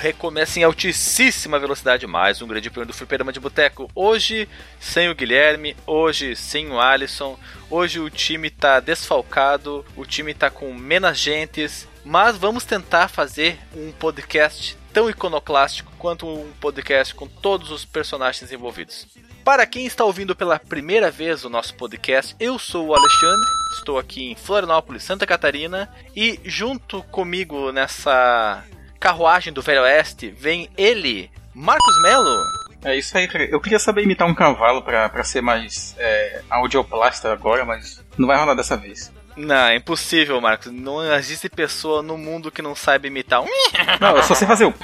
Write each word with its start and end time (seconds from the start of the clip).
recomeça 0.00 0.58
em 0.58 0.62
altíssima 0.62 1.58
velocidade 1.58 2.06
mais 2.06 2.40
um 2.40 2.46
grande 2.46 2.70
prêmio 2.70 2.86
do 2.86 2.94
Fliperama 2.94 3.30
de 3.30 3.38
Boteco. 3.38 3.90
Hoje 3.94 4.48
sem 4.80 5.10
o 5.10 5.14
Guilherme, 5.14 5.76
hoje 5.86 6.34
sem 6.34 6.70
o 6.70 6.80
Alisson, 6.80 7.38
hoje 7.68 8.00
o 8.00 8.08
time 8.08 8.48
tá 8.48 8.80
desfalcado, 8.80 9.84
o 9.94 10.06
time 10.06 10.32
tá 10.32 10.48
com 10.48 10.72
menos 10.72 11.18
gentes, 11.18 11.86
mas 12.02 12.38
vamos 12.38 12.64
tentar 12.64 13.08
fazer 13.08 13.58
um 13.76 13.92
podcast 13.92 14.74
tão 14.90 15.10
iconoclástico 15.10 15.92
quanto 15.98 16.26
um 16.26 16.50
podcast 16.58 17.14
com 17.14 17.28
todos 17.28 17.70
os 17.70 17.84
personagens 17.84 18.50
envolvidos. 18.50 19.06
Para 19.44 19.66
quem 19.66 19.84
está 19.84 20.02
ouvindo 20.04 20.34
pela 20.34 20.58
primeira 20.58 21.10
vez 21.10 21.44
o 21.44 21.50
nosso 21.50 21.74
podcast, 21.74 22.34
eu 22.40 22.58
sou 22.58 22.88
o 22.88 22.94
Alexandre, 22.94 23.48
estou 23.74 23.98
aqui 23.98 24.30
em 24.30 24.34
Florianópolis, 24.34 25.02
Santa 25.02 25.26
Catarina, 25.26 25.92
e 26.16 26.40
junto 26.44 27.02
comigo 27.04 27.70
nessa 27.70 28.64
carruagem 29.00 29.52
do 29.52 29.62
Velho 29.62 29.80
Oeste 29.82 30.30
vem 30.30 30.68
ele, 30.76 31.30
Marcos 31.54 32.02
Melo. 32.02 32.36
É 32.84 32.96
isso 32.96 33.16
aí. 33.16 33.28
Eu 33.50 33.60
queria 33.60 33.78
saber 33.78 34.02
imitar 34.02 34.28
um 34.28 34.34
cavalo 34.34 34.82
pra, 34.82 35.08
pra 35.08 35.24
ser 35.24 35.40
mais 35.40 35.96
é, 35.98 36.42
audioplasta 36.50 37.32
agora, 37.32 37.64
mas 37.64 38.04
não 38.16 38.26
vai 38.26 38.38
rolar 38.38 38.54
dessa 38.54 38.76
vez. 38.76 39.10
Não, 39.36 39.66
é 39.66 39.76
impossível, 39.76 40.40
Marcos. 40.40 40.70
Não 40.70 41.02
existe 41.14 41.48
pessoa 41.48 42.02
no 42.02 42.18
mundo 42.18 42.50
que 42.50 42.60
não 42.60 42.74
saiba 42.74 43.06
imitar 43.06 43.40
um. 43.40 43.46
Não, 44.00 44.16
eu 44.16 44.22
só 44.22 44.34
sei 44.34 44.46
fazer 44.46 44.66
o. 44.66 44.74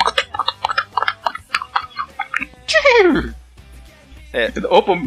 É. 4.33 4.53
Opa, 4.69 4.95
meu, 4.95 5.05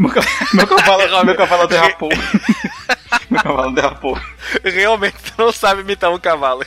meu 0.54 0.68
cavalo, 0.68 1.26
meu 1.26 1.36
cavalo 1.36 1.68
derrapou. 1.68 2.10
meu 3.30 3.42
cavalo 3.42 3.72
derrapou. 3.74 4.20
Realmente 4.64 5.18
não 5.38 5.52
sabe 5.52 5.82
imitar 5.82 6.12
um 6.12 6.20
cavalo. 6.20 6.66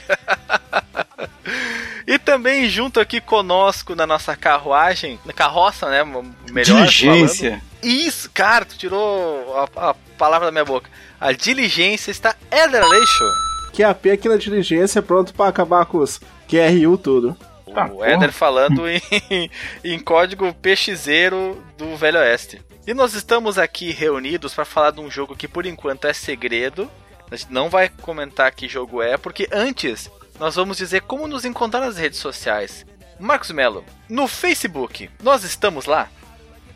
E 2.06 2.19
também 2.19 2.69
junto 2.69 3.00
aqui 3.00 3.20
conosco 3.20 3.95
na 3.95 4.06
nossa 4.06 4.36
carruagem, 4.36 5.19
na 5.25 5.33
carroça, 5.33 5.89
né? 5.89 6.05
Melhor 6.50 6.86
Diligência. 6.86 7.50
Falando. 7.50 7.72
Isso, 7.83 8.31
cara, 8.33 8.64
tu 8.64 8.77
tirou 8.77 9.56
a, 9.56 9.91
a, 9.91 9.94
palavra 10.17 10.47
da 10.47 10.53
minha 10.53 10.64
boca. 10.64 10.89
A 11.20 11.33
diligência 11.33 12.11
está 12.11 12.36
Eder 12.50 12.83
Aleixo. 12.83 13.25
Que 13.72 13.83
AP 13.83 14.06
aqui 14.06 14.28
na 14.28 14.36
diligência, 14.36 15.03
pronto 15.03 15.34
para 15.34 15.48
acabar 15.48 15.84
com 15.86 15.98
os 15.98 16.20
QRU 16.48 16.98
tudo. 16.98 17.36
Tá, 17.72 17.86
o 17.91 18.05
Éder 18.05 18.31
falando 18.33 18.87
em, 18.87 19.00
em 19.83 19.98
código 19.98 20.53
PXero 20.55 21.62
do 21.78 21.97
Velho 21.97 22.19
Oeste. 22.19 22.61
E 22.87 22.92
nós 22.92 23.14
estamos 23.14 23.59
aqui 23.59 23.92
reunidos 23.92 24.53
para 24.55 24.64
falar 24.64 24.91
de 24.91 25.00
um 25.00 25.11
jogo 25.11 25.34
que 25.34 25.48
por 25.48 25.64
enquanto 25.64 26.06
é 26.06 26.12
segredo. 26.12 26.91
A 27.31 27.37
gente 27.37 27.53
não 27.53 27.70
vai 27.70 27.89
comentar 27.89 28.53
que 28.53 28.69
jogo 28.69 29.00
é, 29.00 29.16
porque 29.16 29.48
antes 29.50 30.11
nós 30.43 30.57
vamos 30.57 30.77
dizer 30.77 31.03
como 31.03 31.29
nos 31.29 31.45
encontrar 31.45 31.79
nas 31.79 31.97
redes 31.97 32.19
sociais. 32.19 32.85
Marcos 33.17 33.53
Melo, 33.53 33.85
no 34.09 34.27
Facebook, 34.27 35.09
nós 35.23 35.45
estamos 35.45 35.87
lá? 35.87 36.11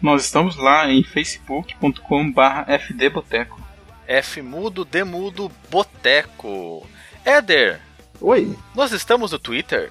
Nós 0.01 0.25
estamos 0.25 0.55
lá 0.57 0.89
em 0.89 1.03
facebook.com.br 1.03 2.73
fdboteco. 2.87 3.61
F 4.07 4.41
mudo, 4.41 4.85
D 4.85 5.03
mudo, 5.03 5.51
boteco. 5.69 6.87
Éder. 7.25 7.81
Oi. 8.21 8.57
Nós 8.73 8.93
estamos 8.93 9.33
no 9.33 9.39
Twitter? 9.41 9.91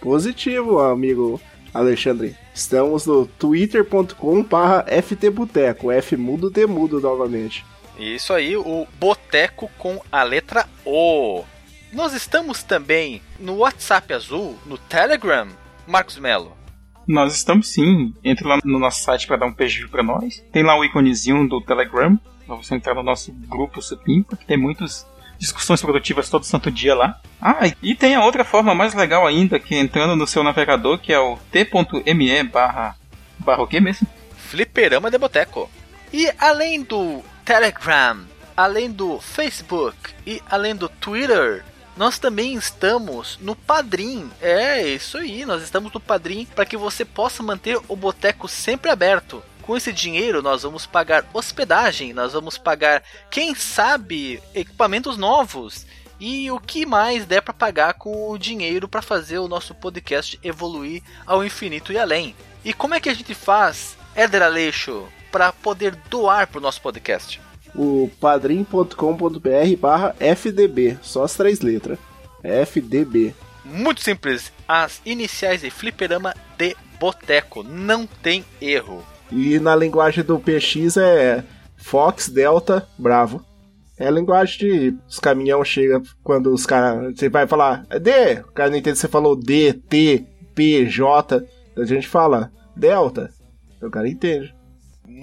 Positivo, 0.00 0.80
amigo 0.80 1.40
Alexandre. 1.72 2.36
Estamos 2.52 3.06
no 3.06 3.24
twitter.com.br 3.24 4.90
ftboteco. 5.00 5.92
F 5.92 6.16
mudo, 6.16 6.50
D 6.50 6.66
mudo 6.66 6.98
novamente. 6.98 7.64
Isso 7.96 8.32
aí, 8.32 8.56
o 8.56 8.84
boteco 8.98 9.70
com 9.78 10.02
a 10.10 10.24
letra 10.24 10.66
O. 10.84 11.44
Nós 11.92 12.14
estamos 12.14 12.62
também 12.62 13.20
no 13.38 13.56
WhatsApp 13.56 14.14
Azul, 14.14 14.58
no 14.64 14.78
Telegram, 14.78 15.46
Marcos 15.86 16.16
Melo. 16.16 16.56
Nós 17.06 17.34
estamos 17.34 17.68
sim. 17.68 18.14
Entre 18.24 18.48
lá 18.48 18.58
no 18.64 18.78
nosso 18.78 19.02
site 19.02 19.26
para 19.26 19.36
dar 19.36 19.46
um 19.46 19.52
beijo 19.52 19.90
para 19.90 20.02
nós. 20.02 20.42
Tem 20.50 20.62
lá 20.62 20.74
o 20.78 20.84
íconezinho 20.86 21.46
do 21.46 21.60
Telegram, 21.60 22.18
para 22.46 22.56
você 22.56 22.74
entrar 22.74 22.94
no 22.94 23.02
nosso 23.02 23.30
grupo 23.30 23.82
Supimpa, 23.82 24.38
que 24.38 24.46
tem 24.46 24.56
muitas 24.56 25.06
discussões 25.38 25.82
produtivas 25.82 26.30
todo 26.30 26.46
santo 26.46 26.70
dia 26.70 26.94
lá. 26.94 27.20
Ah, 27.38 27.70
e 27.82 27.94
tem 27.94 28.14
a 28.14 28.24
outra 28.24 28.42
forma 28.42 28.74
mais 28.74 28.94
legal 28.94 29.26
ainda, 29.26 29.60
que 29.60 29.74
é 29.74 29.78
entrando 29.78 30.16
no 30.16 30.26
seu 30.26 30.42
navegador, 30.42 30.98
que 30.98 31.12
é 31.12 31.20
o 31.20 31.36
t.me 31.50 32.42
barra... 32.44 32.96
barra 33.38 33.62
o 33.64 33.66
que 33.66 33.80
mesmo? 33.80 34.08
Fliperama 34.34 35.10
de 35.10 35.18
Boteco. 35.18 35.70
E 36.10 36.32
além 36.38 36.82
do 36.82 37.22
Telegram, 37.44 38.24
além 38.56 38.90
do 38.90 39.20
Facebook 39.20 39.96
e 40.26 40.40
além 40.48 40.74
do 40.74 40.88
Twitter, 40.88 41.62
nós 41.96 42.18
também 42.18 42.54
estamos 42.54 43.38
no 43.40 43.54
Padrim. 43.54 44.30
É, 44.40 44.86
isso 44.88 45.18
aí, 45.18 45.44
nós 45.44 45.62
estamos 45.62 45.92
no 45.92 46.00
Padrim 46.00 46.46
para 46.54 46.64
que 46.64 46.76
você 46.76 47.04
possa 47.04 47.42
manter 47.42 47.78
o 47.88 47.96
boteco 47.96 48.48
sempre 48.48 48.90
aberto. 48.90 49.42
Com 49.62 49.76
esse 49.76 49.92
dinheiro, 49.92 50.42
nós 50.42 50.62
vamos 50.62 50.86
pagar 50.86 51.24
hospedagem, 51.32 52.12
nós 52.12 52.32
vamos 52.32 52.58
pagar, 52.58 53.02
quem 53.30 53.54
sabe, 53.54 54.42
equipamentos 54.54 55.16
novos 55.16 55.86
e 56.18 56.50
o 56.50 56.58
que 56.58 56.84
mais 56.84 57.26
der 57.26 57.42
para 57.42 57.54
pagar 57.54 57.94
com 57.94 58.30
o 58.30 58.38
dinheiro 58.38 58.88
para 58.88 59.02
fazer 59.02 59.38
o 59.38 59.48
nosso 59.48 59.74
podcast 59.74 60.38
evoluir 60.42 61.02
ao 61.26 61.44
infinito 61.44 61.92
e 61.92 61.98
além. 61.98 62.34
E 62.64 62.72
como 62.72 62.94
é 62.94 63.00
que 63.00 63.08
a 63.08 63.14
gente 63.14 63.34
faz, 63.34 63.96
Éder 64.14 64.42
Aleixo, 64.42 65.08
para 65.30 65.52
poder 65.52 65.94
doar 66.08 66.46
para 66.46 66.58
o 66.58 66.62
nosso 66.62 66.80
podcast? 66.80 67.40
O 67.74 68.10
padrim.com.br 68.20 69.76
barra 69.78 70.14
FDB, 70.18 70.98
só 71.02 71.24
as 71.24 71.34
três 71.34 71.60
letras. 71.60 71.98
FDB. 72.42 73.34
Muito 73.64 74.00
simples, 74.00 74.52
as 74.66 75.00
iniciais 75.04 75.60
de 75.60 75.70
fliperama 75.70 76.34
de 76.58 76.76
boteco, 76.98 77.62
não 77.62 78.06
tem 78.06 78.44
erro. 78.60 79.04
E 79.30 79.58
na 79.58 79.74
linguagem 79.74 80.24
do 80.24 80.38
PX 80.38 80.96
é 80.96 81.44
Fox, 81.76 82.28
Delta, 82.28 82.86
Bravo. 82.98 83.44
É 83.98 84.08
a 84.08 84.10
linguagem 84.10 84.58
de 84.58 84.98
os 85.08 85.18
caminhão 85.18 85.64
chega 85.64 86.02
quando 86.24 86.52
os 86.52 86.66
caras. 86.66 87.16
Você 87.16 87.28
vai 87.28 87.46
falar 87.46 87.86
D, 88.00 88.40
o 88.40 88.52
cara 88.52 88.70
não 88.70 88.76
entende, 88.76 88.98
você 88.98 89.08
falou 89.08 89.36
D, 89.36 89.72
T, 89.72 90.26
P, 90.54 90.86
J. 90.86 91.44
A 91.76 91.84
gente 91.84 92.08
fala 92.08 92.50
Delta. 92.76 93.30
O 93.80 93.90
cara 93.90 94.08
entende 94.08 94.54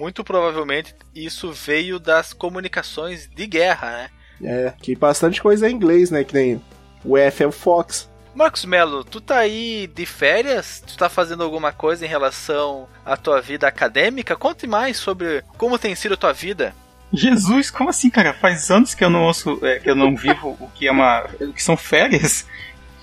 muito 0.00 0.24
provavelmente 0.24 0.94
isso 1.14 1.52
veio 1.52 2.00
das 2.00 2.32
comunicações 2.32 3.28
de 3.28 3.46
guerra, 3.46 3.90
né? 3.90 4.10
É, 4.42 4.72
que 4.80 4.96
bastante 4.96 5.42
coisa 5.42 5.66
é 5.66 5.70
em 5.70 5.74
inglês, 5.74 6.10
né? 6.10 6.24
Que 6.24 6.32
nem 6.32 6.62
o 7.04 7.18
F 7.18 7.42
é 7.42 7.46
o 7.46 7.52
Fox. 7.52 8.08
Marcos 8.34 8.64
Melo, 8.64 9.04
tu 9.04 9.20
tá 9.20 9.36
aí 9.36 9.86
de 9.94 10.06
férias? 10.06 10.82
Tu 10.86 10.96
tá 10.96 11.10
fazendo 11.10 11.42
alguma 11.42 11.70
coisa 11.70 12.06
em 12.06 12.08
relação 12.08 12.88
à 13.04 13.14
tua 13.14 13.42
vida 13.42 13.68
acadêmica? 13.68 14.36
Conte 14.36 14.66
mais 14.66 14.96
sobre 14.96 15.44
como 15.58 15.78
tem 15.78 15.94
sido 15.94 16.14
a 16.14 16.16
tua 16.16 16.32
vida. 16.32 16.74
Jesus, 17.12 17.70
como 17.70 17.90
assim, 17.90 18.08
cara? 18.08 18.32
Faz 18.32 18.70
anos 18.70 18.94
que 18.94 19.04
eu 19.04 19.10
não 19.10 19.24
ouço, 19.24 19.58
é, 19.62 19.80
que 19.80 19.90
eu 19.90 19.96
não 19.96 20.16
vivo 20.16 20.56
o 20.58 20.70
que 20.74 20.88
é 20.88 20.90
uma, 20.90 21.26
o 21.40 21.52
que 21.52 21.62
são 21.62 21.76
férias. 21.76 22.46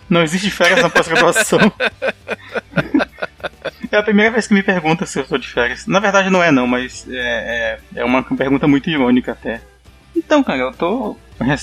Não 0.09 0.23
existe 0.23 0.50
férias 0.50 0.81
na 0.81 0.90
pós-graduação. 0.90 1.59
É 3.90 3.97
a 3.97 4.03
primeira 4.03 4.31
vez 4.31 4.47
que 4.47 4.53
me 4.53 4.62
pergunta 4.62 5.06
se 5.06 5.18
eu 5.18 5.23
estou 5.23 5.38
de 5.38 5.47
férias. 5.47 5.88
Na 5.88 6.00
verdade 6.00 6.29
não 6.29 6.44
é 6.44 6.51
não, 6.51 6.68
mas 6.68 7.07
é, 7.09 7.79
é, 7.95 8.01
é 8.01 8.06
uma 8.06 8.22
pergunta 8.22 8.68
muito 8.68 8.90
irônica 8.90 9.31
até. 9.31 9.62
Então, 10.16 10.44
cara, 10.44 10.59
eu 10.59 10.73
tô, 10.73 11.18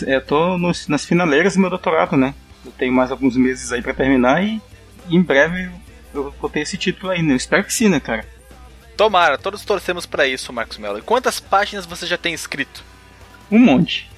eu 0.06 0.20
tô 0.24 0.56
nos, 0.58 0.88
nas 0.88 1.04
finaleiras 1.04 1.54
do 1.54 1.60
meu 1.60 1.70
doutorado, 1.70 2.16
né? 2.16 2.34
Eu 2.64 2.72
tenho 2.72 2.92
mais 2.92 3.10
alguns 3.10 3.36
meses 3.36 3.72
aí 3.72 3.82
para 3.82 3.92
terminar 3.92 4.42
e, 4.42 4.60
e, 5.08 5.16
em 5.16 5.22
breve 5.22 5.70
eu 6.14 6.34
vou 6.40 6.48
ter 6.48 6.60
esse 6.60 6.76
título 6.76 7.12
aí, 7.12 7.22
né? 7.22 7.32
Eu 7.32 7.36
espero 7.36 7.64
que 7.64 7.74
sim, 7.74 7.88
né, 7.88 8.00
cara? 8.00 8.26
Tomara, 8.96 9.36
todos 9.36 9.64
torcemos 9.64 10.06
para 10.06 10.26
isso, 10.26 10.52
Marcos 10.52 10.78
Mello. 10.78 10.98
E 10.98 11.02
quantas 11.02 11.40
páginas 11.40 11.84
você 11.84 12.06
já 12.06 12.16
tem 12.16 12.32
escrito? 12.32 12.84
Um 13.50 13.58
monte. 13.58 14.10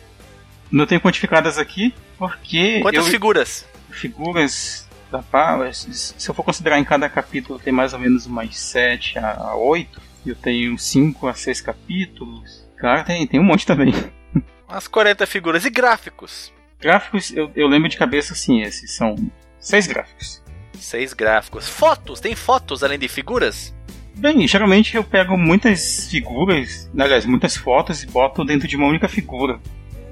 Não 0.70 0.86
tenho 0.86 1.00
quantificadas 1.00 1.58
aqui, 1.58 1.94
porque. 2.18 2.80
Quantas 2.80 3.06
eu... 3.06 3.10
figuras? 3.10 3.66
Figuras 3.96 4.88
da 5.10 5.22
Power, 5.22 5.72
se 5.74 6.14
eu 6.28 6.34
for 6.34 6.42
considerar 6.42 6.78
em 6.78 6.84
cada 6.84 7.08
capítulo, 7.08 7.58
tem 7.58 7.72
mais 7.72 7.92
ou 7.92 7.98
menos 7.98 8.26
mais 8.26 8.58
7 8.58 9.18
a 9.18 9.54
8. 9.54 10.00
Eu 10.26 10.34
tenho 10.34 10.76
5 10.78 11.28
a 11.28 11.34
6 11.34 11.60
capítulos. 11.60 12.66
Cara, 12.76 13.04
tem, 13.04 13.26
tem 13.26 13.40
um 13.40 13.44
monte 13.44 13.66
também. 13.66 13.92
Umas 14.68 14.88
40 14.88 15.26
figuras. 15.26 15.64
E 15.64 15.70
gráficos? 15.70 16.52
Gráficos, 16.80 17.32
eu, 17.32 17.50
eu 17.54 17.66
lembro 17.68 17.88
de 17.88 17.96
cabeça 17.96 18.32
assim, 18.32 18.62
esses 18.62 18.94
são 18.94 19.16
6 19.60 19.86
gráficos. 19.86 20.42
6 20.78 21.14
gráficos. 21.14 21.68
Fotos? 21.68 22.20
Tem 22.20 22.34
fotos 22.34 22.82
além 22.82 22.98
de 22.98 23.08
figuras? 23.08 23.74
Bem, 24.16 24.46
geralmente 24.48 24.96
eu 24.96 25.04
pego 25.04 25.36
muitas 25.36 26.08
figuras, 26.08 26.90
aliás, 26.98 27.26
muitas 27.26 27.56
fotos 27.56 28.02
e 28.02 28.06
boto 28.06 28.44
dentro 28.44 28.66
de 28.66 28.76
uma 28.76 28.86
única 28.86 29.08
figura. 29.08 29.60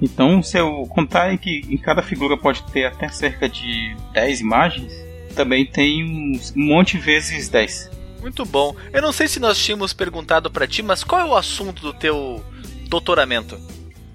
Então, 0.01 0.43
se 0.43 0.59
eu 0.59 0.87
contar 0.89 1.37
que 1.39 1.63
em 1.69 1.77
cada 1.77 2.03
figura 2.03 2.37
pode 2.37 2.63
ter 2.73 2.85
até 2.85 3.09
cerca 3.09 3.49
de 3.49 3.97
10 4.13 4.41
imagens, 4.41 4.93
também 5.35 5.65
tem 5.67 6.05
um 6.05 6.39
monte 6.55 6.99
vezes 6.99 7.49
10. 7.49 7.91
Muito 8.21 8.45
bom. 8.45 8.75
Eu 8.93 9.03
não 9.03 9.13
sei 9.13 9.29
se 9.29 9.39
nós 9.39 9.59
tínhamos 9.59 9.93
perguntado 9.93 10.51
para 10.51 10.67
ti, 10.67 10.83
mas 10.83 11.05
qual 11.05 11.21
é 11.21 11.25
o 11.25 11.37
assunto 11.37 11.83
do 11.83 11.93
teu 11.93 12.43
doutoramento? 12.89 13.59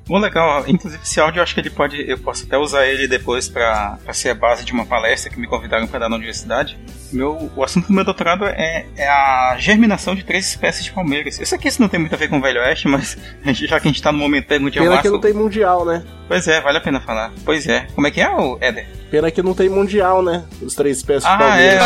Bom, 0.09 0.17
legal. 0.17 0.63
Inclusive, 0.67 1.03
esse 1.03 1.19
áudio 1.19 1.39
eu 1.39 1.43
acho 1.43 1.53
que 1.53 1.59
ele 1.59 1.69
pode. 1.69 2.09
Eu 2.09 2.17
posso 2.17 2.43
até 2.45 2.57
usar 2.57 2.87
ele 2.87 3.07
depois 3.07 3.47
para 3.47 3.99
ser 4.11 4.29
a 4.29 4.33
base 4.33 4.65
de 4.65 4.73
uma 4.73 4.83
palestra 4.83 5.31
que 5.31 5.39
me 5.39 5.45
convidaram 5.45 5.85
para 5.85 5.99
dar 5.99 6.09
na 6.09 6.15
universidade. 6.15 6.79
Meu, 7.13 7.51
o 7.55 7.63
assunto 7.63 7.87
do 7.87 7.93
meu 7.93 8.03
doutorado 8.03 8.45
é, 8.45 8.87
é 8.97 9.07
a 9.07 9.55
germinação 9.59 10.15
de 10.15 10.23
três 10.23 10.47
espécies 10.47 10.83
de 10.83 10.91
palmeiras. 10.91 11.39
Eu 11.39 11.45
sei 11.45 11.59
que 11.59 11.67
isso 11.67 11.79
não 11.79 11.87
tem 11.87 11.99
muito 11.99 12.15
a 12.15 12.17
ver 12.17 12.27
com 12.27 12.39
o 12.39 12.41
Velho 12.41 12.59
Oeste, 12.59 12.87
mas 12.87 13.15
já 13.53 13.79
que 13.79 13.87
a 13.87 13.91
gente 13.91 14.01
tá 14.01 14.11
no 14.11 14.17
momento 14.17 14.43
de 14.43 14.47
Pena 14.89 15.01
que 15.01 15.09
não 15.09 15.19
tem 15.21 15.33
mundial, 15.33 15.85
né? 15.85 16.03
Pois 16.27 16.47
é, 16.47 16.59
vale 16.59 16.79
a 16.79 16.81
pena 16.81 16.99
falar. 16.99 17.31
Pois 17.45 17.67
é. 17.67 17.85
Como 17.93 18.07
é 18.07 18.11
que 18.11 18.19
é, 18.19 18.29
o 18.29 18.57
Éder? 18.59 18.87
Pena 19.09 19.31
que 19.31 19.41
não 19.41 19.53
tem 19.53 19.69
mundial, 19.69 20.21
né? 20.21 20.45
Os 20.61 20.75
três 20.75 20.97
espécies 20.97 21.25
ah, 21.25 21.33
de 21.33 21.43
palmeira. 21.43 21.83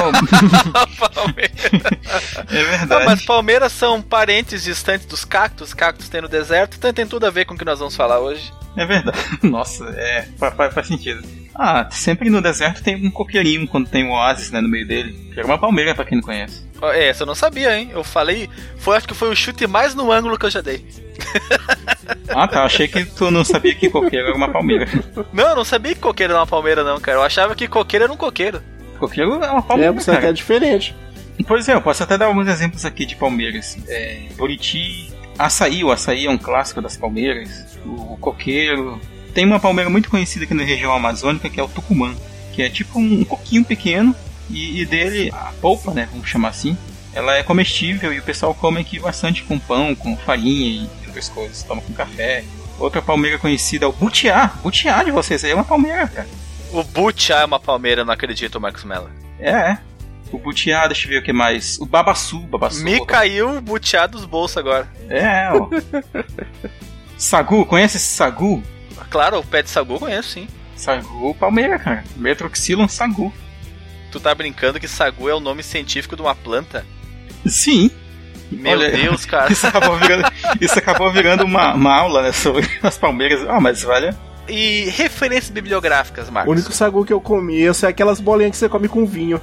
É, 2.50 2.58
é 2.60 2.64
verdade. 2.64 2.90
Não, 2.90 3.06
mas 3.06 3.26
palmeiras 3.26 3.72
são 3.72 4.02
parentes 4.02 4.64
distantes 4.64 5.06
dos 5.06 5.24
cactos. 5.24 5.74
Cactos 5.74 6.10
tem 6.10 6.22
no 6.22 6.28
deserto, 6.28 6.76
então 6.78 6.92
tem 6.92 7.08
tudo 7.08 7.26
a 7.26 7.30
ver 7.30 7.46
com 7.46 7.54
o 7.54 7.58
que 7.58 7.66
nós 7.66 7.80
vamos 7.80 7.96
falar 7.96 8.20
hoje. 8.20 8.52
É 8.76 8.86
verdade. 8.86 9.18
Nossa, 9.44 9.86
é, 9.96 10.28
faz, 10.38 10.74
faz 10.74 10.88
sentido. 10.88 11.24
Ah, 11.56 11.88
sempre 11.92 12.30
no 12.30 12.42
deserto 12.42 12.84
tem 12.84 12.96
um 13.08 13.12
coqueirinho 13.12 13.68
quando 13.68 13.88
tem 13.88 14.04
um 14.04 14.12
oásis, 14.12 14.52
né, 14.52 14.60
no 14.60 14.68
meio 14.68 14.88
dele. 14.88 15.32
Que 15.34 15.40
é 15.40 15.46
uma 15.46 15.58
palmeira 15.58 15.94
pra 15.94 16.04
quem 16.04 16.18
não 16.18 16.26
conhece. 16.26 16.68
É, 16.92 17.08
essa 17.08 17.24
eu 17.24 17.28
não 17.28 17.36
sabia, 17.36 17.78
hein? 17.78 17.92
Eu 17.94 18.04
falei, 18.04 18.50
foi 18.78 18.98
acho 18.98 19.08
que 19.08 19.14
foi 19.14 19.30
o 19.30 19.36
chute 19.36 19.66
mais 19.68 19.96
no 19.96 20.12
ângulo 20.12 20.38
que 20.38 20.46
eu 20.46 20.50
já 20.50 20.62
dei. 20.62 20.86
ah, 22.30 22.48
tá. 22.48 22.64
Achei 22.64 22.88
que 22.88 23.06
tu 23.06 23.32
não 23.32 23.44
sabia 23.44 23.74
que 23.76 23.90
coqueiro 23.90 24.28
era 24.28 24.36
uma 24.36 24.50
palmeira. 24.50 24.88
Não, 25.32 25.50
eu 25.50 25.56
não 25.56 25.66
sabia 25.66 25.94
que 25.94 26.02
coqueiro 26.02 26.34
era 26.34 26.40
uma 26.40 26.48
palmeira, 26.48 26.84
não, 26.84 27.00
cara. 27.00 27.18
Eu 27.18 27.24
achava 27.24 27.56
que 27.56 27.68
coqueiro 27.68 28.06
era 28.06 28.14
um 28.14 28.18
coqueiro. 28.18 28.62
Coqueiro 29.00 29.44
é 29.44 29.50
uma 29.50 29.62
palmeira. 29.62 29.92
É, 29.92 29.96
você 29.96 30.12
cara. 30.12 30.30
é 30.30 30.34
diferente. 30.34 30.96
Pois 31.48 31.68
é, 31.68 31.74
eu 31.74 31.82
posso 31.82 32.04
até 32.04 32.18
dar 32.18 32.26
alguns 32.26 32.48
exemplos 32.48 32.86
aqui 32.86 33.06
de 33.06 33.16
palmeiras. 33.16 33.78
É, 33.88 34.28
Buriti, 34.36 35.12
açaí, 35.38 35.84
o 35.84 35.92
açaí 35.92 36.26
é 36.26 36.30
um 36.30 36.38
clássico 36.38 36.82
das 36.82 36.96
palmeiras. 36.96 37.78
O 37.86 38.18
coqueiro, 38.18 39.00
tem 39.34 39.46
uma 39.46 39.60
palmeira 39.60 39.90
muito 39.90 40.10
conhecida 40.10 40.46
aqui 40.46 40.54
na 40.54 40.64
região 40.64 40.94
amazônica 40.94 41.50
que 41.50 41.60
é 41.60 41.64
o 41.64 41.68
tucumã, 41.68 42.14
que 42.54 42.62
é 42.62 42.70
tipo 42.70 43.00
um 43.00 43.24
coquinho 43.24 43.66
pequeno 43.66 44.16
e, 44.50 44.82
e 44.82 44.86
dele 44.86 45.32
a 45.32 45.52
polpa, 45.62 45.94
né, 45.94 46.08
vamos 46.12 46.28
chamar 46.28 46.50
assim, 46.50 46.78
ela 47.14 47.36
é 47.36 47.44
comestível 47.44 48.14
e 48.14 48.20
o 48.20 48.24
pessoal 48.24 48.54
come 48.54 48.82
aqui 48.82 49.00
bastante 49.00 49.44
com 49.44 49.60
pão, 49.60 49.94
com 49.96 50.18
farinha 50.18 50.68
e 50.68 51.08
outras 51.08 51.30
coisas, 51.30 51.64
toma 51.64 51.82
com 51.82 51.94
café. 51.94 52.44
Outra 52.80 53.02
palmeira 53.02 53.38
conhecida 53.38 53.86
é 53.86 53.88
o 53.88 53.92
butiá. 53.92 54.52
Butiá 54.64 55.04
de 55.04 55.12
vocês 55.12 55.44
aí 55.44 55.52
é 55.52 55.56
uma 55.56 55.64
palmeira, 55.64 56.08
cara. 56.08 56.28
O 56.72 56.84
butiá 56.84 57.42
é 57.42 57.46
uma 57.46 57.60
palmeira, 57.60 58.04
não 58.04 58.14
acredito, 58.14 58.60
Marcos 58.60 58.84
Mello. 58.84 59.10
É, 59.40 59.52
é. 59.52 59.78
O 60.32 60.40
butiá, 60.40 60.88
deixa 60.88 61.06
eu 61.06 61.12
ver 61.12 61.20
o 61.20 61.24
que 61.24 61.32
mais. 61.32 61.78
O 61.80 61.86
babaçu, 61.86 62.40
babaçu. 62.40 62.84
Me 62.84 63.06
caiu 63.06 63.58
o 63.58 63.62
butiá 63.62 64.08
dos 64.08 64.26
bolsos 64.26 64.58
agora. 64.58 64.90
É, 65.08 65.52
ó. 65.54 65.70
sagu, 67.16 67.64
conhece 67.68 67.98
esse 67.98 68.08
sagu? 68.08 68.64
Claro, 69.12 69.40
o 69.40 69.46
pé 69.46 69.62
de 69.62 69.70
sagu 69.70 69.94
eu 69.94 70.00
conheço, 70.00 70.30
sim. 70.30 70.48
Sagu 70.76 71.36
Palmeira, 71.36 71.78
cara. 71.78 72.04
Metroxylon 72.16 72.88
sagu. 72.88 73.32
Tu 74.14 74.20
tá 74.20 74.36
brincando 74.36 74.80
que 74.80 74.88
sagu 74.88 75.28
é 75.28 75.34
o 75.34 75.40
nome 75.40 75.64
científico 75.64 76.16
de 76.16 76.22
uma 76.22 76.36
planta? 76.36 76.86
Sim. 77.48 77.90
Meu 78.52 78.74
Olha, 78.74 78.92
Deus, 78.92 79.26
cara. 79.26 79.52
Isso 79.52 79.66
acabou 79.66 79.98
virando, 79.98 80.32
isso 80.62 80.78
acabou 80.78 81.12
virando 81.12 81.44
uma, 81.44 81.74
uma 81.74 81.96
aula 81.96 82.22
né, 82.22 82.32
sobre 82.32 82.70
as 82.84 82.96
palmeiras. 82.96 83.44
Ah, 83.50 83.60
mas 83.60 83.84
olha. 83.84 84.16
E 84.48 84.88
referências 84.92 85.50
bibliográficas, 85.50 86.30
Marcos? 86.30 86.48
O 86.48 86.54
único 86.54 86.72
sagu 86.72 87.04
que 87.04 87.12
eu 87.12 87.20
conheço 87.20 87.88
é 87.88 87.90
aquelas 87.90 88.20
bolinhas 88.20 88.52
que 88.52 88.58
você 88.58 88.70
come 88.70 88.88
com 88.88 89.04
vinho. 89.04 89.42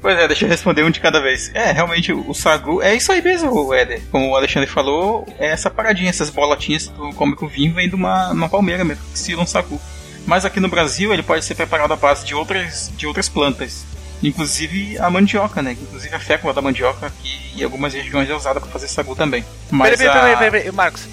Pois 0.00 0.18
é, 0.18 0.26
deixa 0.26 0.46
eu 0.46 0.48
responder 0.48 0.82
um 0.82 0.90
de 0.90 0.98
cada 0.98 1.20
vez. 1.20 1.52
É, 1.54 1.70
realmente, 1.70 2.12
o 2.12 2.34
sagu 2.34 2.82
é 2.82 2.96
isso 2.96 3.12
aí 3.12 3.22
mesmo, 3.22 3.72
Éder. 3.72 4.02
Como 4.10 4.30
o 4.30 4.34
Alexandre 4.34 4.68
falou, 4.68 5.24
é 5.38 5.46
essa 5.46 5.70
paradinha, 5.70 6.10
essas 6.10 6.28
bolotinhas 6.28 6.88
que 6.88 6.94
tu 6.94 7.12
come 7.14 7.36
com 7.36 7.46
vinho 7.46 7.72
vem 7.72 7.88
de 7.88 7.94
uma, 7.94 8.32
uma 8.32 8.48
palmeira 8.48 8.84
mesmo, 8.84 9.04
que 9.12 9.18
se 9.20 9.36
um 9.36 9.46
sagu. 9.46 9.80
Mas 10.26 10.44
aqui 10.44 10.60
no 10.60 10.68
Brasil 10.68 11.12
ele 11.12 11.22
pode 11.22 11.44
ser 11.44 11.54
preparado 11.54 11.92
à 11.92 11.96
base 11.96 12.24
de 12.24 12.34
outras, 12.34 12.90
de 12.96 13.06
outras 13.06 13.28
plantas. 13.28 13.84
Inclusive 14.22 14.98
a 14.98 15.10
mandioca, 15.10 15.62
né? 15.62 15.72
Inclusive 15.72 16.14
a 16.14 16.20
fécula 16.20 16.52
da 16.52 16.62
mandioca, 16.62 17.12
que 17.22 17.60
em 17.60 17.64
algumas 17.64 17.92
regiões 17.92 18.30
é 18.30 18.34
usada 18.34 18.60
para 18.60 18.70
fazer 18.70 18.88
sagu 18.88 19.16
também. 19.16 19.44
Mas 19.70 19.98
peraí, 19.98 20.14
peraí, 20.14 20.36
peraí, 20.36 20.50
peraí, 20.50 20.72
Marcos. 20.72 21.06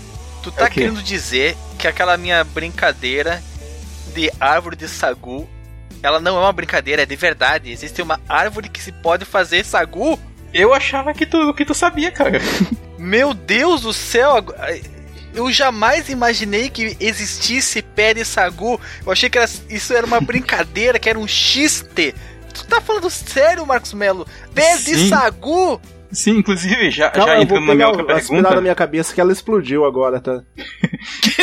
Tu 0.43 0.51
tá 0.51 0.65
é 0.65 0.69
querendo 0.69 1.01
dizer 1.01 1.57
que 1.77 1.87
aquela 1.87 2.15
minha 2.17 2.43
brincadeira 2.43 3.43
de 4.13 4.31
árvore 4.39 4.75
de 4.75 4.87
sagu 4.87 5.47
ela 6.01 6.19
não 6.19 6.37
é 6.37 6.39
uma 6.39 6.53
brincadeira, 6.53 7.03
é 7.03 7.05
de 7.05 7.15
verdade. 7.15 7.71
Existe 7.71 8.01
uma 8.01 8.19
árvore 8.27 8.69
que 8.69 8.81
se 8.81 8.91
pode 8.91 9.25
fazer 9.25 9.65
sagu. 9.65 10.19
Eu 10.53 10.73
achava 10.73 11.13
que 11.13 11.25
tu, 11.25 11.53
que 11.53 11.65
tu 11.65 11.73
sabia, 11.73 12.11
cara. 12.11 12.39
Meu 12.97 13.33
Deus 13.33 13.81
do 13.81 13.93
céu! 13.93 14.43
Eu 15.33 15.51
jamais 15.51 16.09
imaginei 16.09 16.69
que 16.69 16.97
existisse 16.99 17.81
pé 17.81 18.13
de 18.13 18.25
sagu. 18.25 18.79
Eu 19.05 19.11
achei 19.11 19.29
que 19.29 19.37
era, 19.37 19.49
isso 19.69 19.93
era 19.93 20.05
uma 20.05 20.19
brincadeira, 20.21 20.99
que 20.99 21.09
era 21.09 21.19
um 21.19 21.27
xiste. 21.27 22.13
Tu 22.53 22.65
tá 22.65 22.81
falando 22.81 23.09
sério, 23.09 23.65
Marcos 23.65 23.93
Melo? 23.93 24.27
De 24.53 25.07
sagu? 25.09 25.79
Sim, 26.11 26.37
inclusive, 26.37 26.89
já, 26.89 27.11
Calma, 27.11 27.33
já 27.33 27.41
entrando 27.41 27.67
na 27.67 27.75
minha 27.75 27.87
outra 27.87 28.03
pergunta. 28.03 28.55
na 28.55 28.61
minha 28.61 28.73
cabeça 28.73 29.13
que 29.13 29.21
ela 29.21 29.31
explodiu 29.31 29.85
agora, 29.85 30.19
tá? 30.19 30.41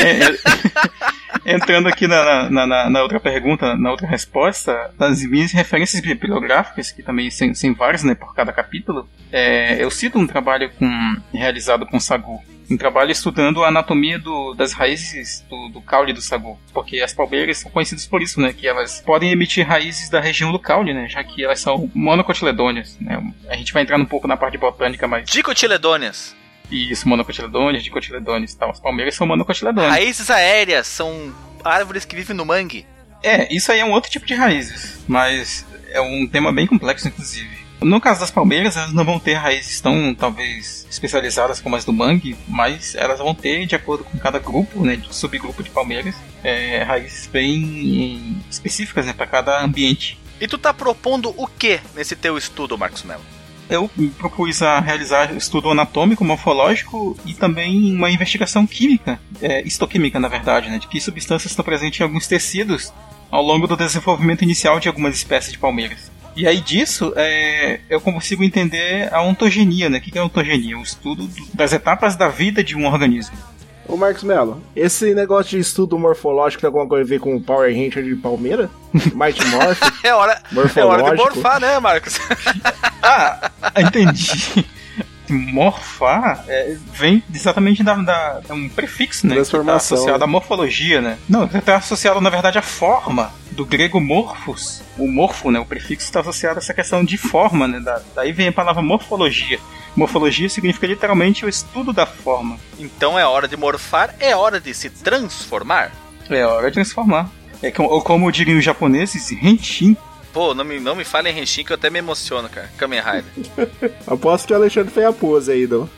é, 1.45 1.55
entrando 1.55 1.87
aqui 1.89 2.09
na, 2.09 2.51
na, 2.51 2.67
na, 2.67 2.91
na, 2.91 3.03
outra 3.03 3.21
pergunta, 3.21 3.77
na 3.77 3.93
outra 3.93 4.09
resposta, 4.09 4.91
das 4.99 5.23
minhas 5.23 5.53
referências 5.53 6.03
bibliográficas, 6.03 6.91
que 6.91 7.01
também 7.01 7.31
são, 7.31 7.55
são 7.55 7.75
várias, 7.75 8.03
né, 8.03 8.17
por 8.17 8.35
cada 8.35 8.53
capítulo, 8.53 9.09
é, 9.31 9.83
eu 9.83 9.91
cito 9.91 10.19
um 10.19 10.27
trabalho 10.27 10.69
com, 10.77 11.17
realizado 11.33 11.87
com 11.87 12.01
Sagu, 12.01 12.43
um 12.71 12.77
trabalho 12.77 13.11
estudando 13.11 13.65
a 13.65 13.69
anatomia 13.69 14.19
do, 14.19 14.55
das 14.55 14.73
raízes 14.73 15.45
do, 15.49 15.69
do, 15.69 15.81
caule 15.81 16.13
do 16.13 16.21
sagu, 16.21 16.59
porque 16.73 17.01
as 17.01 17.13
palmeiras 17.13 17.59
são 17.59 17.71
conhecidas 17.71 18.07
por 18.07 18.23
isso, 18.23 18.41
né, 18.41 18.53
que 18.53 18.67
elas 18.67 19.01
podem 19.01 19.31
emitir 19.31 19.67
raízes 19.67 20.09
da 20.09 20.21
região 20.21 20.53
do 20.53 20.59
caule, 20.59 20.93
né, 20.93 21.09
já 21.09 21.23
que 21.23 21.45
elas 21.45 21.61
são 21.61 21.91
monocotiledôneas, 21.95 22.97
né, 23.01 23.23
a 23.49 23.57
gente 23.57 23.73
vai 23.73 23.83
entrar 23.83 23.99
um 23.99 24.05
pouco 24.05 24.27
na 24.27 24.37
parte 24.37 24.59
botânica, 24.59 25.07
mas... 25.07 25.29
Dicotiledôneas. 25.31 26.35
Isso, 26.71 27.09
monocotiledôneas, 27.09 27.85
dicotiledôneas 27.85 28.53
e 28.53 28.59
tal. 28.59 28.71
As 28.71 28.81
palmeiras 28.81 29.15
são 29.15 29.25
monocotiledôneas. 29.25 29.93
Raízes 29.93 30.31
aéreas 30.31 30.89
são 30.89 31.33
árvores 31.65 32.05
que 32.05 32.17
vivem 32.17 32.37
no 32.37 32.45
mangue. 32.45 32.85
É, 33.23 33.53
isso 33.55 33.71
aí 33.73 33.81
é 33.81 33.85
um 33.85 33.93
outro 33.93 34.11
tipo 34.11 34.27
de 34.27 34.35
raízes, 34.35 35.05
mas 35.07 35.65
é 35.91 36.01
um 36.01 36.27
tema 36.27 36.53
bem 36.53 36.67
complexo, 36.67 37.09
inclusive. 37.09 37.66
No 37.81 38.01
caso 38.01 38.21
das 38.21 38.31
palmeiras, 38.31 38.77
elas 38.77 38.93
não 38.93 39.05
vão 39.05 39.19
ter 39.19 39.35
raízes 39.35 39.81
tão, 39.81 40.15
talvez, 40.15 40.87
especializadas 40.91 41.61
como 41.61 41.77
as 41.77 41.85
do 41.85 41.93
mangue, 41.93 42.37
mas 42.49 42.95
elas 42.95 43.19
vão 43.19 43.35
ter, 43.35 43.67
de 43.67 43.75
acordo 43.75 44.03
com 44.05 44.19
cada 44.19 44.39
grupo, 44.39 44.85
né, 44.85 45.01
subgrupo 45.11 45.63
de 45.63 45.71
palmeiras, 45.71 46.15
é, 46.43 46.83
raízes 46.83 47.27
bem 47.27 48.43
específicas 48.51 49.05
né, 49.05 49.13
para 49.13 49.27
cada 49.27 49.63
ambiente. 49.63 50.19
E 50.41 50.49
tu 50.49 50.57
tá 50.59 50.73
propondo 50.73 51.35
o 51.37 51.47
que 51.47 51.81
nesse 51.95 52.17
teu 52.17 52.39
estudo, 52.39 52.79
Marcos 52.79 53.03
Mello? 53.03 53.23
Eu 53.69 53.91
propus 54.17 54.63
a 54.63 54.79
realizar 54.79 55.35
estudo 55.35 55.71
anatômico, 55.71 56.25
morfológico 56.25 57.19
e 57.27 57.35
também 57.35 57.95
uma 57.95 58.11
investigação 58.11 58.67
química, 58.67 59.21
é, 59.43 59.63
histoquímica 59.63 60.21
na 60.21 60.29
verdade, 60.29 60.71
né, 60.71 60.79
de 60.79 60.87
que 60.87 61.01
substâncias 61.01 61.51
estão 61.51 61.65
presentes 61.65 62.01
em 62.01 62.05
alguns 62.05 62.27
tecidos 62.27 62.93
ao 63.31 63.43
longo 63.43 63.67
do 63.67 63.77
desenvolvimento 63.77 64.43
inicial 64.43 64.79
de 64.79 64.89
algumas 64.89 65.17
espécies 65.17 65.53
de 65.53 65.59
palmeiras. 65.59 66.11
E 66.37 66.47
aí 66.47 66.61
disso, 66.61 67.15
é, 67.17 67.81
eu 67.89 67.99
consigo 67.99 68.45
entender 68.45 69.09
a 69.13 69.23
ontogenia, 69.23 69.89
né? 69.89 69.97
O 69.97 70.01
que 70.03 70.19
é 70.19 70.23
ontogenia? 70.23 70.79
O 70.79 70.83
estudo 70.83 71.27
das 71.55 71.73
etapas 71.73 72.15
da 72.15 72.29
vida 72.29 72.63
de 72.63 72.77
um 72.77 72.87
organismo. 72.87 73.35
Ô 73.89 73.97
Marcos 73.97 74.23
Mello, 74.23 74.61
esse 74.75 75.15
negócio 75.15 75.53
de 75.53 75.61
estudo 75.61 75.99
morfológico 75.99 76.61
tem 76.61 76.69
alguma 76.69 76.87
coisa 76.87 77.05
a 77.05 77.09
ver 77.09 77.21
com 77.21 77.37
o 77.37 77.41
Power 77.41 77.73
Ranger 77.75 78.05
de 78.05 78.17
Palmeira? 78.17 78.69
Mighty 79.15 79.47
Morph? 79.47 79.81
é, 80.05 80.13
hora, 80.13 80.43
é 80.75 80.85
hora 80.85 81.03
de 81.05 81.17
morfar, 81.17 81.59
né, 81.59 81.79
Marcos? 81.79 82.19
ah, 83.03 83.51
entendi 83.79 84.67
morfar 85.29 86.45
é, 86.47 86.77
vem 86.93 87.23
exatamente 87.35 87.83
da, 87.83 87.95
da, 87.97 88.41
é 88.49 88.53
um 88.53 88.69
prefixo, 88.69 89.27
né? 89.27 89.35
Transformação. 89.35 89.79
Que 89.79 89.89
tá 89.89 89.95
associado 89.95 90.25
à 90.25 90.27
morfologia, 90.27 91.01
né? 91.01 91.19
Não, 91.29 91.45
está 91.45 91.77
associado, 91.77 92.21
na 92.21 92.31
verdade, 92.31 92.59
à 92.59 92.63
forma 92.63 93.33
do 93.57 93.65
grego 93.65 94.01
morphos. 94.01 94.83
O 94.99 95.09
morfo, 95.09 95.51
né? 95.51 95.59
O 95.59 95.65
prefixo 95.65 96.05
está 96.07 96.21
associado 96.21 96.59
a 96.59 96.63
essa 96.63 96.75
questão 96.75 97.03
de 97.03 97.17
forma, 97.17 97.67
né? 97.67 97.81
Da, 97.81 98.01
daí 98.15 98.31
vem 98.31 98.49
a 98.49 98.53
palavra 98.53 98.83
morfologia. 98.83 99.59
Morfologia 99.97 100.49
significa 100.49 100.87
literalmente 100.87 101.45
o 101.45 101.49
estudo 101.49 101.93
da 101.93 102.05
forma. 102.05 102.59
Então 102.79 103.19
é 103.19 103.27
hora 103.27 103.49
de 103.49 103.57
morfar, 103.57 104.15
é 104.21 104.37
hora 104.37 104.61
de 104.61 104.75
se 104.75 104.91
transformar. 104.91 105.91
É 106.29 106.45
hora 106.45 106.69
de 106.69 106.75
transformar. 106.75 107.31
É 107.63 107.71
como, 107.71 108.01
como 108.03 108.31
diriam 108.31 108.59
os 108.59 108.65
japoneses, 108.65 109.33
Henshin. 109.33 109.97
Pô, 110.35 110.53
não 110.53 110.67
me, 110.67 110.79
não 110.79 110.95
me 110.95 111.03
fale 111.03 111.31
em 111.31 111.41
Henshin 111.41 111.65
que 111.65 111.73
eu 111.73 111.77
até 111.77 111.89
me 111.89 111.99
emociono, 111.99 112.47
cara. 112.51 112.71
Kamen 112.77 113.01
Rider. 113.01 113.95
Aposto 114.07 114.47
que 114.47 114.53
o 114.53 114.57
Alexandre 114.57 114.93
fez 114.93 115.07
a 115.07 115.13
pose 115.15 115.51
aí, 115.51 115.67
não. 115.67 115.89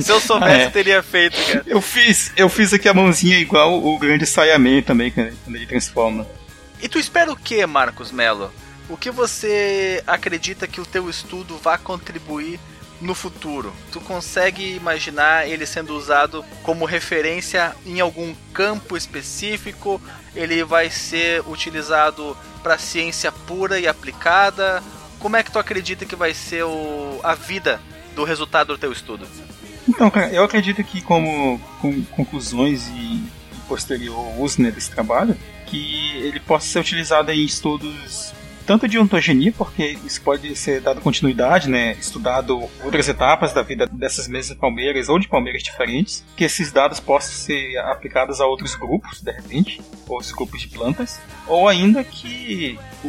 Se 0.00 0.12
eu 0.12 0.20
soubesse, 0.20 0.54
ah, 0.54 0.62
é. 0.66 0.70
teria 0.70 1.02
feito, 1.02 1.36
cara. 1.44 1.64
Eu 1.66 1.80
fiz, 1.80 2.32
eu 2.36 2.48
fiz 2.48 2.72
aqui 2.72 2.88
a 2.88 2.94
mãozinha 2.94 3.36
igual 3.40 3.84
o 3.84 3.98
grande 3.98 4.24
Saiyaman 4.24 4.82
também, 4.82 5.10
quando 5.10 5.56
ele 5.56 5.66
transforma. 5.66 6.24
E 6.82 6.88
tu 6.88 6.98
espera 6.98 7.32
o 7.32 7.36
que, 7.36 7.64
Marcos 7.64 8.10
Mello? 8.10 8.52
O 8.88 8.96
que 8.96 9.10
você 9.10 10.02
acredita 10.06 10.66
que 10.66 10.80
o 10.80 10.86
teu 10.86 11.08
estudo 11.08 11.56
vai 11.56 11.78
contribuir 11.78 12.58
no 13.00 13.14
futuro? 13.14 13.72
Tu 13.92 14.00
consegue 14.00 14.74
imaginar 14.74 15.48
ele 15.48 15.64
sendo 15.64 15.96
usado 15.96 16.44
como 16.62 16.84
referência 16.84 17.74
em 17.86 18.00
algum 18.00 18.34
campo 18.52 18.96
específico? 18.96 20.02
Ele 20.34 20.64
vai 20.64 20.90
ser 20.90 21.42
utilizado 21.48 22.36
para 22.62 22.76
ciência 22.78 23.30
pura 23.30 23.78
e 23.78 23.86
aplicada? 23.86 24.82
como 25.22 25.36
é 25.36 25.42
que 25.42 25.52
tu 25.52 25.58
acredita 25.58 26.04
que 26.04 26.16
vai 26.16 26.34
ser 26.34 26.64
o, 26.64 27.20
a 27.22 27.34
vida 27.34 27.80
do 28.16 28.24
resultado 28.24 28.74
do 28.74 28.78
teu 28.78 28.90
estudo? 28.90 29.26
Então, 29.88 30.10
cara, 30.10 30.30
eu 30.32 30.42
acredito 30.42 30.82
que 30.82 31.00
como 31.00 31.60
com 31.80 32.04
conclusões 32.06 32.88
e 32.88 33.22
posterior 33.68 34.18
uso 34.38 34.60
né, 34.60 34.70
desse 34.72 34.90
trabalho, 34.90 35.36
que 35.72 36.16
ele 36.16 36.38
possa 36.38 36.66
ser 36.66 36.80
utilizado 36.80 37.32
em 37.32 37.42
estudos 37.42 38.34
tanto 38.66 38.86
de 38.86 38.96
ontogenia, 38.96 39.52
porque 39.52 39.98
isso 40.04 40.20
pode 40.22 40.54
ser 40.54 40.80
dado 40.80 41.00
continuidade, 41.00 41.68
né, 41.68 41.94
estudado 41.94 42.70
outras 42.84 43.08
etapas 43.08 43.52
da 43.52 43.60
vida 43.60 43.88
dessas 43.90 44.28
mesmas 44.28 44.56
palmeiras 44.56 45.08
ou 45.08 45.18
de 45.18 45.26
palmeiras 45.26 45.64
diferentes, 45.64 46.24
que 46.36 46.44
esses 46.44 46.70
dados 46.70 47.00
possam 47.00 47.32
ser 47.32 47.76
aplicados 47.78 48.40
a 48.40 48.46
outros 48.46 48.76
grupos, 48.76 49.20
de 49.20 49.32
repente, 49.32 49.80
outros 50.06 50.30
grupos 50.30 50.60
de 50.60 50.68
plantas, 50.68 51.20
ou 51.48 51.66
ainda 51.66 52.04
que 52.04 52.78
o, 53.02 53.08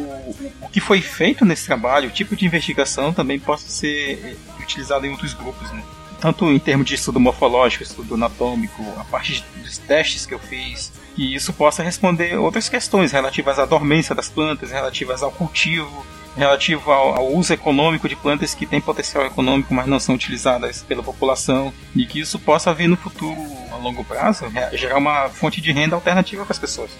o 0.62 0.68
que 0.72 0.80
foi 0.80 1.00
feito 1.00 1.44
nesse 1.44 1.66
trabalho, 1.66 2.08
o 2.08 2.12
tipo 2.12 2.34
de 2.34 2.44
investigação 2.44 3.12
também 3.12 3.38
possa 3.38 3.68
ser 3.68 4.36
utilizado 4.58 5.06
em 5.06 5.10
outros 5.10 5.34
grupos, 5.34 5.70
né. 5.70 5.84
Tanto 6.20 6.50
em 6.50 6.58
termos 6.58 6.86
de 6.86 6.94
estudo 6.94 7.20
morfológico, 7.20 7.84
estudo 7.84 8.14
anatômico, 8.14 8.82
a 8.98 9.04
parte 9.04 9.44
dos 9.62 9.78
testes 9.78 10.26
que 10.26 10.34
eu 10.34 10.38
fiz, 10.38 10.90
que 11.14 11.34
isso 11.34 11.52
possa 11.52 11.82
responder 11.82 12.36
outras 12.36 12.68
questões 12.68 13.12
relativas 13.12 13.58
à 13.58 13.64
dormência 13.64 14.14
das 14.14 14.28
plantas, 14.28 14.70
relativas 14.70 15.22
ao 15.22 15.30
cultivo, 15.30 16.04
relativo 16.36 16.90
ao, 16.90 17.14
ao, 17.14 17.32
uso 17.32 17.52
econômico 17.52 18.08
de 18.08 18.16
plantas 18.16 18.54
que 18.54 18.66
têm 18.66 18.80
potencial 18.80 19.24
econômico, 19.24 19.72
mas 19.72 19.86
não 19.86 20.00
são 20.00 20.14
utilizadas 20.14 20.82
pela 20.82 21.02
população, 21.02 21.72
e 21.94 22.04
que 22.04 22.20
isso 22.20 22.38
possa 22.38 22.74
vir 22.74 22.88
no 22.88 22.96
futuro, 22.96 23.40
a 23.72 23.76
longo 23.76 24.04
prazo, 24.04 24.46
gerar 24.72 24.98
uma 24.98 25.28
fonte 25.28 25.60
de 25.60 25.70
renda 25.70 25.94
alternativa 25.94 26.44
para 26.44 26.52
as 26.52 26.58
pessoas. 26.58 26.90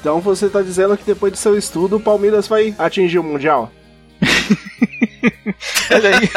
Então 0.00 0.20
você 0.20 0.46
está 0.46 0.62
dizendo 0.62 0.96
que 0.96 1.04
depois 1.04 1.32
do 1.32 1.38
seu 1.38 1.58
estudo 1.58 1.96
o 1.96 2.00
Palmeiras 2.00 2.48
vai 2.48 2.74
atingir 2.78 3.18
o 3.18 3.24
Mundial? 3.24 3.70
Olha 5.92 6.18
aí. 6.18 6.30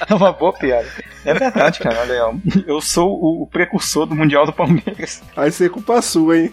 É 0.08 0.14
uma 0.14 0.32
boa 0.32 0.52
piada. 0.52 0.88
É 1.24 1.34
verdade, 1.34 1.78
cara. 1.78 2.00
Olha, 2.00 2.40
eu 2.66 2.80
sou 2.80 3.42
o, 3.42 3.46
precursor 3.46 4.06
do 4.06 4.14
Mundial 4.14 4.46
do 4.46 4.52
Palmeiras. 4.52 5.22
Vai 5.34 5.50
ser 5.50 5.70
culpa 5.70 6.00
sua, 6.02 6.38
hein? 6.38 6.52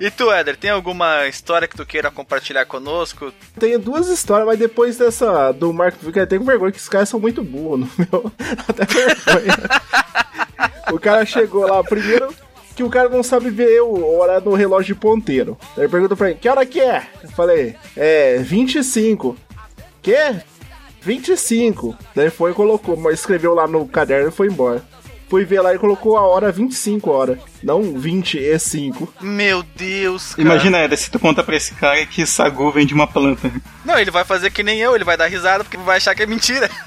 E 0.00 0.10
tu, 0.10 0.32
Éder, 0.32 0.56
tem 0.56 0.70
alguma 0.70 1.26
história 1.26 1.68
que 1.68 1.76
tu 1.76 1.84
queira 1.84 2.10
compartilhar 2.10 2.64
conosco? 2.64 3.32
Tenho 3.58 3.78
duas 3.78 4.08
histórias, 4.08 4.46
mas 4.46 4.58
depois 4.58 4.96
dessa 4.96 5.52
do 5.52 5.72
Marco 5.74 5.98
eu 6.02 6.26
tenho 6.26 6.42
vergonha 6.42 6.72
que 6.72 6.78
esses 6.78 6.88
caras 6.88 7.08
são 7.08 7.20
muito 7.20 7.42
burros, 7.42 7.86
meu. 7.98 8.32
Até 8.66 8.86
vergonha. 8.86 9.56
o 10.90 10.98
cara 10.98 11.26
chegou 11.26 11.66
lá, 11.66 11.84
primeiro 11.84 12.34
que 12.74 12.82
o 12.82 12.88
cara 12.88 13.10
não 13.10 13.22
sabe 13.22 13.50
ver 13.50 13.82
o 13.82 14.16
hora 14.16 14.40
no 14.40 14.54
relógio 14.54 14.94
de 14.94 15.00
ponteiro. 15.00 15.58
Ele 15.76 15.86
perguntou 15.86 16.16
pra 16.16 16.28
mim, 16.28 16.36
que 16.36 16.48
hora 16.48 16.64
que 16.64 16.80
é? 16.80 17.06
Eu 17.22 17.28
falei, 17.28 17.76
é 17.94 18.38
25. 18.38 19.36
Que? 20.00 20.40
25. 21.02 21.96
Daí 22.14 22.30
foi 22.30 22.50
e 22.50 22.54
colocou, 22.54 23.10
escreveu 23.10 23.54
lá 23.54 23.66
no 23.66 23.86
caderno 23.86 24.28
e 24.28 24.32
foi 24.32 24.48
embora. 24.48 24.82
Fui 25.30 25.44
ver 25.44 25.60
lá 25.60 25.72
e 25.72 25.78
colocou 25.78 26.16
a 26.16 26.22
hora 26.22 26.50
25 26.50 27.08
horas, 27.08 27.38
não 27.62 27.96
20 27.96 28.36
e 28.36 28.58
5. 28.58 29.14
Meu 29.20 29.62
Deus, 29.62 30.34
cara. 30.34 30.42
Imagina, 30.42 30.78
Eda, 30.78 30.96
se 30.96 31.08
tu 31.08 31.20
conta 31.20 31.44
pra 31.44 31.54
esse 31.54 31.72
cara 31.74 32.04
que 32.04 32.26
sagu 32.26 32.72
vem 32.72 32.84
de 32.84 32.92
uma 32.92 33.06
planta. 33.06 33.48
Não, 33.84 33.96
ele 33.96 34.10
vai 34.10 34.24
fazer 34.24 34.50
que 34.50 34.64
nem 34.64 34.80
eu, 34.80 34.92
ele 34.92 35.04
vai 35.04 35.16
dar 35.16 35.28
risada 35.28 35.62
porque 35.62 35.76
vai 35.76 35.98
achar 35.98 36.16
que 36.16 36.24
é 36.24 36.26
mentira. 36.26 36.68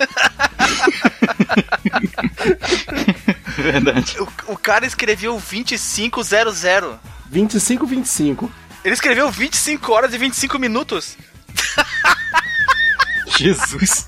Verdade. 3.56 4.18
O, 4.20 4.28
o 4.54 4.58
cara 4.58 4.86
escreveu 4.86 5.40
2500. 5.40 6.30
2525. 7.28 8.52
Ele 8.84 8.94
escreveu 8.94 9.32
25 9.32 9.90
horas 9.94 10.14
e 10.14 10.18
25 10.18 10.60
minutos. 10.60 11.18
Jesus. 13.38 14.08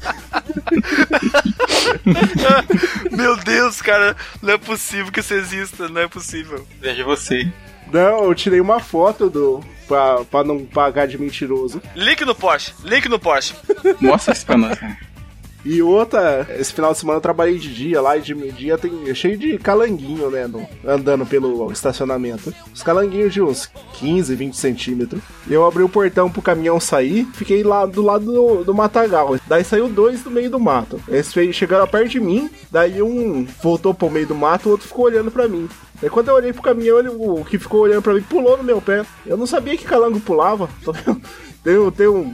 Meu 3.11 3.37
Deus, 3.37 3.81
cara, 3.81 4.15
não 4.41 4.53
é 4.53 4.57
possível 4.57 5.11
que 5.11 5.19
isso 5.19 5.33
exista, 5.33 5.87
não 5.89 6.01
é 6.01 6.07
possível. 6.07 6.67
Veja 6.79 7.03
você. 7.03 7.51
Não, 7.91 8.25
eu 8.25 8.35
tirei 8.35 8.59
uma 8.59 8.79
foto 8.79 9.29
do. 9.29 9.63
Pra, 9.87 10.25
pra 10.25 10.43
não 10.43 10.65
pagar 10.65 11.07
de 11.07 11.15
mentiroso. 11.15 11.79
Link 11.95 12.25
no 12.25 12.33
post, 12.33 12.73
link 12.83 13.07
no 13.07 13.19
post. 13.19 13.55
Mostra 14.01 14.33
isso 14.33 14.43
pra 14.45 14.57
nós, 14.57 14.79
cara. 14.79 14.97
E 15.65 15.81
outra, 15.81 16.47
esse 16.59 16.71
final 16.71 16.91
de 16.91 16.99
semana 16.99 17.17
eu 17.17 17.21
trabalhei 17.21 17.57
de 17.57 17.73
dia 17.73 17.99
lá 17.99 18.15
e 18.15 18.21
de 18.21 18.35
dia 18.51 18.77
tem 18.77 19.13
cheio 19.15 19.35
de 19.35 19.57
calanguinho, 19.57 20.29
né? 20.29 20.45
No, 20.45 20.67
andando 20.85 21.25
pelo 21.25 21.71
estacionamento. 21.71 22.53
Os 22.71 22.83
calanguinhos 22.83 23.33
de 23.33 23.41
uns 23.41 23.67
15, 23.93 24.35
20 24.35 24.55
centímetros. 24.55 25.21
Eu 25.49 25.65
abri 25.65 25.81
o 25.81 25.89
portão 25.89 26.29
pro 26.29 26.39
caminhão 26.39 26.79
sair, 26.79 27.25
fiquei 27.33 27.63
lá 27.63 27.87
do 27.87 28.03
lado 28.03 28.25
do, 28.25 28.63
do 28.63 28.75
matagal. 28.75 29.37
Daí 29.47 29.63
saiu 29.63 29.89
dois 29.89 30.21
do 30.21 30.29
meio 30.29 30.51
do 30.51 30.59
mato. 30.59 31.01
Eles 31.07 31.33
chegaram 31.55 31.87
perto 31.87 32.09
de 32.09 32.19
mim, 32.19 32.47
daí 32.69 33.01
um 33.01 33.47
voltou 33.63 33.91
pro 33.91 34.11
meio 34.11 34.27
do 34.27 34.35
mato, 34.35 34.67
o 34.67 34.71
outro 34.73 34.87
ficou 34.87 35.05
olhando 35.05 35.31
para 35.31 35.47
mim. 35.47 35.67
Aí 36.03 36.09
quando 36.11 36.27
eu 36.27 36.35
olhei 36.35 36.53
pro 36.53 36.61
caminhão, 36.61 36.99
ele, 36.99 37.09
o 37.09 37.43
que 37.43 37.57
ficou 37.57 37.81
olhando 37.81 38.03
para 38.03 38.13
mim 38.13 38.21
pulou 38.21 38.55
no 38.55 38.63
meu 38.63 38.79
pé. 38.79 39.03
Eu 39.25 39.35
não 39.35 39.47
sabia 39.47 39.75
que 39.75 39.83
calango 39.83 40.19
pulava. 40.19 40.69
Tem 41.63 41.79
um. 41.79 41.89
Tem 41.89 42.07
um. 42.07 42.31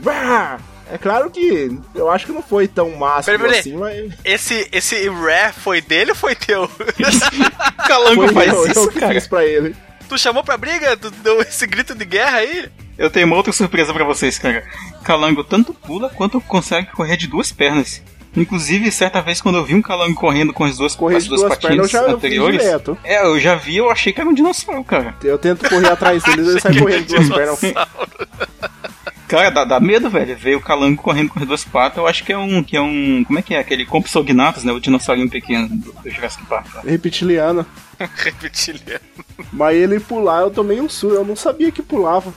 É 0.92 0.98
claro 0.98 1.30
que 1.30 1.74
eu 1.94 2.10
acho 2.10 2.26
que 2.26 2.32
não 2.32 2.42
foi 2.42 2.68
tão 2.68 2.90
máximo 2.90 3.38
pera, 3.38 3.48
pera, 3.48 3.60
assim, 3.60 3.74
mas. 3.74 4.12
Esse, 4.22 4.68
esse 4.70 5.08
ré 5.08 5.50
foi 5.50 5.80
dele 5.80 6.10
ou 6.10 6.16
foi 6.16 6.34
teu? 6.34 6.70
Calango 7.88 8.28
foi 8.28 8.34
faz 8.34 8.52
eu, 8.52 8.66
isso, 8.66 8.80
eu 8.80 8.92
cara. 8.92 9.14
fiz 9.14 9.26
pra 9.26 9.42
ele. 9.42 9.74
Tu 10.06 10.18
chamou 10.18 10.44
pra 10.44 10.58
briga? 10.58 10.94
Tu 10.94 11.10
deu 11.10 11.40
esse 11.40 11.66
grito 11.66 11.94
de 11.94 12.04
guerra 12.04 12.36
aí? 12.36 12.68
Eu 12.98 13.08
tenho 13.08 13.26
uma 13.26 13.36
outra 13.36 13.54
surpresa 13.54 13.90
para 13.94 14.04
vocês, 14.04 14.38
cara. 14.38 14.62
Calango 15.02 15.42
tanto 15.42 15.72
pula 15.72 16.10
quanto 16.10 16.38
consegue 16.42 16.88
correr 16.88 17.16
de 17.16 17.26
duas 17.26 17.50
pernas. 17.50 18.02
Inclusive, 18.36 18.92
certa 18.92 19.22
vez 19.22 19.40
quando 19.40 19.56
eu 19.56 19.64
vi 19.64 19.74
um 19.74 19.80
calango 19.80 20.14
correndo 20.14 20.52
com 20.52 20.64
as 20.64 20.76
duas, 20.76 20.94
correr 20.94 21.16
as 21.16 21.26
duas, 21.26 21.40
duas 21.40 21.56
patinhas 21.56 21.90
já, 21.90 22.06
anteriores. 22.06 22.62
Eu 22.62 22.98
é, 23.02 23.24
eu 23.24 23.40
já 23.40 23.54
vi, 23.54 23.78
eu 23.78 23.90
achei 23.90 24.12
que 24.12 24.20
era 24.20 24.28
um 24.28 24.34
dinossauro, 24.34 24.84
cara. 24.84 25.14
Eu 25.24 25.38
tento 25.38 25.66
correr 25.66 25.88
atrás 25.88 26.22
dele, 26.22 26.50
ele 26.50 26.60
sai 26.60 26.78
correndo 26.78 27.06
duas 27.06 27.28
pernas. 27.30 27.60
Cara, 29.32 29.48
dá, 29.48 29.64
dá 29.64 29.80
medo, 29.80 30.10
velho. 30.10 30.36
Ver 30.36 30.56
o 30.56 30.60
calango 30.60 31.02
correndo 31.02 31.30
com 31.30 31.40
as 31.40 31.46
duas 31.46 31.64
patas, 31.64 31.96
eu 31.96 32.06
acho 32.06 32.22
que 32.22 32.34
é 32.34 32.36
um. 32.36 32.62
Que 32.62 32.76
é 32.76 32.80
um 32.82 33.24
como 33.24 33.38
é 33.38 33.42
que 33.42 33.54
é? 33.54 33.58
Aquele 33.60 33.86
Compsognathus, 33.86 34.62
né? 34.62 34.72
O 34.72 34.78
dinossaurinho 34.78 35.30
pequeno 35.30 35.68
do, 35.68 35.90
do 35.90 36.10
Jurassic 36.10 36.44
Park. 36.44 36.70
Tá? 36.70 36.82
Reptiliano. 36.82 37.64
Reptiliano. 37.98 39.00
Mas 39.50 39.76
ele 39.76 39.98
pular, 39.98 40.40
eu 40.42 40.50
tomei 40.50 40.82
um 40.82 40.88
susto. 40.88 41.16
Eu 41.16 41.24
não 41.24 41.34
sabia 41.34 41.72
que 41.72 41.80
pulava. 41.80 42.34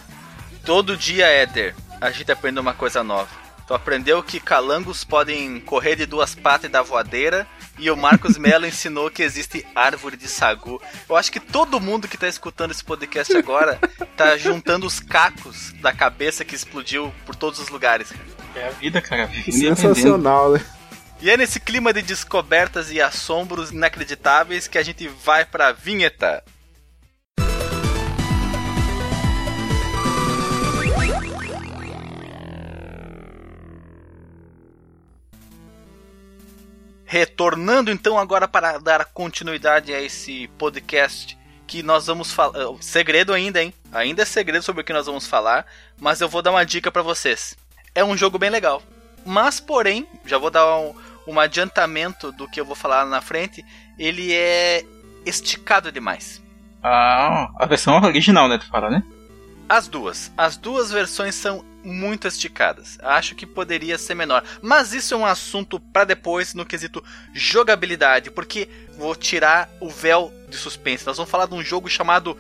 Todo 0.63 0.95
dia, 0.95 1.25
Éder, 1.25 1.75
a 1.99 2.09
gente 2.11 2.31
aprende 2.31 2.61
uma 2.61 2.73
coisa 2.73 3.03
nova. 3.03 3.44
Tu 3.67 3.73
aprendeu 3.73 4.21
que 4.21 4.39
calangos 4.39 5.03
podem 5.03 5.59
correr 5.59 5.95
de 5.95 6.05
duas 6.05 6.35
patas 6.35 6.69
e 6.69 6.71
dar 6.71 6.83
voadeira 6.83 7.47
e 7.79 7.89
o 7.89 7.97
Marcos 7.97 8.37
Mello 8.37 8.65
ensinou 8.65 9.09
que 9.09 9.23
existe 9.23 9.65
árvore 9.73 10.15
de 10.15 10.27
sagu. 10.27 10.81
Eu 11.09 11.15
acho 11.15 11.31
que 11.31 11.39
todo 11.39 11.79
mundo 11.79 12.07
que 12.07 12.17
tá 12.17 12.27
escutando 12.27 12.71
esse 12.71 12.83
podcast 12.83 13.35
agora 13.35 13.79
tá 14.15 14.37
juntando 14.37 14.85
os 14.85 14.99
cacos 14.99 15.73
da 15.81 15.91
cabeça 15.91 16.45
que 16.45 16.55
explodiu 16.55 17.11
por 17.25 17.35
todos 17.35 17.59
os 17.59 17.69
lugares. 17.69 18.13
É 18.55 18.67
a 18.67 18.69
vida, 18.69 19.01
cara. 19.01 19.29
Sensacional, 19.51 20.53
né? 20.53 20.65
E 21.21 21.29
é 21.29 21.35
nesse 21.35 21.59
clima 21.59 21.91
de 21.91 22.01
descobertas 22.01 22.91
e 22.91 23.01
assombros 23.01 23.71
inacreditáveis 23.71 24.67
que 24.67 24.77
a 24.77 24.83
gente 24.83 25.07
vai 25.07 25.43
pra 25.43 25.71
vinheta. 25.71 26.43
Retornando 37.15 37.89
então 37.89 38.19
agora 38.19 38.45
para 38.45 38.77
dar 38.77 39.05
continuidade 39.05 39.93
a 39.93 40.01
esse 40.01 40.49
podcast 40.57 41.37
que 41.65 41.81
nós 41.81 42.07
vamos 42.07 42.33
falar. 42.33 42.59
Eh, 42.59 42.75
segredo 42.81 43.31
ainda, 43.31 43.63
hein? 43.63 43.73
Ainda 43.93 44.23
é 44.23 44.25
segredo 44.25 44.61
sobre 44.61 44.81
o 44.81 44.83
que 44.83 44.91
nós 44.91 45.05
vamos 45.05 45.25
falar, 45.25 45.65
mas 45.97 46.19
eu 46.19 46.27
vou 46.27 46.41
dar 46.41 46.51
uma 46.51 46.65
dica 46.65 46.91
para 46.91 47.01
vocês. 47.01 47.57
É 47.95 48.03
um 48.03 48.17
jogo 48.17 48.37
bem 48.37 48.49
legal. 48.49 48.83
Mas, 49.25 49.61
porém, 49.61 50.05
já 50.25 50.37
vou 50.37 50.51
dar 50.51 50.77
um, 50.77 50.93
um 51.25 51.39
adiantamento 51.39 52.33
do 52.33 52.49
que 52.49 52.59
eu 52.59 52.65
vou 52.65 52.75
falar 52.75 53.05
na 53.05 53.21
frente. 53.21 53.63
Ele 53.97 54.33
é 54.33 54.83
esticado 55.25 55.93
demais. 55.93 56.43
Ah, 56.83 57.49
a 57.57 57.65
versão 57.65 57.95
original, 58.03 58.49
né? 58.49 58.57
Tu 58.57 58.67
fala, 58.67 58.89
né? 58.89 59.01
As 59.67 59.87
duas. 59.87 60.31
As 60.37 60.57
duas 60.57 60.91
versões 60.91 61.33
são 61.33 61.65
muito 61.83 62.27
esticadas. 62.27 62.97
Acho 63.01 63.35
que 63.35 63.45
poderia 63.45 63.97
ser 63.97 64.15
menor. 64.15 64.43
Mas 64.61 64.93
isso 64.93 65.13
é 65.13 65.17
um 65.17 65.25
assunto 65.25 65.79
para 65.79 66.03
depois 66.03 66.53
no 66.53 66.65
quesito 66.65 67.03
jogabilidade, 67.33 68.29
porque 68.29 68.69
vou 68.97 69.15
tirar 69.15 69.69
o 69.79 69.89
véu 69.89 70.31
de 70.47 70.57
suspense. 70.57 71.05
Nós 71.05 71.17
vamos 71.17 71.31
falar 71.31 71.47
de 71.47 71.55
um 71.55 71.63
jogo 71.63 71.89
chamado 71.89 72.37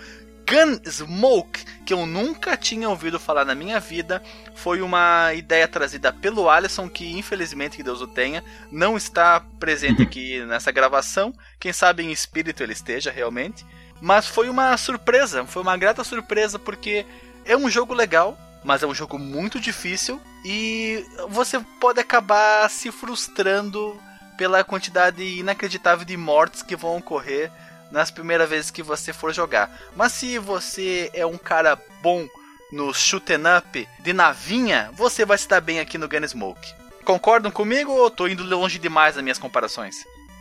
Gunsmoke, 0.47 1.65
que 1.83 1.93
eu 1.93 2.05
nunca 2.05 2.55
tinha 2.55 2.87
ouvido 2.87 3.19
falar 3.19 3.43
na 3.43 3.55
minha 3.55 3.79
vida. 3.79 4.21
Foi 4.53 4.81
uma 4.81 5.33
ideia 5.33 5.67
trazida 5.67 6.13
pelo 6.13 6.49
Alisson, 6.49 6.87
que 6.87 7.17
infelizmente, 7.17 7.77
que 7.77 7.83
Deus 7.83 8.01
o 8.01 8.07
tenha, 8.07 8.43
não 8.71 8.95
está 8.95 9.39
presente 9.59 10.03
aqui 10.03 10.45
nessa 10.45 10.71
gravação. 10.71 11.33
Quem 11.59 11.73
sabe 11.73 12.03
em 12.03 12.11
espírito 12.11 12.61
ele 12.61 12.73
esteja 12.73 13.09
realmente. 13.09 13.65
Mas 14.01 14.27
foi 14.27 14.49
uma 14.49 14.75
surpresa, 14.77 15.45
foi 15.45 15.61
uma 15.61 15.77
grata 15.77 16.03
surpresa 16.03 16.59
porque 16.59 17.05
é 17.45 17.55
um 17.55 17.69
jogo 17.69 17.93
legal, 17.93 18.37
mas 18.63 18.83
é 18.83 18.87
um 18.87 18.93
jogo 18.93 19.17
muito 19.17 19.59
difícil 19.59 20.19
e 20.43 21.05
você 21.29 21.59
pode 21.79 21.99
acabar 21.99 22.69
se 22.69 22.91
frustrando 22.91 23.99
pela 24.37 24.63
quantidade 24.63 25.23
inacreditável 25.23 26.05
de 26.05 26.17
mortes 26.17 26.61
que 26.61 26.75
vão 26.75 26.97
ocorrer 26.97 27.51
nas 27.91 28.11
primeiras 28.11 28.49
vezes 28.49 28.71
que 28.71 28.83
você 28.83 29.13
for 29.13 29.33
jogar. 29.33 29.71
Mas 29.95 30.11
se 30.11 30.37
você 30.37 31.09
é 31.13 31.25
um 31.25 31.37
cara 31.37 31.79
bom 32.01 32.27
no 32.71 32.93
shoot 32.93 33.33
up 33.57 33.89
de 33.99 34.13
navinha, 34.13 34.89
você 34.93 35.23
vai 35.25 35.37
se 35.37 35.47
dar 35.47 35.61
bem 35.61 35.79
aqui 35.79 35.97
no 35.97 36.07
Gunsmoke. 36.07 36.73
Concordam 37.05 37.51
comigo 37.51 37.91
ou 37.91 38.09
tô 38.09 38.27
indo 38.27 38.43
longe 38.43 38.79
demais 38.79 39.15
nas 39.15 39.23
minhas 39.23 39.39
comparações? 39.39 39.95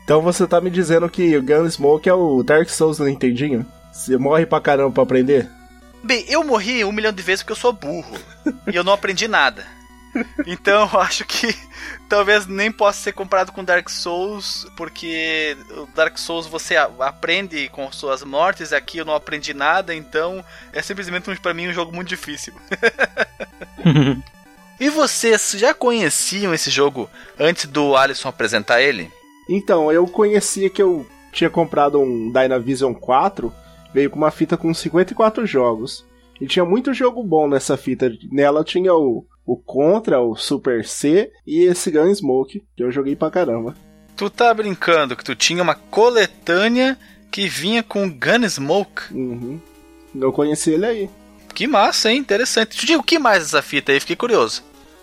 Então 0.04 0.20
você 0.20 0.46
tá 0.46 0.60
me 0.60 0.70
dizendo 0.70 1.08
que 1.08 1.34
o 1.34 1.42
Gunsmoke 1.42 2.08
é 2.08 2.14
o 2.14 2.42
Dark 2.42 2.68
Souls 2.68 2.98
do 2.98 3.06
Nintendinho? 3.06 3.66
Você 3.90 4.18
morre 4.18 4.44
pra 4.44 4.60
caramba 4.60 4.92
pra 4.92 5.02
aprender? 5.02 5.50
Bem, 6.02 6.26
eu 6.28 6.44
morri 6.44 6.84
um 6.84 6.92
milhão 6.92 7.10
de 7.12 7.22
vezes 7.22 7.42
porque 7.42 7.52
eu 7.52 7.56
sou 7.56 7.72
burro. 7.72 8.18
e 8.70 8.76
eu 8.76 8.84
não 8.84 8.92
aprendi 8.92 9.26
nada. 9.26 9.66
Então 10.46 10.88
eu 10.92 11.00
acho 11.00 11.24
que 11.24 11.56
talvez 12.06 12.46
nem 12.46 12.70
possa 12.70 13.00
ser 13.00 13.12
comparado 13.12 13.50
com 13.50 13.64
Dark 13.64 13.88
Souls, 13.88 14.66
porque 14.76 15.56
o 15.70 15.86
Dark 15.94 16.18
Souls 16.18 16.46
você 16.46 16.76
aprende 16.76 17.68
com 17.70 17.90
suas 17.90 18.22
mortes, 18.22 18.74
aqui 18.74 18.98
eu 18.98 19.04
não 19.04 19.14
aprendi 19.14 19.54
nada, 19.54 19.94
então 19.94 20.44
é 20.72 20.82
simplesmente 20.82 21.40
para 21.40 21.54
mim 21.54 21.68
um 21.68 21.72
jogo 21.72 21.94
muito 21.94 22.08
difícil. 22.08 22.52
e 24.78 24.90
vocês 24.90 25.52
já 25.56 25.72
conheciam 25.72 26.52
esse 26.52 26.70
jogo 26.70 27.08
antes 27.40 27.64
do 27.66 27.96
Alisson 27.96 28.28
apresentar 28.28 28.82
ele? 28.82 29.10
Então, 29.48 29.90
eu 29.92 30.06
conhecia 30.06 30.70
que 30.70 30.82
eu 30.82 31.06
tinha 31.32 31.50
comprado 31.50 32.00
um 32.00 32.30
Dynavision 32.30 32.94
4 32.94 33.52
veio 33.94 34.10
com 34.10 34.16
uma 34.16 34.30
fita 34.32 34.56
com 34.56 34.74
54 34.74 35.46
jogos. 35.46 36.04
E 36.40 36.46
tinha 36.46 36.64
muito 36.64 36.92
jogo 36.92 37.22
bom 37.22 37.46
nessa 37.46 37.76
fita. 37.76 38.10
Nela 38.30 38.64
tinha 38.64 38.92
o, 38.92 39.24
o 39.46 39.56
Contra, 39.56 40.20
o 40.20 40.34
Super 40.34 40.84
C 40.84 41.30
e 41.46 41.62
esse 41.62 41.92
Gunsmoke, 41.92 42.64
que 42.76 42.82
eu 42.82 42.90
joguei 42.90 43.14
pra 43.14 43.30
caramba. 43.30 43.74
Tu 44.16 44.28
tá 44.28 44.52
brincando 44.52 45.16
que 45.16 45.24
tu 45.24 45.34
tinha 45.34 45.62
uma 45.62 45.74
coletânea 45.74 46.98
que 47.30 47.48
vinha 47.48 47.82
com 47.82 48.10
Gunsmoke? 48.10 49.14
Uhum. 49.14 49.60
Eu 50.14 50.32
conheci 50.32 50.70
ele 50.70 50.86
aí. 50.86 51.10
Que 51.54 51.66
massa, 51.68 52.10
hein? 52.10 52.18
Interessante. 52.18 52.76
Tu 52.76 52.86
tinha 52.86 52.98
o 52.98 53.02
que 53.02 53.18
mais 53.18 53.44
essa 53.44 53.62
fita 53.62 53.92
aí? 53.92 54.00
Fiquei 54.00 54.16
curioso. 54.16 54.62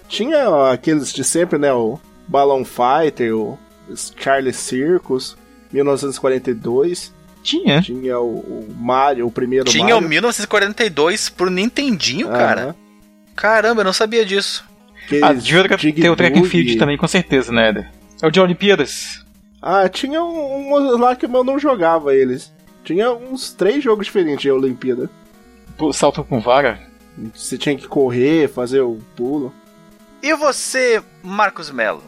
Tinha 0.09 0.49
ó, 0.49 0.71
aqueles 0.71 1.13
de 1.13 1.23
sempre, 1.23 1.57
né? 1.57 1.71
O 1.73 1.97
Balloon 2.27 2.65
Fighter, 2.65 3.35
o 3.35 3.57
Charlie 3.95 4.53
Circus, 4.53 5.37
1942. 5.71 7.13
Tinha. 7.43 7.81
Tinha 7.81 8.19
o, 8.19 8.37
o 8.39 8.75
Mario, 8.77 9.25
o 9.25 9.31
primeiro 9.31 9.65
Tinha 9.65 9.95
Mario. 9.95 10.05
o 10.05 10.09
1942 10.09 11.29
pro 11.29 11.49
Nintendinho, 11.49 12.29
cara. 12.29 12.75
Caramba, 13.35 13.81
eu 13.81 13.85
não 13.85 13.93
sabia 13.93 14.25
disso. 14.25 14.63
Ah, 15.23 15.33
devia 15.33 15.67
ter 15.93 16.09
o 16.09 16.15
Track 16.15 16.39
and 16.39 16.43
Field 16.43 16.77
também, 16.77 16.97
com 16.97 17.07
certeza, 17.07 17.51
né, 17.51 17.69
Eder? 17.69 17.91
É 18.21 18.27
o 18.27 18.31
de 18.31 18.39
Olimpíadas. 18.39 19.25
Ah, 19.61 19.89
tinha 19.89 20.23
uns 20.23 20.93
um, 20.93 20.97
lá 20.97 21.15
que 21.15 21.25
eu 21.25 21.43
não 21.43 21.57
jogava 21.59 22.15
eles. 22.15 22.51
Tinha 22.83 23.11
uns 23.11 23.51
três 23.51 23.83
jogos 23.83 24.05
diferentes 24.05 24.41
de 24.41 24.51
Olimpíada. 24.51 25.09
Salto 25.93 26.23
com 26.23 26.39
vara? 26.39 26.79
Você 27.33 27.57
tinha 27.57 27.75
que 27.75 27.87
correr, 27.87 28.47
fazer 28.47 28.81
o 28.81 28.99
pulo. 29.15 29.53
E 30.21 30.35
você, 30.35 31.01
Marcos 31.23 31.71
Melo? 31.71 32.03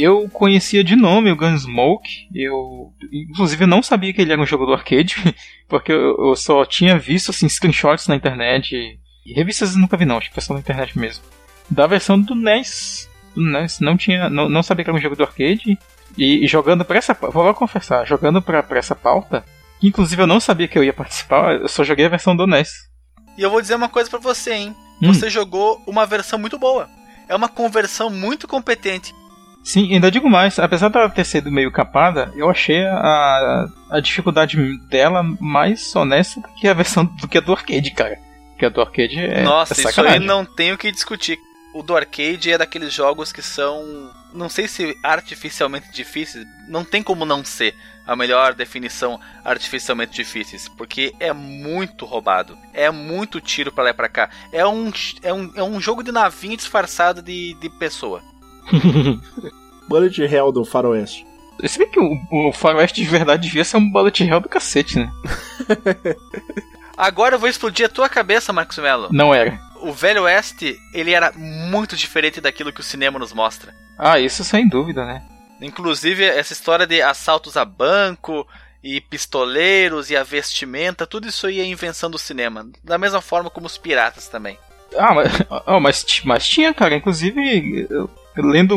Eu 0.00 0.28
conhecia 0.28 0.82
de 0.82 0.96
nome 0.96 1.30
o 1.30 1.36
Gunsmoke. 1.36 2.28
Eu, 2.34 2.92
inclusive, 3.12 3.66
não 3.66 3.82
sabia 3.82 4.12
que 4.12 4.20
ele 4.20 4.32
era 4.32 4.40
um 4.40 4.46
jogo 4.46 4.66
do 4.66 4.72
arcade, 4.72 5.16
porque 5.68 5.92
eu, 5.92 6.16
eu 6.18 6.36
só 6.36 6.64
tinha 6.64 6.98
visto 6.98 7.30
assim, 7.30 7.48
screenshots 7.48 8.08
na 8.08 8.16
internet. 8.16 8.76
E 9.26 9.32
revistas 9.32 9.74
nunca 9.76 9.96
vi, 9.96 10.04
não, 10.04 10.18
acho 10.18 10.28
que 10.28 10.34
foi 10.34 10.42
só 10.42 10.54
na 10.54 10.60
internet 10.60 10.98
mesmo. 10.98 11.24
Da 11.70 11.86
versão 11.86 12.20
do 12.20 12.34
NES. 12.34 13.08
Do 13.34 13.42
NES 13.42 13.80
não, 13.80 13.96
tinha, 13.96 14.28
não, 14.28 14.48
não 14.48 14.62
sabia 14.62 14.84
que 14.84 14.90
era 14.90 14.98
um 14.98 15.02
jogo 15.02 15.16
do 15.16 15.24
arcade. 15.24 15.78
E, 16.16 16.44
e 16.44 16.46
jogando 16.46 16.84
pra 16.84 16.98
essa. 16.98 17.14
Vou 17.14 17.42
logo 17.42 17.58
confessar, 17.58 18.06
jogando 18.06 18.40
pra, 18.40 18.62
pra 18.62 18.78
essa 18.78 18.94
pauta, 18.94 19.44
que 19.80 19.88
inclusive 19.88 20.22
eu 20.22 20.26
não 20.26 20.38
sabia 20.38 20.68
que 20.68 20.78
eu 20.78 20.84
ia 20.84 20.92
participar, 20.92 21.54
eu 21.54 21.68
só 21.68 21.82
joguei 21.82 22.06
a 22.06 22.10
versão 22.10 22.36
do 22.36 22.46
NES. 22.46 22.70
E 23.36 23.42
eu 23.42 23.50
vou 23.50 23.60
dizer 23.60 23.74
uma 23.74 23.88
coisa 23.88 24.08
para 24.08 24.20
você, 24.20 24.52
hein? 24.52 24.76
Hum. 25.02 25.12
Você 25.12 25.28
jogou 25.28 25.82
uma 25.86 26.06
versão 26.06 26.38
muito 26.38 26.58
boa. 26.58 26.88
É 27.28 27.34
uma 27.34 27.48
conversão 27.48 28.10
muito 28.10 28.46
competente. 28.46 29.14
Sim, 29.64 29.94
ainda 29.94 30.10
digo 30.10 30.28
mais, 30.28 30.58
apesar 30.58 30.90
dela 30.90 31.08
ter 31.08 31.24
sido 31.24 31.50
meio 31.50 31.72
capada, 31.72 32.30
eu 32.36 32.50
achei 32.50 32.84
a, 32.84 33.66
a 33.90 33.98
dificuldade 33.98 34.58
dela 34.88 35.22
mais 35.40 35.96
honesta 35.96 36.38
do 36.38 36.48
que 36.48 36.68
a 36.68 36.74
versão 36.74 37.06
do 37.06 37.26
que 37.26 37.38
a 37.38 37.40
do 37.40 37.52
arcade, 37.52 37.90
cara. 37.92 38.18
Que 38.58 38.66
a 38.66 38.68
do 38.68 38.82
arcade 38.82 39.18
é. 39.18 39.42
Nossa, 39.42 39.72
é 39.72 39.88
isso 39.88 40.00
aí 40.02 40.20
não 40.20 40.44
tem 40.44 40.72
o 40.72 40.78
que 40.78 40.92
discutir. 40.92 41.38
O 41.72 41.82
do 41.82 41.96
arcade 41.96 42.52
é 42.52 42.58
daqueles 42.58 42.92
jogos 42.92 43.32
que 43.32 43.42
são. 43.42 44.12
Não 44.32 44.48
sei 44.48 44.68
se 44.68 44.96
artificialmente 45.02 45.90
difíceis. 45.90 46.46
Não 46.68 46.84
tem 46.84 47.02
como 47.02 47.24
não 47.24 47.44
ser 47.44 47.74
a 48.06 48.14
melhor 48.14 48.54
definição 48.54 49.18
artificialmente 49.44 50.12
difíceis. 50.12 50.68
Porque 50.68 51.12
é 51.18 51.32
muito 51.32 52.04
roubado. 52.04 52.56
É 52.72 52.90
muito 52.92 53.40
tiro 53.40 53.72
para 53.72 53.84
lá 53.84 53.90
e 53.90 53.94
pra 53.94 54.08
cá. 54.08 54.30
É 54.52 54.64
um, 54.64 54.92
é, 55.20 55.32
um, 55.32 55.52
é 55.56 55.62
um 55.64 55.80
jogo 55.80 56.04
de 56.04 56.12
navinha 56.12 56.56
disfarçado 56.56 57.20
de, 57.20 57.54
de 57.54 57.68
pessoa. 57.70 58.22
bullet 59.88 60.22
Hell 60.22 60.52
do 60.52 60.64
Faroeste. 60.64 61.26
Se 61.64 61.78
bem 61.78 61.88
que 61.88 62.00
o, 62.00 62.48
o 62.48 62.52
Faroeste 62.52 63.02
de 63.02 63.08
verdade 63.08 63.42
devia 63.44 63.64
ser 63.64 63.76
um 63.76 63.90
Bullet 63.90 64.24
Hell 64.24 64.40
do 64.40 64.48
cacete, 64.48 64.98
né? 64.98 65.12
Agora 66.96 67.34
eu 67.34 67.38
vou 67.38 67.48
explodir 67.48 67.86
a 67.86 67.88
tua 67.88 68.08
cabeça, 68.08 68.52
Marcos 68.52 68.78
Mello. 68.78 69.08
Não 69.10 69.34
era. 69.34 69.58
O 69.80 69.92
Velho 69.92 70.22
Oeste, 70.22 70.78
ele 70.92 71.12
era 71.12 71.32
muito 71.32 71.96
diferente 71.96 72.40
daquilo 72.40 72.72
que 72.72 72.80
o 72.80 72.84
cinema 72.84 73.18
nos 73.18 73.32
mostra. 73.32 73.74
Ah, 73.98 74.18
isso 74.18 74.44
sem 74.44 74.68
dúvida, 74.68 75.04
né? 75.04 75.22
Inclusive, 75.60 76.24
essa 76.24 76.52
história 76.52 76.86
de 76.86 77.02
assaltos 77.02 77.56
a 77.56 77.64
banco 77.64 78.46
e 78.82 79.00
pistoleiros 79.00 80.10
e 80.10 80.16
a 80.16 80.22
vestimenta, 80.22 81.06
tudo 81.06 81.28
isso 81.28 81.46
aí 81.46 81.60
é 81.60 81.64
invenção 81.64 82.10
do 82.10 82.18
cinema. 82.18 82.66
Da 82.82 82.98
mesma 82.98 83.20
forma 83.20 83.50
como 83.50 83.66
os 83.66 83.78
piratas 83.78 84.28
também. 84.28 84.58
Ah, 84.96 85.14
mas, 85.14 85.32
oh, 85.66 85.80
mas, 85.80 86.04
mas 86.24 86.48
tinha, 86.48 86.72
cara. 86.72 86.94
Inclusive, 86.94 87.88
lendo 88.36 88.76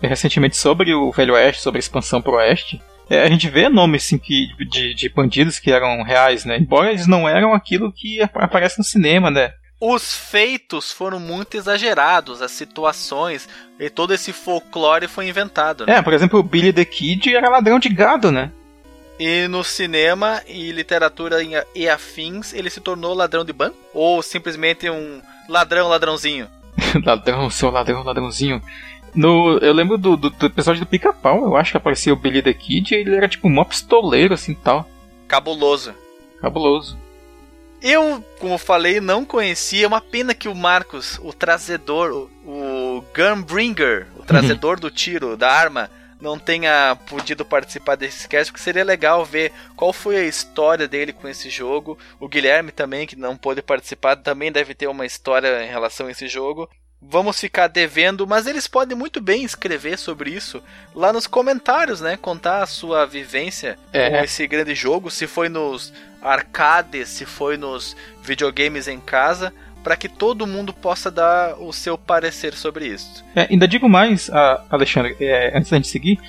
recentemente 0.00 0.56
sobre 0.56 0.94
o 0.94 1.10
Velho 1.12 1.34
Oeste, 1.34 1.62
sobre 1.62 1.78
a 1.78 1.80
expansão 1.80 2.20
pro 2.20 2.34
Oeste, 2.34 2.80
é, 3.10 3.22
a 3.22 3.28
gente 3.28 3.48
vê 3.48 3.68
nomes 3.68 4.04
assim, 4.04 4.18
que, 4.18 4.48
de, 4.66 4.94
de 4.94 5.08
bandidos 5.08 5.58
que 5.58 5.70
eram 5.70 6.02
reais, 6.02 6.44
né? 6.44 6.58
Embora 6.58 6.90
eles 6.90 7.06
não 7.06 7.28
eram 7.28 7.54
aquilo 7.54 7.92
que 7.92 8.20
aparece 8.34 8.78
no 8.78 8.84
cinema, 8.84 9.30
né? 9.30 9.52
Os 9.80 10.12
feitos 10.12 10.90
foram 10.90 11.20
muito 11.20 11.56
exagerados, 11.56 12.42
as 12.42 12.50
situações 12.50 13.48
e 13.78 13.88
todo 13.88 14.12
esse 14.12 14.32
folclore 14.32 15.06
foi 15.06 15.28
inventado. 15.28 15.86
Né? 15.86 15.94
É, 15.94 16.02
por 16.02 16.12
exemplo, 16.12 16.40
o 16.40 16.42
Billy 16.42 16.72
the 16.72 16.84
Kid 16.84 17.34
era 17.34 17.48
ladrão 17.48 17.78
de 17.78 17.88
gado, 17.88 18.32
né? 18.32 18.50
E 19.18 19.48
no 19.48 19.64
cinema 19.64 20.42
e 20.46 20.70
literatura 20.70 21.38
e 21.74 21.88
afins, 21.88 22.52
ele 22.52 22.70
se 22.70 22.80
tornou 22.80 23.14
ladrão 23.14 23.44
de 23.44 23.52
banco? 23.52 23.76
Ou 23.94 24.22
simplesmente 24.22 24.88
um 24.90 25.20
ladrão, 25.48 25.88
ladrãozinho? 25.88 26.48
ladrão, 27.04 27.50
seu 27.50 27.70
ladrão, 27.70 28.02
ladrãozinho. 28.02 28.62
No, 29.14 29.58
eu 29.58 29.72
lembro 29.72 29.96
do, 29.96 30.16
do, 30.16 30.30
do 30.30 30.46
episódio 30.46 30.80
do 30.80 30.86
Pica-Pau, 30.86 31.44
eu 31.44 31.56
acho 31.56 31.72
que 31.72 31.76
aparecia 31.76 32.12
o 32.12 32.16
Billy 32.16 32.42
the 32.42 32.52
Kid 32.52 32.94
e 32.94 32.98
ele 32.98 33.16
era 33.16 33.28
tipo 33.28 33.48
um 33.48 33.64
pistoleiro 33.64 34.34
assim 34.34 34.54
tal. 34.54 34.88
Cabuloso. 35.26 35.94
Cabuloso. 36.40 36.96
Eu, 37.80 38.24
como 38.40 38.58
falei, 38.58 39.00
não 39.00 39.24
conhecia. 39.24 39.84
É 39.84 39.88
uma 39.88 40.00
pena 40.00 40.34
que 40.34 40.48
o 40.48 40.54
Marcos, 40.54 41.18
o 41.22 41.32
trazedor, 41.32 42.10
o, 42.44 42.50
o 42.50 43.04
Gunbringer, 43.14 44.08
o 44.16 44.22
trazedor 44.22 44.78
do 44.80 44.90
tiro, 44.90 45.36
da 45.36 45.50
arma, 45.50 45.88
não 46.20 46.38
tenha 46.38 46.96
podido 47.06 47.44
participar 47.44 47.96
desse 47.96 48.26
cast, 48.28 48.52
porque 48.52 48.62
seria 48.62 48.84
legal 48.84 49.24
ver 49.24 49.52
qual 49.76 49.92
foi 49.92 50.16
a 50.16 50.24
história 50.24 50.88
dele 50.88 51.12
com 51.12 51.28
esse 51.28 51.48
jogo. 51.48 51.98
O 52.18 52.28
Guilherme 52.28 52.72
também, 52.72 53.06
que 53.06 53.16
não 53.16 53.36
pôde 53.36 53.62
participar, 53.62 54.16
também 54.16 54.50
deve 54.50 54.74
ter 54.74 54.88
uma 54.88 55.06
história 55.06 55.64
em 55.64 55.68
relação 55.68 56.06
a 56.06 56.10
esse 56.10 56.26
jogo. 56.28 56.68
Vamos 57.00 57.38
ficar 57.38 57.68
devendo, 57.68 58.26
mas 58.26 58.48
eles 58.48 58.66
podem 58.66 58.98
muito 58.98 59.20
bem 59.20 59.44
escrever 59.44 59.96
sobre 59.96 60.30
isso 60.30 60.60
lá 60.92 61.12
nos 61.12 61.28
comentários, 61.28 62.00
né? 62.00 62.16
Contar 62.16 62.60
a 62.60 62.66
sua 62.66 63.06
vivência 63.06 63.78
é. 63.92 64.10
com 64.10 64.16
esse 64.24 64.44
grande 64.48 64.74
jogo, 64.74 65.08
se 65.08 65.28
foi 65.28 65.48
nos 65.48 65.92
arcades, 66.20 67.08
se 67.08 67.24
foi 67.24 67.56
nos 67.56 67.96
videogames 68.20 68.88
em 68.88 68.98
casa 68.98 69.54
para 69.88 69.96
que 69.96 70.06
todo 70.06 70.46
mundo 70.46 70.70
possa 70.70 71.10
dar 71.10 71.54
o 71.58 71.72
seu 71.72 71.96
parecer 71.96 72.52
sobre 72.52 72.88
isso. 72.88 73.24
É, 73.34 73.48
ainda 73.50 73.66
digo 73.66 73.88
mais, 73.88 74.30
Alexandre, 74.68 75.16
é, 75.18 75.56
antes 75.56 75.70
da 75.70 75.78
gente 75.78 75.88
seguir, 75.88 76.20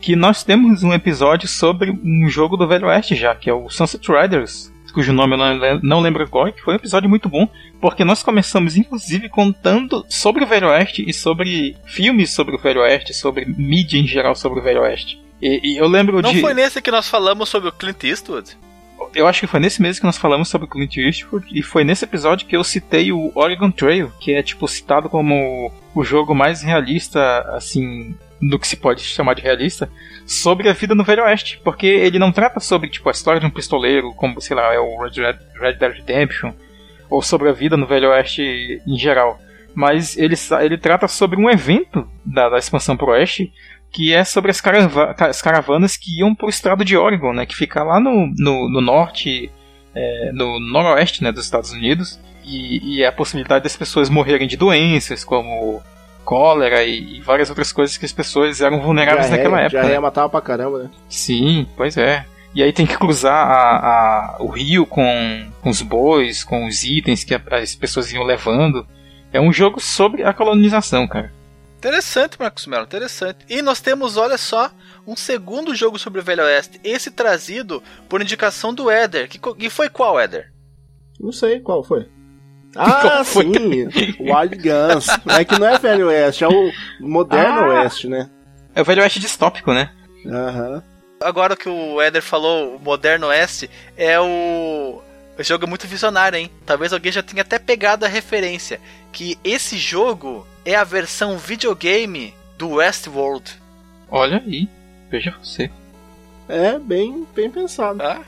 que 0.00 0.14
nós 0.14 0.44
temos 0.44 0.84
um 0.84 0.92
episódio 0.92 1.48
sobre 1.48 1.90
um 1.90 2.28
jogo 2.28 2.56
do 2.56 2.68
Velho 2.68 2.86
Oeste 2.86 3.16
já, 3.16 3.34
que 3.34 3.50
é 3.50 3.52
o 3.52 3.68
Sunset 3.68 4.06
Riders, 4.08 4.72
cujo 4.94 5.12
nome 5.12 5.34
eu 5.34 5.36
não, 5.36 5.80
não 5.82 6.00
lembro 6.00 6.22
agora, 6.22 6.52
que 6.52 6.62
foi 6.62 6.74
um 6.74 6.76
episódio 6.76 7.10
muito 7.10 7.28
bom, 7.28 7.48
porque 7.80 8.04
nós 8.04 8.22
começamos 8.22 8.76
inclusive 8.76 9.28
contando 9.28 10.06
sobre 10.08 10.44
o 10.44 10.46
Velho 10.46 10.68
Oeste 10.68 11.04
e 11.04 11.12
sobre 11.12 11.76
filmes 11.86 12.32
sobre 12.32 12.54
o 12.54 12.58
Velho 12.58 12.82
Oeste, 12.82 13.12
sobre 13.12 13.44
mídia 13.46 13.98
em 13.98 14.06
geral 14.06 14.36
sobre 14.36 14.60
o 14.60 14.62
Velho 14.62 14.82
Oeste. 14.82 15.20
E, 15.42 15.72
e 15.72 15.76
eu 15.76 15.88
lembro 15.88 16.22
não 16.22 16.30
de. 16.30 16.36
Não 16.36 16.42
foi 16.42 16.54
nesse 16.54 16.80
que 16.80 16.92
nós 16.92 17.08
falamos 17.08 17.48
sobre 17.48 17.68
o 17.68 17.72
Clint 17.72 18.04
Eastwood? 18.04 18.56
Eu 19.14 19.26
acho 19.26 19.40
que 19.40 19.46
foi 19.46 19.60
nesse 19.60 19.80
mês 19.80 19.98
que 19.98 20.06
nós 20.06 20.18
falamos 20.18 20.48
sobre 20.48 20.68
Clint 20.68 20.96
Eastwood 20.96 21.46
e 21.52 21.62
foi 21.62 21.84
nesse 21.84 22.04
episódio 22.04 22.46
que 22.46 22.56
eu 22.56 22.64
citei 22.64 23.12
o 23.12 23.32
Oregon 23.34 23.70
Trail, 23.70 24.12
que 24.20 24.32
é 24.32 24.42
tipo 24.42 24.66
citado 24.68 25.08
como 25.08 25.72
o 25.94 26.04
jogo 26.04 26.34
mais 26.34 26.62
realista, 26.62 27.40
assim, 27.54 28.14
do 28.40 28.58
que 28.58 28.68
se 28.68 28.76
pode 28.76 29.02
chamar 29.02 29.34
de 29.34 29.42
realista, 29.42 29.90
sobre 30.26 30.68
a 30.68 30.72
vida 30.72 30.94
no 30.94 31.04
Velho 31.04 31.24
Oeste, 31.24 31.60
porque 31.64 31.86
ele 31.86 32.18
não 32.18 32.32
trata 32.32 32.60
sobre 32.60 32.88
tipo 32.88 33.08
a 33.08 33.12
história 33.12 33.40
de 33.40 33.46
um 33.46 33.50
pistoleiro, 33.50 34.12
como 34.14 34.40
sei 34.40 34.56
lá 34.56 34.72
é 34.72 34.78
o 34.78 35.02
Red, 35.02 35.38
Red 35.60 35.74
Dead 35.74 35.92
Redemption, 35.92 36.52
ou 37.10 37.22
sobre 37.22 37.48
a 37.48 37.52
vida 37.52 37.76
no 37.76 37.86
Velho 37.86 38.10
Oeste 38.10 38.82
em 38.86 38.96
geral, 38.96 39.40
mas 39.74 40.16
ele, 40.16 40.34
ele 40.60 40.78
trata 40.78 41.08
sobre 41.08 41.40
um 41.40 41.48
evento 41.50 42.08
da, 42.24 42.48
da 42.48 42.58
expansão 42.58 42.96
pro 42.96 43.12
Oeste 43.12 43.52
que 43.90 44.12
é 44.12 44.24
sobre 44.24 44.50
as, 44.50 44.60
carava 44.60 45.14
as 45.18 45.40
caravanas 45.42 45.96
que 45.96 46.18
iam 46.18 46.34
pro 46.34 46.48
estado 46.48 46.84
de 46.84 46.96
Oregon, 46.96 47.32
né, 47.32 47.46
que 47.46 47.56
fica 47.56 47.82
lá 47.82 47.98
no, 47.98 48.32
no, 48.36 48.68
no 48.68 48.80
norte, 48.80 49.50
é, 49.94 50.30
no 50.32 50.60
noroeste 50.60 51.22
né, 51.22 51.32
dos 51.32 51.44
Estados 51.44 51.72
Unidos, 51.72 52.20
e, 52.44 52.96
e 52.96 53.02
é 53.02 53.06
a 53.06 53.12
possibilidade 53.12 53.64
das 53.64 53.76
pessoas 53.76 54.08
morrerem 54.08 54.48
de 54.48 54.56
doenças 54.56 55.24
como 55.24 55.82
cólera 56.24 56.84
e, 56.84 57.16
e, 57.16 57.20
várias 57.20 57.48
outras 57.48 57.72
coisas 57.72 57.96
que 57.96 58.04
as 58.04 58.12
pessoas 58.12 58.60
eram 58.60 58.80
vulneráveis 58.80 59.28
já 59.28 59.36
naquela 59.36 59.60
época. 59.60 59.82
Já 59.82 59.88
né? 59.88 59.98
matar 59.98 60.28
pra 60.28 60.40
caramba, 60.40 60.84
né? 60.84 60.90
Sim, 61.08 61.66
pois 61.76 61.96
é. 61.96 62.24
E 62.54 62.62
aí 62.62 62.72
tem 62.72 62.86
que 62.86 62.98
cruzar 62.98 63.46
a, 63.46 64.36
a, 64.36 64.36
o 64.40 64.48
rio 64.48 64.84
com, 64.84 65.46
com 65.62 65.70
os 65.70 65.80
bois, 65.80 66.44
com 66.44 66.66
os 66.66 66.84
itens 66.84 67.24
que 67.24 67.34
as 67.50 67.74
pessoas 67.74 68.12
iam 68.12 68.24
levando. 68.24 68.86
É 69.32 69.40
um 69.40 69.52
jogo 69.52 69.80
sobre 69.80 70.22
a 70.22 70.32
colonização, 70.32 71.06
cara. 71.06 71.32
Interessante, 71.78 72.36
Marcos 72.40 72.66
Melo, 72.66 72.84
interessante. 72.84 73.46
E 73.48 73.62
nós 73.62 73.80
temos, 73.80 74.16
olha 74.16 74.36
só, 74.36 74.70
um 75.06 75.14
segundo 75.14 75.76
jogo 75.76 75.96
sobre 75.96 76.20
o 76.20 76.24
Velho 76.24 76.42
Oeste. 76.42 76.80
Esse 76.82 77.08
trazido 77.08 77.80
por 78.08 78.20
indicação 78.20 78.74
do 78.74 78.90
Éder. 78.90 79.28
Que, 79.28 79.40
e 79.58 79.70
foi 79.70 79.88
qual, 79.88 80.18
Éder? 80.18 80.52
Não 81.20 81.30
sei 81.32 81.60
qual 81.60 81.82
foi. 81.82 82.08
Ah, 82.76 83.24
sim, 83.24 83.48
Wild 84.20 84.56
Guns. 84.56 85.08
É 85.26 85.42
que 85.42 85.58
não 85.58 85.66
é 85.66 85.78
Velho 85.78 86.08
Oeste, 86.08 86.44
é 86.44 86.48
o 86.48 86.70
Moderno 87.00 87.60
ah, 87.60 87.68
Oeste, 87.68 88.06
né? 88.08 88.28
É 88.74 88.82
o 88.82 88.84
Velho 88.84 89.02
Oeste 89.02 89.18
distópico, 89.18 89.72
né? 89.72 89.90
Aham. 90.26 90.74
Uhum. 90.74 90.82
Agora 91.20 91.56
que 91.56 91.68
o 91.68 92.00
Éder 92.00 92.22
falou, 92.22 92.76
o 92.76 92.78
Moderno 92.78 93.28
Oeste, 93.28 93.70
é 93.96 94.20
o... 94.20 95.02
O 95.36 95.42
jogo 95.42 95.64
é 95.64 95.68
muito 95.68 95.86
visionário, 95.86 96.36
hein? 96.36 96.50
Talvez 96.66 96.92
alguém 96.92 97.10
já 97.10 97.22
tenha 97.22 97.42
até 97.42 97.58
pegado 97.58 98.04
a 98.04 98.08
referência. 98.08 98.80
Que 99.12 99.38
esse 99.42 99.78
jogo 99.78 100.46
é 100.64 100.74
a 100.74 100.84
versão 100.84 101.38
videogame 101.38 102.34
do 102.56 102.72
Westworld. 102.72 103.58
Olha 104.10 104.42
aí, 104.44 104.68
veja 105.10 105.34
você. 105.42 105.70
É, 106.48 106.78
bem, 106.78 107.26
bem 107.34 107.50
pensado. 107.50 108.02
Ah, 108.02 108.20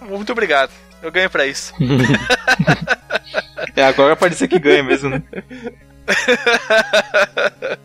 muito 0.00 0.32
obrigado. 0.32 0.72
Eu 1.02 1.12
ganho 1.12 1.28
pra 1.28 1.46
isso. 1.46 1.74
é, 3.76 3.84
agora 3.84 4.16
pode 4.16 4.36
ser 4.36 4.48
que 4.48 4.58
ganha 4.58 4.82
mesmo, 4.82 5.10
né? 5.10 5.22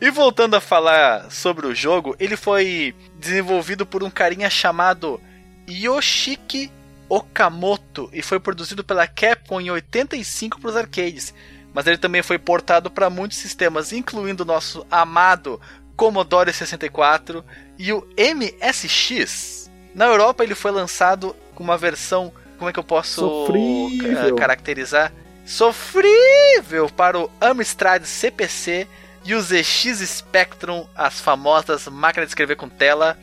e 0.00 0.10
voltando 0.10 0.54
a 0.54 0.60
falar 0.60 1.30
sobre 1.30 1.66
o 1.66 1.74
jogo, 1.74 2.16
ele 2.18 2.36
foi 2.36 2.94
desenvolvido 3.18 3.86
por 3.86 4.02
um 4.02 4.10
carinha 4.10 4.50
chamado 4.50 5.20
Yoshiki 5.68 6.70
Okamoto 7.08 8.10
e 8.12 8.22
foi 8.22 8.40
produzido 8.40 8.82
pela 8.82 9.06
Capcom 9.06 9.60
em 9.60 9.70
85 9.70 10.60
para 10.60 10.70
os 10.70 10.76
arcades. 10.76 11.34
Mas 11.72 11.86
ele 11.86 11.98
também 11.98 12.22
foi 12.22 12.38
portado 12.38 12.90
para 12.90 13.08
muitos 13.08 13.38
sistemas, 13.38 13.92
incluindo 13.92 14.42
o 14.42 14.46
nosso 14.46 14.86
amado 14.90 15.60
Commodore 15.96 16.52
64 16.52 17.44
e 17.78 17.92
o 17.92 18.06
MSX. 18.16 19.70
Na 19.94 20.06
Europa 20.06 20.42
ele 20.42 20.54
foi 20.54 20.70
lançado 20.70 21.34
com 21.54 21.62
uma 21.62 21.78
versão, 21.78 22.32
como 22.58 22.68
é 22.68 22.72
que 22.72 22.78
eu 22.78 22.84
posso 22.84 23.20
Sofrível. 23.20 24.36
caracterizar? 24.36 25.12
Sofrível 25.44 26.88
para 26.96 27.18
o 27.18 27.30
Amstrad 27.40 28.04
CPC 28.04 28.86
e 29.24 29.34
o 29.34 29.40
ZX 29.40 30.00
Spectrum, 30.04 30.86
as 30.94 31.20
famosas 31.20 31.86
máquinas 31.88 32.28
de 32.28 32.30
escrever 32.30 32.56
com 32.56 32.68
tela, 32.68 33.16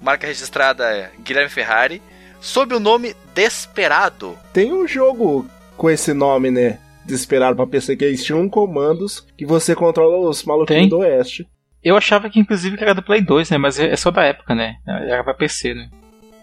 marca 0.00 0.26
registrada 0.26 0.84
é 0.84 1.10
Guilherme 1.20 1.50
Ferrari 1.50 2.02
sob 2.40 2.74
o 2.74 2.80
nome 2.80 3.14
Desperado. 3.34 4.38
Tem 4.52 4.72
um 4.72 4.86
jogo 4.86 5.46
com 5.76 5.90
esse 5.90 6.12
nome, 6.12 6.50
né? 6.50 6.78
Desesperado 7.06 7.56
pra 7.56 7.66
PC, 7.66 7.96
que 7.96 8.04
eles 8.04 8.24
tinham 8.24 8.48
comandos 8.48 9.26
que 9.36 9.46
você 9.46 9.74
controla 9.74 10.28
os 10.28 10.42
maluquinhos 10.44 10.90
do 10.90 10.98
Oeste. 10.98 11.46
Eu 11.82 11.96
achava 11.96 12.28
que 12.28 12.40
inclusive 12.40 12.76
era 12.80 12.94
do 12.94 13.02
Play 13.02 13.22
2, 13.22 13.50
né? 13.50 13.58
Mas 13.58 13.78
é 13.78 13.94
só 13.94 14.10
da 14.10 14.24
época, 14.24 14.54
né? 14.54 14.74
Era 14.86 15.22
pra 15.22 15.34
PC, 15.34 15.72
né? 15.72 15.88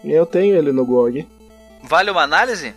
Eu 0.02 0.24
tenho 0.24 0.56
ele 0.56 0.72
no 0.72 0.86
GOG. 0.86 1.26
Vale 1.82 2.10
uma 2.10 2.22
análise? 2.22 2.74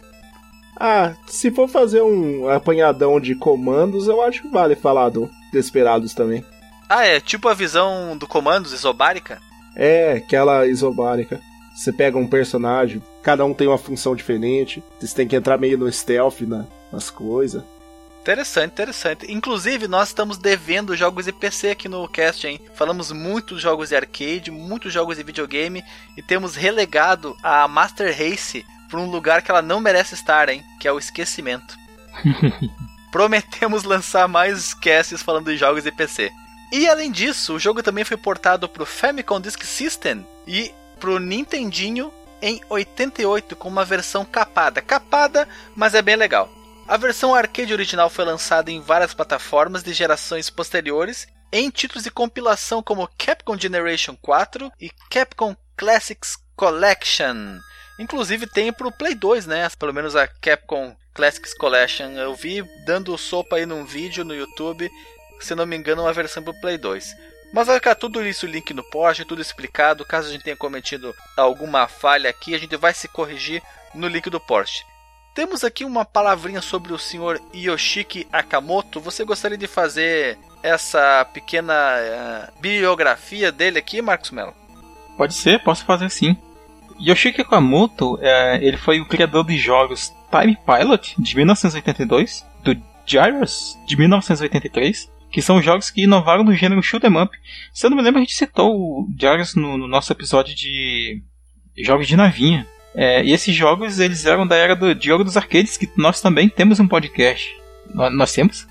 Ah, 0.79 1.15
se 1.27 1.49
for 1.49 1.67
fazer 1.67 2.01
um 2.01 2.49
apanhadão 2.49 3.19
de 3.19 3.35
comandos, 3.35 4.07
eu 4.07 4.21
acho 4.21 4.41
que 4.41 4.49
vale 4.49 4.75
falar 4.75 5.09
do 5.09 5.29
Desperados 5.51 6.13
também. 6.13 6.43
Ah, 6.89 7.05
é 7.05 7.19
tipo 7.19 7.47
a 7.47 7.53
visão 7.53 8.17
do 8.17 8.27
comandos 8.27 8.71
isobárica? 8.73 9.39
É, 9.75 10.13
aquela 10.13 10.67
isobárica. 10.67 11.39
Você 11.75 11.93
pega 11.93 12.17
um 12.17 12.27
personagem, 12.27 13.01
cada 13.21 13.45
um 13.45 13.53
tem 13.53 13.67
uma 13.67 13.77
função 13.77 14.15
diferente, 14.15 14.83
você 14.99 15.15
tem 15.15 15.27
que 15.27 15.35
entrar 15.35 15.57
meio 15.57 15.77
no 15.77 15.91
stealth 15.91 16.41
na, 16.41 16.65
nas 16.91 17.09
coisas. 17.09 17.63
Interessante, 18.27 18.71
interessante. 18.73 19.31
Inclusive, 19.31 19.87
nós 19.87 20.09
estamos 20.09 20.37
devendo 20.37 20.97
jogos 20.97 21.23
de 21.23 21.31
PC 21.31 21.69
aqui 21.69 21.87
no 21.87 22.05
cast, 22.09 22.45
hein? 22.45 22.59
Falamos 22.75 23.09
muitos 23.09 23.61
jogos 23.61 23.87
de 23.87 23.95
arcade, 23.95 24.51
muitos 24.51 24.91
jogos 24.91 25.15
de 25.15 25.23
videogame 25.23 25.81
e 26.17 26.21
temos 26.21 26.53
relegado 26.53 27.37
a 27.41 27.65
Master 27.69 28.09
Race 28.09 28.65
para 28.89 28.99
um 28.99 29.09
lugar 29.09 29.41
que 29.41 29.49
ela 29.49 29.61
não 29.61 29.79
merece 29.79 30.13
estar, 30.13 30.49
hein? 30.49 30.61
Que 30.77 30.89
é 30.89 30.91
o 30.91 30.99
esquecimento. 30.99 31.77
Prometemos 33.13 33.85
lançar 33.85 34.27
mais 34.27 34.73
casts 34.73 35.23
falando 35.23 35.45
de 35.45 35.55
jogos 35.55 35.85
de 35.85 35.91
PC. 35.93 36.29
E 36.73 36.85
além 36.85 37.09
disso, 37.09 37.53
o 37.53 37.59
jogo 37.59 37.81
também 37.81 38.03
foi 38.03 38.17
portado 38.17 38.67
para 38.67 38.83
o 38.83 38.85
Famicom 38.85 39.39
Disk 39.39 39.63
System 39.63 40.27
e 40.45 40.73
pro 40.99 41.17
Nintendinho 41.17 42.11
em 42.41 42.59
88 42.69 43.55
com 43.55 43.69
uma 43.69 43.85
versão 43.85 44.25
capada. 44.25 44.81
Capada, 44.81 45.47
mas 45.73 45.95
é 45.95 46.01
bem 46.01 46.17
legal. 46.17 46.56
A 46.87 46.95
versão 46.95 47.35
arcade 47.35 47.73
original 47.73 48.09
foi 48.09 48.23
lançada 48.23 48.71
em 48.71 48.79
várias 48.79 49.13
plataformas 49.13 49.83
de 49.83 49.91
gerações 49.91 50.49
posteriores, 50.49 51.27
em 51.51 51.69
títulos 51.69 52.05
de 52.05 52.09
compilação 52.09 52.81
como 52.81 53.09
Capcom 53.17 53.59
Generation 53.59 54.15
4 54.21 54.71
e 54.79 54.89
Capcom 55.09 55.53
Classics 55.75 56.37
Collection. 56.55 57.59
Inclusive 57.99 58.47
tem 58.47 58.71
pro 58.71 58.89
Play 58.89 59.15
2, 59.15 59.45
né? 59.45 59.67
Pelo 59.77 59.93
menos 59.93 60.15
a 60.15 60.27
Capcom 60.27 60.95
Classics 61.13 61.53
Collection. 61.55 62.11
Eu 62.11 62.33
vi 62.33 62.63
dando 62.85 63.17
sopa 63.17 63.57
aí 63.57 63.65
num 63.65 63.83
vídeo 63.83 64.23
no 64.23 64.33
YouTube, 64.33 64.89
se 65.41 65.53
não 65.53 65.65
me 65.65 65.75
engano, 65.75 66.03
uma 66.03 66.13
versão 66.13 66.41
pro 66.41 66.57
Play 66.61 66.77
2. 66.77 67.13
Mas 67.53 67.67
vai 67.67 67.75
ficar 67.75 67.95
tudo 67.95 68.25
isso 68.25 68.47
link 68.47 68.73
no 68.73 68.83
post, 68.89 69.25
tudo 69.25 69.41
explicado. 69.41 70.05
Caso 70.05 70.29
a 70.29 70.31
gente 70.31 70.45
tenha 70.45 70.55
cometido 70.55 71.13
alguma 71.35 71.85
falha 71.89 72.29
aqui, 72.29 72.55
a 72.55 72.57
gente 72.57 72.77
vai 72.77 72.93
se 72.93 73.09
corrigir 73.09 73.61
no 73.93 74.07
link 74.07 74.29
do 74.29 74.39
post. 74.39 74.85
Temos 75.37 75.63
aqui 75.63 75.85
uma 75.85 76.03
palavrinha 76.03 76.63
sobre 76.63 76.91
o 76.91 76.97
senhor 76.97 77.39
Yoshiki 77.53 78.27
Akamoto. 78.33 78.99
Você 78.99 79.23
gostaria 79.23 79.55
de 79.55 79.67
fazer 79.67 80.35
essa 80.63 81.23
pequena 81.31 81.73
uh, 81.75 82.59
biografia 82.59 83.51
dele 83.51 83.77
aqui, 83.77 84.01
Marcos 84.01 84.31
Mello? 84.31 84.55
Pode 85.15 85.35
ser, 85.35 85.61
posso 85.63 85.85
fazer 85.85 86.09
sim. 86.09 86.35
Yoshiki 86.99 87.41
Akamoto, 87.41 88.17
é, 88.19 88.57
ele 88.65 88.77
foi 88.77 88.99
o 88.99 89.05
criador 89.05 89.45
de 89.45 89.59
jogos 89.59 90.11
Time 90.31 90.57
Pilot 90.65 91.13
de 91.19 91.35
1982, 91.35 92.43
do 92.63 92.75
Gyros 93.05 93.77
de 93.85 93.95
1983 93.95 95.07
que 95.29 95.41
são 95.41 95.61
jogos 95.61 95.91
que 95.91 96.05
inovaram 96.05 96.43
no 96.43 96.55
gênero 96.55 96.81
shoot 96.81 97.05
'em 97.05 97.21
up. 97.21 97.37
Se 97.71 97.85
eu 97.85 97.91
não 97.91 97.97
me 97.97 98.01
lembro, 98.01 98.17
a 98.17 98.23
gente 98.23 98.33
citou 98.33 98.75
o 98.75 99.07
Jairus 99.19 99.53
no, 99.53 99.77
no 99.77 99.87
nosso 99.87 100.11
episódio 100.11 100.55
de 100.55 101.21
jogos 101.77 102.07
de 102.07 102.15
navinha. 102.15 102.65
É, 102.97 103.23
e 103.23 103.31
esses 103.31 103.53
jogos 103.53 103.99
eles 103.99 104.25
eram 104.25 104.47
da 104.47 104.55
era 104.55 104.75
do, 104.75 104.95
de 104.95 105.05
jogo 105.05 105.23
dos 105.23 105.37
arcades, 105.37 105.77
que 105.77 105.87
nós 105.95 106.19
também 106.19 106.49
temos 106.49 106.79
um 106.79 106.87
podcast. 106.87 107.55
Nós, 107.93 108.11
nós 108.11 108.33
temos? 108.33 108.67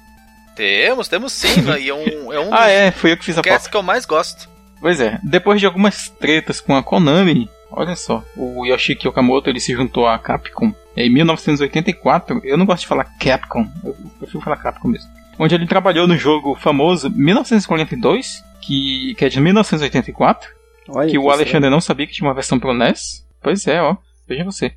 Temos, 0.57 1.07
temos 1.07 1.33
sim. 1.33 1.63
Né? 1.63 1.83
e 1.83 1.89
é 1.89 1.95
um, 1.95 2.33
é 2.33 2.41
um 2.41 2.53
ah, 2.53 2.69
é, 2.69 2.91
foi 2.91 3.13
eu 3.13 3.17
que 3.17 3.25
fiz 3.25 3.39
a 3.39 3.43
pauta. 3.43 3.71
que 3.71 3.77
eu 3.77 3.83
mais 3.85 4.05
gosto. 4.05 4.49
Pois 4.81 5.01
é, 5.01 5.21
depois 5.23 5.61
de 5.61 5.67
algumas 5.67 6.09
tretas 6.11 6.61
com 6.61 6.77
a 6.77 6.83
Konami, 6.83 7.49
olha 7.71 7.95
só, 7.95 8.23
o 8.37 8.67
Yoshiki 8.67 9.09
Okamoto 9.09 9.49
ele 9.49 9.61
se 9.61 9.73
juntou 9.73 10.07
à 10.07 10.19
Capcom 10.19 10.75
em 10.97 11.09
1984. 11.09 12.41
Eu 12.45 12.59
não 12.59 12.67
gosto 12.67 12.83
de 12.83 12.89
falar 12.89 13.05
Capcom, 13.19 13.67
eu 13.85 13.97
prefiro 14.19 14.43
falar 14.43 14.57
Capcom 14.57 14.89
mesmo 14.89 15.09
onde 15.39 15.55
ele 15.55 15.67
trabalhou 15.67 16.07
no 16.07 16.17
jogo 16.17 16.55
famoso 16.55 17.11
1942, 17.11 18.43
que, 18.61 19.15
que 19.17 19.25
é 19.25 19.29
de 19.29 19.41
1984, 19.41 20.51
Olha, 20.89 21.11
que 21.11 21.19
o 21.19 21.31
Alexandre 21.31 21.71
não 21.71 21.81
sabia 21.81 22.07
que 22.07 22.13
tinha 22.13 22.27
uma 22.29 22.35
versão 22.35 22.59
pro 22.59 22.75
NES. 22.75 23.25
Pois 23.43 23.67
é, 23.67 23.81
ó, 23.81 23.97
veja 24.27 24.45
você. 24.45 24.73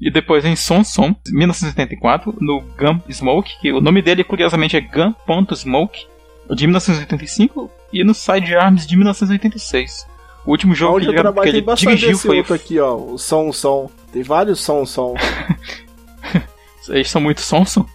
E 0.00 0.10
depois 0.10 0.44
em 0.44 0.54
Son 0.54 0.84
Son, 0.84 1.14
1984, 1.28 2.36
no 2.40 2.60
Gun 2.60 3.00
Smoke, 3.10 3.58
que 3.60 3.72
o 3.72 3.80
nome 3.80 4.00
dele 4.00 4.22
curiosamente 4.22 4.76
é 4.76 4.80
Gun.Smoke, 4.80 6.06
de 6.54 6.66
1985, 6.66 7.70
e 7.92 8.04
no 8.04 8.14
Side 8.14 8.54
Arms 8.54 8.86
de 8.86 8.96
1986. 8.96 10.06
O 10.46 10.52
último 10.52 10.74
jogo 10.74 11.00
que 11.00 11.06
ele, 11.06 11.22
que 11.22 11.48
ele 11.48 11.60
dirigiu 11.96 12.16
foi 12.18 12.40
aqui, 12.40 12.78
ó, 12.78 12.94
o 12.94 13.18
Son 13.18 13.52
Son. 13.52 13.90
Tem 14.12 14.22
vários 14.22 14.60
sons-som. 14.60 15.14
Eles 16.88 17.10
são 17.10 17.20
muito 17.20 17.40
sonso. 17.40 17.86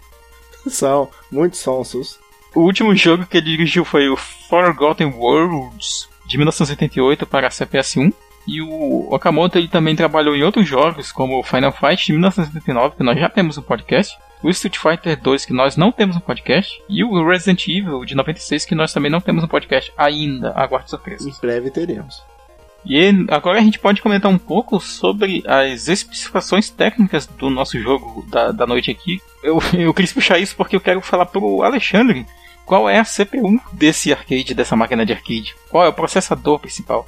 São, 0.67 1.09
muitos 1.31 1.59
sonsos. 1.59 2.19
O 2.53 2.61
último 2.61 2.95
jogo 2.95 3.25
que 3.25 3.37
ele 3.37 3.49
dirigiu 3.49 3.83
foi 3.83 4.07
o 4.07 4.15
Forgotten 4.15 5.07
Worlds, 5.07 6.07
de 6.27 6.37
1988 6.37 7.25
para 7.25 7.47
a 7.47 7.49
CPS-1. 7.49 8.13
E 8.47 8.61
o 8.61 9.07
Okamoto 9.13 9.57
ele 9.57 9.67
também 9.67 9.95
trabalhou 9.95 10.35
em 10.35 10.43
outros 10.43 10.67
jogos, 10.67 11.11
como 11.11 11.39
o 11.39 11.43
Final 11.43 11.71
Fight 11.71 12.05
de 12.05 12.11
1979, 12.11 12.97
que 12.97 13.03
nós 13.03 13.19
já 13.19 13.29
temos 13.29 13.57
um 13.57 13.61
podcast, 13.61 14.17
o 14.43 14.49
Street 14.49 14.77
Fighter 14.77 15.19
2, 15.21 15.45
que 15.45 15.53
nós 15.53 15.77
não 15.77 15.91
temos 15.91 16.17
um 16.17 16.19
podcast, 16.19 16.81
e 16.89 17.03
o 17.03 17.25
Resident 17.25 17.67
Evil 17.67 18.03
de 18.03 18.15
96, 18.15 18.65
que 18.65 18.75
nós 18.75 18.91
também 18.91 19.09
não 19.09 19.21
temos 19.21 19.43
um 19.43 19.47
podcast 19.47 19.93
ainda. 19.97 20.51
Aguarde 20.55 20.89
surpresa. 20.89 21.29
Em 21.29 21.33
breve 21.41 21.71
teremos. 21.71 22.21
E 22.85 22.99
agora 23.29 23.59
a 23.59 23.61
gente 23.61 23.79
pode 23.79 24.01
comentar 24.01 24.29
um 24.29 24.37
pouco 24.37 24.77
sobre 24.79 25.41
as 25.47 25.87
especificações 25.87 26.69
técnicas 26.69 27.25
do 27.25 27.49
nosso 27.49 27.79
jogo 27.79 28.25
da, 28.29 28.51
da 28.51 28.67
noite 28.67 28.91
aqui. 28.91 29.21
Eu, 29.41 29.59
eu 29.73 29.93
quis 29.93 30.11
puxar 30.11 30.37
isso 30.37 30.55
porque 30.55 30.75
eu 30.75 30.81
quero 30.81 30.99
falar 30.99 31.27
pro 31.27 31.63
Alexandre 31.63 32.25
qual 32.65 32.89
é 32.89 32.99
a 32.99 33.05
CPU 33.05 33.59
desse 33.71 34.11
arcade, 34.11 34.53
dessa 34.53 34.75
máquina 34.75 35.05
de 35.05 35.13
arcade. 35.13 35.55
Qual 35.69 35.85
é 35.85 35.87
o 35.87 35.93
processador 35.93 36.59
principal? 36.59 37.07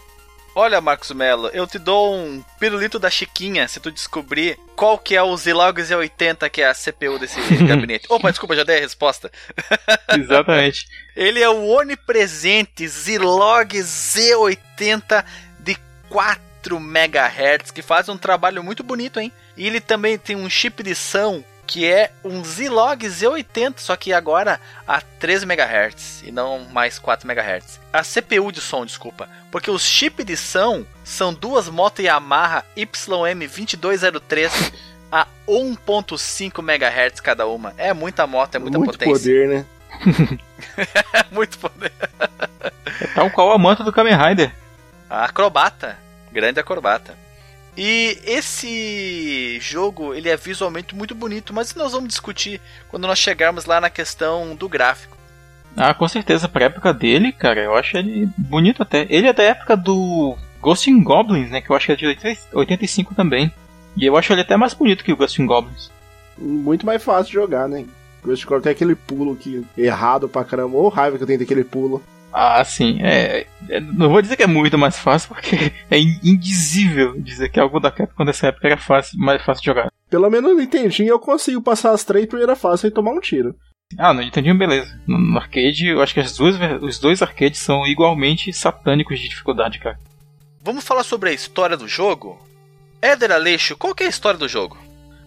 Olha, 0.57 0.79
Marcos 0.79 1.11
Mello, 1.11 1.49
eu 1.49 1.67
te 1.67 1.77
dou 1.77 2.15
um 2.15 2.41
pirulito 2.57 2.97
da 2.97 3.09
Chiquinha 3.09 3.67
se 3.67 3.77
tu 3.81 3.91
descobrir 3.91 4.57
qual 4.73 4.97
que 4.97 5.13
é 5.13 5.21
o 5.21 5.35
Zilog 5.35 5.81
Z80 5.81 6.49
que 6.49 6.61
é 6.61 6.69
a 6.69 6.73
CPU 6.73 7.19
desse 7.19 7.41
gabinete. 7.67 8.05
Opa, 8.07 8.31
desculpa, 8.31 8.55
já 8.55 8.63
dei 8.63 8.77
a 8.77 8.79
resposta. 8.79 9.29
Exatamente. 10.17 10.87
Ele 11.13 11.41
é 11.41 11.49
o 11.49 11.65
onipresente 11.65 12.87
Zilog 12.87 13.75
Z80 13.77 15.25
de 15.59 15.77
4 16.07 16.77
MHz, 16.77 17.71
que 17.71 17.81
faz 17.81 18.07
um 18.07 18.17
trabalho 18.17 18.63
muito 18.63 18.81
bonito, 18.81 19.19
hein? 19.19 19.33
E 19.57 19.67
ele 19.67 19.81
também 19.81 20.17
tem 20.17 20.37
um 20.37 20.49
chip 20.49 20.81
de 20.81 20.95
som 20.95 21.43
que 21.67 21.85
é 21.85 22.11
um 22.23 22.43
Zilog 22.43 23.05
Z80, 23.05 23.73
só 23.77 23.95
que 23.95 24.13
agora 24.13 24.59
a 24.87 25.01
3 25.01 25.43
MHz 25.43 26.23
e 26.23 26.31
não 26.31 26.65
mais 26.71 26.99
4 26.99 27.29
MHz. 27.29 27.79
A 27.91 28.03
CPU 28.03 28.51
de 28.51 28.61
som, 28.61 28.85
desculpa, 28.85 29.27
porque 29.51 29.71
os 29.71 29.81
chips 29.83 30.25
de 30.25 30.37
som 30.37 30.85
são 31.03 31.33
duas 31.33 31.67
motos 31.69 32.03
Yamaha 32.05 32.63
YM2203 32.77 34.73
a 35.11 35.27
1.5 35.47 36.59
MHz 36.59 37.19
cada 37.19 37.47
uma. 37.47 37.73
É 37.77 37.93
muita 37.93 38.27
moto, 38.27 38.55
é 38.55 38.59
muita 38.59 38.77
Muito 38.77 38.91
potência. 38.91 39.13
poder, 39.13 39.47
né? 39.47 39.65
É 41.13 41.25
muito 41.33 41.57
poder. 41.57 41.91
É 43.01 43.07
tal 43.13 43.29
qual 43.29 43.51
a 43.51 43.57
manta 43.57 43.83
do 43.83 43.93
Kamen 43.93 44.15
Rider. 44.15 44.53
A 45.09 45.25
acrobata, 45.25 45.97
grande 46.31 46.59
acrobata. 46.59 47.17
E 47.77 48.17
esse 48.25 49.59
jogo, 49.59 50.13
ele 50.13 50.29
é 50.29 50.37
visualmente 50.37 50.95
muito 50.95 51.13
bonito, 51.13 51.53
mas 51.53 51.75
nós 51.75 51.91
vamos 51.91 52.09
discutir 52.09 52.61
quando 52.87 53.07
nós 53.07 53.19
chegarmos 53.19 53.65
lá 53.65 53.81
na 53.81 53.89
questão 53.89 54.55
do 54.55 54.69
gráfico. 54.69 55.17
Ah, 55.75 55.93
com 55.93 56.07
certeza, 56.07 56.47
pra 56.47 56.65
época 56.65 56.93
dele, 56.93 57.33
cara, 57.33 57.61
eu 57.61 57.75
acho 57.75 57.97
ele 57.97 58.29
bonito 58.37 58.81
até. 58.81 59.05
Ele 59.09 59.27
é 59.27 59.33
da 59.33 59.43
época 59.43 59.75
do 59.75 60.37
Ghost 60.61 60.89
in 60.89 61.03
Goblins, 61.03 61.49
né, 61.49 61.59
que 61.59 61.69
eu 61.69 61.75
acho 61.75 61.87
que 61.87 61.91
é 61.91 61.95
de 61.95 62.17
85 62.53 63.13
também. 63.13 63.51
E 63.97 64.05
eu 64.05 64.15
acho 64.15 64.31
ele 64.31 64.41
até 64.41 64.55
mais 64.55 64.73
bonito 64.73 65.03
que 65.03 65.11
o 65.11 65.17
Ghost 65.17 65.41
in 65.41 65.45
Goblins. 65.45 65.91
Muito 66.37 66.85
mais 66.85 67.03
fácil 67.03 67.27
de 67.27 67.33
jogar, 67.33 67.67
né? 67.67 67.85
Ghost 68.23 68.45
Core 68.45 68.61
tem 68.61 68.71
aquele 68.71 68.95
pulo 68.95 69.35
que 69.35 69.63
errado 69.77 70.27
pra 70.27 70.43
caramba. 70.43 70.77
Ô 70.77 70.89
raiva 70.89 71.17
que 71.17 71.23
eu 71.23 71.27
tenho 71.27 71.39
daquele 71.39 71.63
pulo. 71.63 72.01
Ah, 72.37 72.61
sim, 72.65 72.99
é, 73.01 73.47
é- 73.69 73.79
Não 73.79 74.09
vou 74.09 74.21
dizer 74.21 74.35
que 74.35 74.43
é 74.43 74.47
muito 74.47 74.77
mais 74.77 74.99
fácil, 74.99 75.29
porque 75.33 75.55
é 75.89 75.97
in- 75.97 76.19
indizível 76.21 77.13
dizer 77.21 77.47
que 77.49 77.59
algo 77.59 77.79
da 77.79 77.89
Capcom 77.89 78.25
dessa 78.25 78.47
época 78.47 78.67
era 78.67 78.77
fácil, 78.77 79.17
mais 79.17 79.41
fácil 79.41 79.61
de 79.61 79.67
jogar. 79.67 79.89
Pelo 80.09 80.29
menos 80.29 80.51
no 80.51 80.57
Nintendinho 80.59 81.09
eu 81.11 81.19
consigo 81.19 81.61
passar 81.61 81.91
as 81.91 82.03
três 82.03 82.25
primeiras 82.25 82.59
fases 82.59 82.81
sem 82.81 82.91
tomar 82.91 83.11
um 83.11 83.21
tiro. 83.21 83.55
Ah, 83.97 84.13
no 84.13 84.21
Nintendinho, 84.21 84.57
beleza. 84.57 84.99
No, 85.07 85.17
no 85.17 85.37
arcade, 85.37 85.87
eu 85.87 86.01
acho 86.01 86.13
que 86.13 86.19
as 86.19 86.35
duas, 86.35 86.55
os 86.81 86.99
dois 86.99 87.21
arcades 87.21 87.59
são 87.61 87.87
igualmente 87.87 88.51
satânicos 88.51 89.17
de 89.19 89.29
dificuldade, 89.29 89.79
cara. 89.79 89.97
Vamos 90.61 90.83
falar 90.83 91.03
sobre 91.03 91.29
a 91.29 91.33
história 91.33 91.77
do 91.77 91.87
jogo? 91.87 92.37
Éder 93.01 93.31
Aleixo, 93.31 93.77
qual 93.77 93.95
que 93.95 94.03
é 94.03 94.07
a 94.07 94.09
história 94.09 94.37
do 94.37 94.47
jogo? 94.49 94.77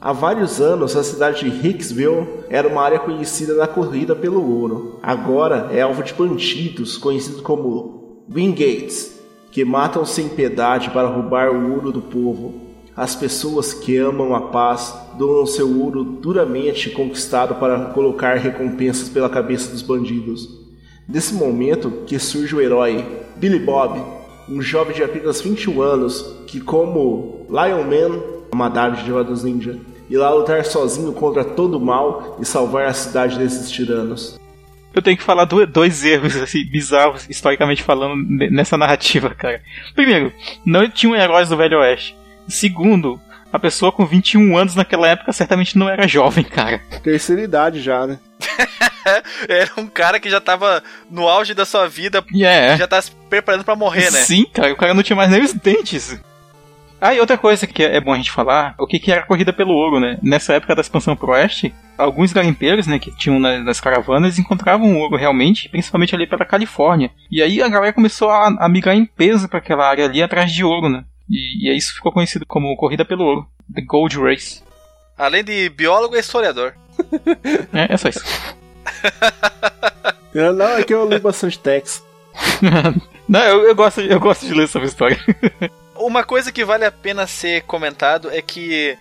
Há 0.01 0.13
vários 0.13 0.61
anos, 0.61 0.95
a 0.95 1.03
cidade 1.03 1.51
de 1.51 1.69
Hicksville 1.69 2.25
era 2.49 2.69
uma 2.69 2.83
área 2.83 3.01
conhecida 3.01 3.55
na 3.55 3.67
corrida 3.67 4.15
pelo 4.15 4.49
ouro. 4.49 5.01
Agora 5.03 5.71
é 5.73 5.81
alvo 5.81 6.05
de 6.05 6.15
bandidos 6.15 6.97
conhecidos 6.97 7.41
como 7.41 8.23
Wingates, 8.33 9.19
que 9.51 9.65
matam 9.65 10.05
sem 10.05 10.29
piedade 10.29 10.91
para 10.91 11.09
roubar 11.09 11.51
o 11.51 11.73
ouro 11.73 11.91
do 11.91 12.01
povo. 12.01 12.55
As 12.97 13.17
pessoas 13.17 13.75
que 13.75 13.97
amam 13.97 14.37
a 14.37 14.41
paz 14.43 14.95
doam 15.19 15.45
seu 15.45 15.69
ouro 15.81 16.05
duramente 16.05 16.91
conquistado 16.91 17.57
para 17.57 17.87
colocar 17.87 18.37
recompensas 18.37 19.09
pela 19.09 19.29
cabeça 19.29 19.73
dos 19.73 19.83
bandidos. 19.83 20.49
Nesse 21.09 21.35
momento 21.35 22.05
que 22.07 22.21
surge 22.21 22.55
o 22.55 22.61
herói 22.61 23.05
Billy 23.35 23.59
Bob, 23.59 24.01
um 24.49 24.63
jovem 24.63 24.95
de 24.95 25.03
apenas 25.03 25.41
21 25.41 25.83
anos 25.83 26.23
que, 26.47 26.61
como 26.61 27.47
Lion 27.49 27.83
Man, 27.83 28.38
uma 28.53 28.69
dádiva 28.69 29.03
de 29.03 29.09
jogadores 29.09 29.43
ninja, 29.45 29.77
irá 30.11 30.31
lutar 30.31 30.65
sozinho 30.65 31.13
contra 31.13 31.45
todo 31.45 31.77
o 31.79 31.81
mal 31.85 32.37
e 32.41 32.45
salvar 32.45 32.87
a 32.87 32.93
cidade 32.95 33.39
desses 33.39 33.71
tiranos. 33.71 34.39
Eu 34.95 35.03
tenho 35.03 35.17
que 35.17 35.23
falar 35.23 35.45
do- 35.45 35.67
dois 35.67 36.03
erros 36.05 36.35
assim, 36.37 36.65
bizarros, 36.65 37.27
historicamente 37.29 37.83
falando, 37.83 38.17
ne- 38.17 38.51
nessa 38.51 38.77
narrativa, 38.77 39.31
cara. 39.35 39.61
Primeiro, 39.95 40.33
não 40.65 40.89
tinham 40.89 41.15
heróis 41.15 41.49
do 41.49 41.57
Velho 41.57 41.79
Oeste. 41.79 42.17
Segundo, 42.49 43.21
a 43.53 43.59
pessoa 43.59 43.93
com 43.93 44.07
21 44.07 44.57
anos 44.57 44.75
naquela 44.75 45.07
época 45.09 45.33
certamente 45.33 45.77
não 45.79 45.89
era 45.89 46.09
jovem, 46.09 46.43
cara. 46.45 46.81
Terceira 47.03 47.43
idade 47.43 47.81
já, 47.83 48.07
né? 48.07 48.19
Era 49.49 49.71
um 49.79 49.87
cara 49.87 50.21
que 50.21 50.29
já 50.29 50.41
tava 50.41 50.83
no 51.11 51.27
auge 51.29 51.55
da 51.55 51.65
sua 51.65 51.89
vida, 51.89 52.23
E 52.33 52.45
é. 52.45 52.77
já 52.77 52.87
tá 52.87 53.01
se 53.01 53.11
preparando 53.31 53.65
pra 53.65 53.75
morrer, 53.77 54.11
né? 54.11 54.21
Sim, 54.21 54.45
cara, 54.53 54.73
o 54.73 54.77
cara 54.77 54.93
não 54.95 55.03
tinha 55.03 55.17
mais 55.17 55.31
nem 55.31 55.43
os 55.43 55.53
dentes. 55.55 56.19
Ah, 57.01 57.15
e 57.15 57.21
outra 57.21 57.39
coisa 57.39 57.67
que 57.67 57.83
é 57.83 58.01
bom 58.01 58.13
a 58.13 58.17
gente 58.17 58.31
falar, 58.33 58.75
o 58.79 58.87
que, 58.87 58.99
que 58.99 59.13
era 59.13 59.21
a 59.21 59.27
corrida 59.27 59.53
pelo 59.53 59.73
ouro, 59.73 60.01
né? 60.01 60.19
Nessa 60.23 60.55
época 60.55 60.75
da 60.75 60.81
expansão 60.81 61.15
pro 61.15 61.31
oeste, 61.33 61.73
alguns 61.97 62.33
garimpeiros, 62.33 62.87
né, 62.89 62.99
que 62.99 63.15
tinham 63.17 63.39
na- 63.39 63.59
nas 63.59 63.81
caravanas, 63.81 64.39
encontravam 64.39 64.97
ouro 64.99 65.17
realmente, 65.17 65.69
principalmente 65.69 66.15
ali 66.15 66.27
pela 66.27 66.45
Califórnia. 66.45 67.11
E 67.31 67.41
aí 67.41 67.63
a 67.63 67.69
galera 67.69 67.93
começou 67.93 68.31
a, 68.31 68.49
a 68.49 68.69
migrar 68.69 68.97
em 68.97 69.07
peso 69.07 69.49
para 69.49 69.59
aquela 69.59 69.89
área 69.89 70.05
ali 70.07 70.23
atrás 70.23 70.51
de 70.53 70.65
ouro, 70.65 70.89
né? 70.89 71.05
E, 71.31 71.67
e 71.67 71.71
aí 71.71 71.77
isso 71.77 71.95
ficou 71.95 72.11
conhecido 72.11 72.45
como 72.47 72.75
corrida 72.77 73.05
pelo 73.05 73.25
ouro, 73.25 73.47
The 73.73 73.83
Gold 73.83 74.19
Race. 74.19 74.63
Além 75.17 75.45
de 75.45 75.69
biólogo 75.71 76.17
e 76.17 76.21
historiador. 76.21 76.75
É, 77.73 77.95
é 77.95 77.97
só 77.97 78.09
isso. 78.09 78.25
Não, 80.35 80.69
é 80.79 80.83
que 80.83 80.95
eu 80.95 81.09
li 81.09 81.19
bastante 81.19 81.59
text. 81.59 82.03
Não, 83.29 83.41
eu, 83.41 83.69
eu 83.69 83.75
gosto, 83.75 84.01
eu 84.01 84.19
gosto 84.19 84.47
de 84.47 84.55
ler 84.55 84.67
sobre 84.69 84.89
história. 84.89 85.19
Uma 85.99 86.23
coisa 86.23 86.53
que 86.53 86.65
vale 86.65 86.85
a 86.85 86.93
pena 86.93 87.27
ser 87.27 87.63
comentado 87.63 88.31
é 88.31 88.41
que 88.41 88.97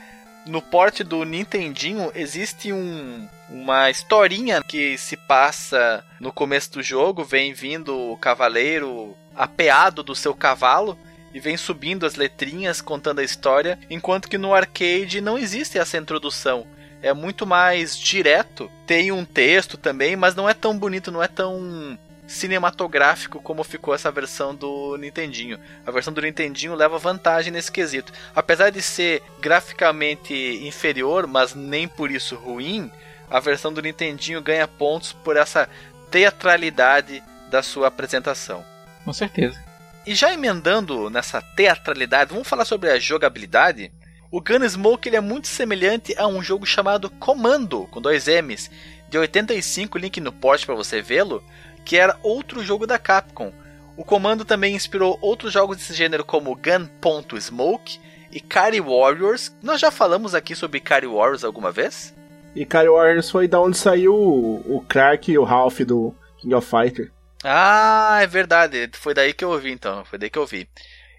no 0.48 0.62
porte 0.64 1.04
do 1.04 1.24
Nintendinho 1.24 2.12
existe 2.16 2.74
um, 2.74 3.28
uma 3.50 3.90
historinha 3.92 4.64
que 4.64 4.98
se 4.98 5.16
passa 5.16 6.04
no 6.20 6.34
começo 6.34 6.72
do 6.74 6.82
jogo, 6.82 7.24
vem 7.24 7.54
vindo 7.54 7.96
o 7.96 8.18
cavaleiro 8.18 9.16
apeado 9.36 10.02
do 10.02 10.16
seu 10.16 10.34
cavalo 10.34 10.98
e 11.32 11.40
vem 11.40 11.56
subindo 11.56 12.04
as 12.04 12.16
letrinhas 12.16 12.82
contando 12.82 13.20
a 13.20 13.24
história, 13.24 13.78
enquanto 13.92 14.28
que 14.28 14.38
no 14.38 14.56
arcade 14.56 15.22
não 15.22 15.38
existe 15.38 15.78
essa 15.78 16.00
introdução. 16.00 16.66
É 17.00 17.14
muito 17.14 17.46
mais 17.46 17.96
direto. 17.96 18.72
Tem 18.88 19.12
um 19.12 19.24
texto 19.24 19.78
também, 19.78 20.16
mas 20.16 20.34
não 20.34 20.50
é 20.50 20.54
tão 20.56 20.76
bonito, 20.76 21.12
não 21.12 21.22
é 21.22 21.28
tão 21.28 21.98
cinematográfico 22.28 23.42
como 23.42 23.64
ficou 23.64 23.96
essa 23.96 24.12
versão 24.12 24.54
do 24.54 24.98
Nintendinho. 24.98 25.60
A 25.86 25.92
versão 25.92 26.14
do 26.14 26.22
Nintendinho 26.22 26.76
leva 26.76 26.98
vantagem 26.98 27.52
nesse 27.52 27.72
quesito. 27.72 28.12
Apesar 28.36 28.70
de 28.70 28.82
ser 28.82 29.24
graficamente 29.40 30.34
inferior, 30.62 31.26
mas 31.26 31.56
nem 31.56 31.88
por 31.88 32.12
isso 32.12 32.36
ruim, 32.36 32.92
a 33.30 33.40
versão 33.40 33.74
do 33.74 33.82
Nintendinho 33.82 34.42
ganha 34.42 34.68
pontos 34.68 35.14
por 35.14 35.38
essa 35.38 35.70
teatralidade 36.12 37.24
da 37.50 37.64
sua 37.64 37.88
apresentação. 37.88 38.64
Com 39.06 39.14
certeza. 39.14 39.58
E 40.06 40.14
já 40.16 40.34
emendando 40.34 41.10
nessa 41.10 41.42
teatralidade, 41.42 42.32
vamos 42.32 42.48
falar 42.48 42.66
sobre 42.66 42.90
a 42.90 43.00
jogabilidade. 43.00 43.92
O 44.32 44.42
Gunsmoke 44.42 45.08
ele 45.08 45.16
é 45.16 45.22
muito 45.22 45.48
semelhante 45.48 46.14
a 46.18 46.28
um 46.28 46.42
jogo 46.44 46.66
chamado 46.66 47.10
Comando, 47.10 47.88
com 47.92 48.02
dois 48.02 48.28
M's, 48.28 48.70
de 49.10 49.18
85, 49.18 49.98
link 49.98 50.20
no 50.20 50.32
post 50.32 50.66
para 50.66 50.76
você 50.76 51.02
vê-lo, 51.02 51.44
que 51.88 51.96
era 51.96 52.20
outro 52.22 52.62
jogo 52.62 52.86
da 52.86 53.00
Capcom. 53.00 53.54
O 53.96 54.04
Comando 54.04 54.44
também 54.44 54.76
inspirou 54.76 55.18
outros 55.22 55.54
jogos 55.54 55.78
desse 55.78 55.94
gênero 55.94 56.26
como 56.26 56.54
Gun.Smoke 56.54 57.98
e 58.30 58.42
Kari 58.42 58.82
Warriors. 58.82 59.56
Nós 59.64 59.80
já 59.80 59.90
falamos 59.90 60.36
aqui 60.36 60.54
sobre 60.54 60.82
Kari 60.82 61.08
Warriors 61.08 61.46
alguma 61.46 61.72
vez? 61.72 62.14
E 62.54 62.66
Kari 62.66 62.90
Warriors 62.90 63.32
foi 63.32 63.48
da 63.48 63.62
onde 63.62 63.78
saiu 63.78 64.14
o, 64.14 64.76
o 64.76 64.86
Clark 64.90 65.32
e 65.32 65.38
o 65.38 65.46
Ralph 65.46 65.80
do 65.80 66.14
King 66.40 66.56
of 66.56 66.70
Fighter. 66.70 67.10
Ah, 67.42 68.20
é 68.22 68.28
verdade. 68.28 68.90
Foi 68.94 69.14
daí 69.14 69.34
que 69.34 69.46
eu 69.46 69.52
ouvi 69.52 69.72
então. 69.72 70.04
Foi 70.04 70.20
daí 70.20 70.30
que 70.30 70.38
eu 70.38 70.42
ouvi. 70.42 70.68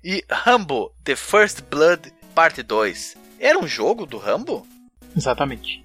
E 0.05 0.23
Rambo, 0.31 0.93
The 1.03 1.17
First 1.17 1.63
Blood, 1.63 2.13
parte 2.35 2.63
2. 2.63 3.17
era 3.41 3.59
um 3.59 3.67
jogo 3.67 4.05
do 4.05 4.19
Rambo? 4.19 4.67
Exatamente. 5.17 5.83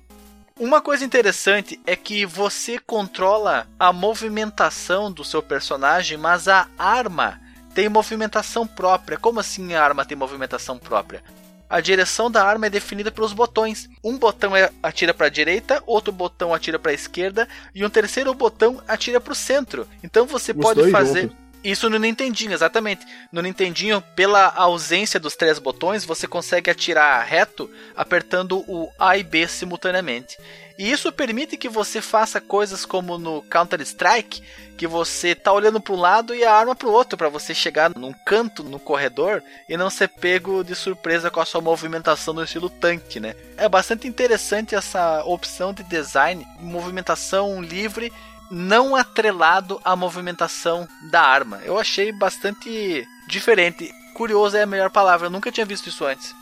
Uma 0.59 0.79
coisa 0.81 1.03
interessante 1.03 1.81
é 1.85 1.95
que 1.95 2.25
você 2.25 2.77
controla 2.77 3.67
a 3.79 3.91
movimentação 3.91 5.11
do 5.11 5.23
seu 5.23 5.41
personagem, 5.41 6.15
mas 6.17 6.47
a 6.47 6.67
arma 6.77 7.41
tem 7.73 7.89
movimentação 7.89 8.67
própria. 8.67 9.17
Como 9.17 9.39
assim 9.39 9.73
a 9.73 9.83
arma 9.83 10.05
tem 10.05 10.15
movimentação 10.15 10.77
própria? 10.77 11.23
A 11.67 11.81
direção 11.81 12.29
da 12.29 12.45
arma 12.45 12.67
é 12.67 12.69
definida 12.69 13.11
pelos 13.11 13.33
botões. 13.33 13.89
Um 14.03 14.15
botão 14.15 14.55
é, 14.55 14.69
atira 14.83 15.11
para 15.11 15.25
a 15.25 15.29
direita, 15.29 15.81
outro 15.87 16.13
botão 16.13 16.53
atira 16.53 16.77
para 16.77 16.91
a 16.91 16.95
esquerda 16.95 17.47
e 17.73 17.83
um 17.83 17.89
terceiro 17.89 18.31
botão 18.35 18.79
atira 18.87 19.19
para 19.19 19.33
o 19.33 19.35
centro. 19.35 19.87
Então 20.03 20.27
você 20.27 20.51
Os 20.51 20.91
fazer 20.91 21.21
juntos. 21.23 21.42
Isso 21.63 21.89
no 21.89 21.97
Nintendinho, 21.97 22.53
exatamente. 22.53 23.05
No 23.31 23.41
Nintendinho, 23.41 24.01
pela 24.15 24.49
ausência 24.49 25.19
dos 25.19 25.35
três 25.35 25.59
botões, 25.59 26.03
você 26.03 26.27
consegue 26.27 26.69
atirar 26.69 27.25
reto 27.25 27.69
apertando 27.95 28.59
o 28.67 28.91
A 28.99 29.17
e 29.17 29.23
B 29.23 29.47
simultaneamente. 29.47 30.37
E 30.77 30.91
isso 30.91 31.11
permite 31.11 31.55
que 31.55 31.69
você 31.69 32.01
faça 32.01 32.41
coisas 32.41 32.83
como 32.83 33.17
no 33.17 33.43
Counter 33.43 33.79
Strike, 33.81 34.41
que 34.75 34.87
você 34.87 35.35
tá 35.35 35.53
olhando 35.53 35.79
para 35.79 35.93
um 35.93 35.99
lado 35.99 36.33
e 36.33 36.43
a 36.43 36.51
arma 36.51 36.75
para 36.75 36.87
o 36.87 36.91
outro 36.91 37.15
para 37.15 37.29
você 37.29 37.53
chegar 37.53 37.91
num 37.95 38.11
canto 38.11 38.63
no 38.63 38.79
corredor 38.79 39.43
e 39.69 39.77
não 39.77 39.89
ser 39.89 40.07
pego 40.07 40.63
de 40.63 40.75
surpresa 40.75 41.29
com 41.29 41.39
a 41.39 41.45
sua 41.45 41.61
movimentação 41.61 42.33
no 42.33 42.43
estilo 42.43 42.69
tanque, 42.69 43.19
né? 43.19 43.35
É 43.55 43.69
bastante 43.69 44.07
interessante 44.07 44.73
essa 44.73 45.23
opção 45.25 45.73
de 45.73 45.83
design, 45.83 46.45
movimentação 46.59 47.61
livre 47.61 48.11
não 48.51 48.95
atrelado 48.95 49.79
à 49.83 49.95
movimentação 49.95 50.87
da 51.11 51.21
arma. 51.21 51.59
Eu 51.65 51.77
achei 51.79 52.11
bastante 52.11 53.05
diferente. 53.27 53.91
Curioso 54.13 54.55
é 54.57 54.63
a 54.63 54.67
melhor 54.67 54.89
palavra, 54.91 55.27
eu 55.27 55.31
nunca 55.31 55.51
tinha 55.51 55.65
visto 55.65 55.87
isso 55.87 56.05
antes. 56.05 56.35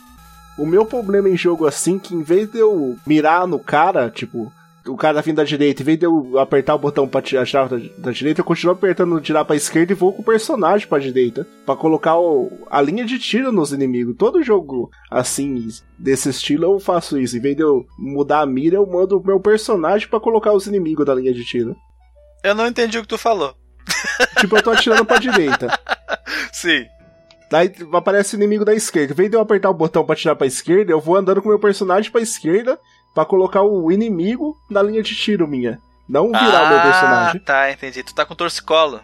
O 0.58 0.66
meu 0.66 0.86
problema 0.86 1.30
em 1.30 1.38
jogo 1.38 1.66
assim, 1.66 1.98
que 1.98 2.14
em 2.14 2.22
vez 2.22 2.50
de 2.52 2.60
eu 2.60 2.98
mirar 3.08 3.48
no 3.48 3.58
cara, 3.58 4.10
tipo, 4.10 4.52
o 4.86 4.98
cara 4.98 5.22
vindo 5.22 5.38
da 5.38 5.44
direita, 5.46 5.82
em 5.82 5.86
vez 5.86 5.98
de 5.98 6.06
eu 6.06 6.38
apertar 6.38 6.76
o 6.76 6.80
botão 6.80 7.08
pra 7.08 7.22
tirar 7.22 7.46
da, 7.70 7.78
da 7.98 8.12
direita, 8.12 8.42
eu 8.42 8.46
continuo 8.46 8.74
apertando 8.74 9.22
tirar 9.22 9.46
pra 9.46 9.56
esquerda 9.56 9.94
e 9.94 9.96
vou 9.96 10.12
com 10.12 10.22
o 10.22 10.26
personagem 10.26 10.88
pra 10.88 11.00
direita. 11.00 11.48
Pra 11.66 11.76
colocar 11.78 12.18
o- 12.20 12.52
a 12.70 12.82
linha 12.82 13.06
de 13.06 13.18
tiro 13.18 13.52
nos 13.54 13.72
inimigos. 13.72 14.16
Todo 14.18 14.44
jogo 14.44 14.92
assim, 15.10 15.70
desse 15.98 16.28
estilo, 16.30 16.66
eu 16.66 16.80
faço 16.80 17.18
isso. 17.18 17.38
Em 17.38 17.42
vez 17.42 17.56
de 17.56 17.64
eu 17.64 17.86
mudar 17.98 18.42
a 18.42 18.46
mira, 18.46 18.76
eu 18.76 18.86
mando 18.86 19.18
o 19.18 19.26
meu 19.26 19.40
personagem 19.40 20.10
pra 20.10 20.20
colocar 20.20 20.52
os 20.52 20.68
inimigos 20.68 21.06
da 21.06 21.16
linha 21.16 21.34
de 21.34 21.46
tiro. 21.46 21.76
Eu 22.44 22.56
não 22.56 22.68
entendi 22.68 22.98
o 22.98 23.02
que 23.02 23.08
tu 23.08 23.18
falou. 23.18 23.56
Tipo, 24.40 24.58
eu 24.58 24.64
tô 24.64 24.72
atirando 24.72 25.06
pra 25.06 25.18
direita. 25.18 25.68
Sim. 26.52 26.86
Daí 27.50 27.72
aparece 27.94 28.36
o 28.36 28.38
inimigo 28.38 28.64
da 28.64 28.74
esquerda. 28.74 29.14
Em 29.14 29.16
vez 29.16 29.30
de 29.30 29.36
eu 29.36 29.42
apertar 29.42 29.70
o 29.70 29.74
botão 29.74 30.06
pra 30.06 30.16
tirar 30.16 30.36
pra 30.36 30.48
esquerda, 30.48 30.92
eu 30.92 31.02
vou 31.02 31.18
andando 31.18 31.42
com 31.42 31.50
o 31.50 31.52
meu 31.52 31.60
personagem 31.60 32.10
pra 32.10 32.22
esquerda 32.22 32.80
pra 33.14 33.26
colocar 33.26 33.62
o 33.62 33.92
inimigo 33.92 34.58
na 34.70 34.82
linha 34.82 35.04
de 35.04 35.14
tiro 35.16 35.48
minha. 35.48 35.80
Não 36.08 36.28
virar 36.28 36.64
o 36.64 36.70
meu 36.70 36.80
ah, 36.80 36.82
personagem. 36.82 37.42
tá, 37.42 37.72
entendi. 37.72 38.04
Tu 38.04 38.16
tá 38.16 38.26
com 38.26 38.36
torcicolo. 38.36 39.02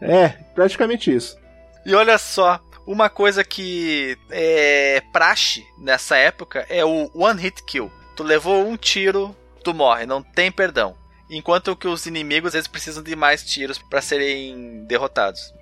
É, 0.00 0.28
praticamente 0.54 1.14
isso. 1.14 1.36
E 1.84 1.94
olha 1.94 2.18
só, 2.18 2.60
uma 2.86 3.08
coisa 3.08 3.42
que 3.42 4.16
é 4.30 5.02
praxe 5.12 5.66
nessa 5.78 6.16
época 6.16 6.66
é 6.68 6.84
o 6.84 7.10
one 7.14 7.40
hit 7.40 7.62
kill. 7.64 7.90
Tu 8.14 8.22
levou 8.22 8.66
um 8.66 8.76
tiro, 8.76 9.34
tu 9.62 9.74
morre, 9.74 10.06
não 10.06 10.22
tem 10.22 10.50
perdão. 10.50 10.94
Enquanto 11.30 11.76
que 11.76 11.86
os 11.88 12.06
inimigos 12.06 12.54
eles 12.54 12.66
precisam 12.66 13.02
de 13.02 13.14
mais 13.16 13.44
tiros 13.44 13.78
para 13.78 14.00
serem 14.00 14.84
derrotados. 14.86 15.52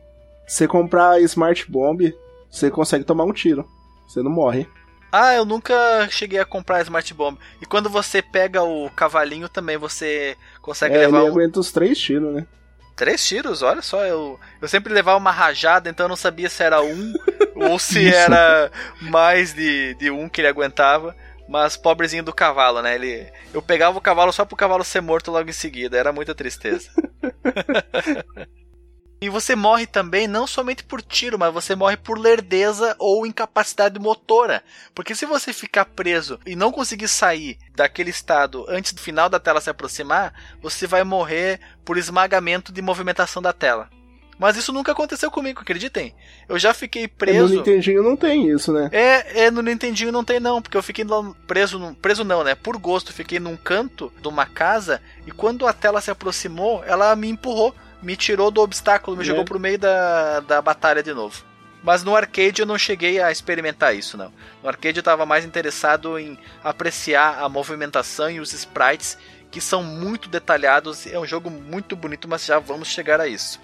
Você 0.47 0.69
comprar 0.69 1.21
Smart 1.23 1.71
Bomb, 1.71 2.15
você 2.51 2.71
consegue 2.71 3.05
tomar 3.05 3.25
um 3.25 3.33
tiro. 3.33 3.69
Você 4.07 4.23
não 4.23 4.31
morre. 4.31 4.67
Ah, 5.11 5.35
eu 5.35 5.45
nunca 5.45 5.75
cheguei 6.11 6.39
a 6.39 6.45
comprar 6.45 6.83
Smart 6.83 7.13
Bomb. 7.15 7.39
E 7.61 7.67
quando 7.67 7.89
você 7.89 8.21
pega 8.23 8.63
o 8.63 8.91
cavalinho 8.91 9.49
também 9.49 9.77
você 9.77 10.37
consegue 10.61 10.97
É, 10.97 11.05
ele 11.05 11.07
levar 11.07 11.25
um... 11.25 11.27
aguenta 11.27 11.59
os 11.61 11.73
três 11.73 11.99
tiros, 11.99 12.35
né? 12.35 12.47
três 12.95 13.25
tiros. 13.27 13.63
Olha 13.63 13.83
só, 13.83 14.05
eu 14.05 14.39
eu 14.61 14.69
sempre 14.69 14.93
levava 14.93 15.19
uma 15.19 15.31
rajada, 15.31 15.89
então 15.91 16.05
eu 16.05 16.09
não 16.09 16.17
sabia 16.17 16.49
se 16.49 16.63
era 16.63 16.83
um 16.83 17.13
ou 17.55 17.79
se 17.79 18.13
era 18.13 18.71
mais 19.01 19.53
de, 19.55 19.95
de 19.95 20.11
um 20.11 20.29
que 20.29 20.41
ele 20.41 20.49
aguentava. 20.49 21.15
Mas 21.49 21.77
pobrezinho 21.77 22.25
do 22.25 22.33
cavalo, 22.33 22.83
né? 22.83 22.95
Ele, 22.95 23.31
eu 23.55 23.63
pegava 23.63 23.97
o 23.97 24.01
cavalo 24.01 24.33
só 24.33 24.45
pro 24.45 24.57
cavalo 24.57 24.85
ser 24.85 25.01
morto 25.01 25.31
logo 25.31 25.49
em 25.49 25.53
seguida. 25.53 25.97
Era 25.97 26.13
muita 26.13 26.35
tristeza. 26.35 26.91
e 29.21 29.29
você 29.29 29.55
morre 29.55 29.87
também 29.87 30.27
não 30.27 30.47
somente 30.47 30.83
por 30.83 31.01
tiro, 31.01 31.39
mas 31.39 31.53
você 31.53 31.75
morre 31.75 31.97
por 31.97 32.19
lerdeza 32.19 32.97
ou 32.99 33.25
incapacidade 33.27 33.99
motora. 33.99 34.63
Porque 34.95 35.15
se 35.15 35.25
você 35.25 35.53
ficar 35.53 35.85
preso 35.85 36.41
e 36.45 36.57
não 36.57 36.73
conseguir 36.73 37.09
sair 37.09 37.59
daquele 37.75 38.11
estado 38.11 38.67
antes 38.69 38.93
do 38.93 39.01
final 39.01 39.29
da 39.29 39.39
tela 39.39 39.61
se 39.61 39.71
aproximar, 39.71 40.35
você 40.61 40.87
vai 40.87 41.05
morrer 41.05 41.61
por 41.85 41.97
esmagamento 41.97 42.73
de 42.73 42.83
movimentação 42.83 43.41
da 43.41 43.53
tela. 43.53 43.89
Mas 44.39 44.57
isso 44.57 44.73
nunca 44.73 44.93
aconteceu 44.93 45.31
comigo, 45.31 45.61
acreditem. 45.63 46.15
Eu 46.49 46.59
já 46.59 46.75
fiquei 46.75 47.05
No 47.05 47.09
preso. 47.09 47.55
Nintendinho 47.55 48.03
não 48.03 48.17
tem 48.17 48.49
isso, 48.51 48.71
né? 48.73 48.91
É, 48.93 49.45
é, 49.47 49.51
no 49.51 49.63
Nintendinho 49.63 50.13
não 50.13 50.23
tem 50.23 50.39
não, 50.39 50.61
porque 50.61 50.77
eu 50.77 50.83
fiquei 50.83 51.05
preso, 51.47 51.79
num- 51.79 51.95
preso 51.95 52.23
não, 52.23 52.45
né? 52.45 52.55
Por 52.55 52.77
gosto, 52.77 53.13
fiquei 53.15 53.41
num 53.41 53.57
canto 53.57 54.13
de 54.21 54.29
uma 54.29 54.45
casa 54.45 55.01
e 55.27 55.31
quando 55.31 55.67
a 55.67 55.73
tela 55.73 56.01
se 56.03 56.11
aproximou, 56.11 56.85
ela 56.85 57.17
me 57.17 57.29
empurrou, 57.31 57.75
me 58.03 58.15
tirou 58.15 58.51
do 58.51 58.61
obstáculo, 58.61 59.17
me 59.17 59.23
É. 59.23 59.27
jogou 59.27 59.45
pro 59.45 59.59
meio 59.59 59.79
da, 59.79 60.41
da 60.41 60.61
batalha 60.61 61.03
de 61.03 61.15
novo. 61.15 61.43
Mas 61.83 62.03
no 62.05 62.15
arcade 62.17 62.61
eu 62.61 62.67
não 62.67 62.77
cheguei 62.77 63.21
a 63.21 63.31
experimentar 63.33 63.95
isso, 63.97 64.19
não. 64.19 64.31
No 64.63 64.69
arcade 64.69 64.99
eu 64.99 65.03
tava 65.03 65.25
mais 65.25 65.45
interessado 65.47 66.19
em 66.19 66.37
apreciar 66.63 67.39
a 67.43 67.49
movimentação 67.49 68.29
e 68.31 68.39
os 68.41 68.53
sprites, 68.53 69.17
que 69.51 69.61
são 69.61 69.83
muito 69.83 70.29
detalhados. 70.29 71.07
É 71.07 71.19
um 71.19 71.25
jogo 71.27 71.49
muito 71.49 71.95
bonito, 71.97 72.29
mas 72.29 72.45
já 72.45 72.59
vamos 72.59 72.89
chegar 72.89 73.19
a 73.21 73.27
isso. 73.29 73.59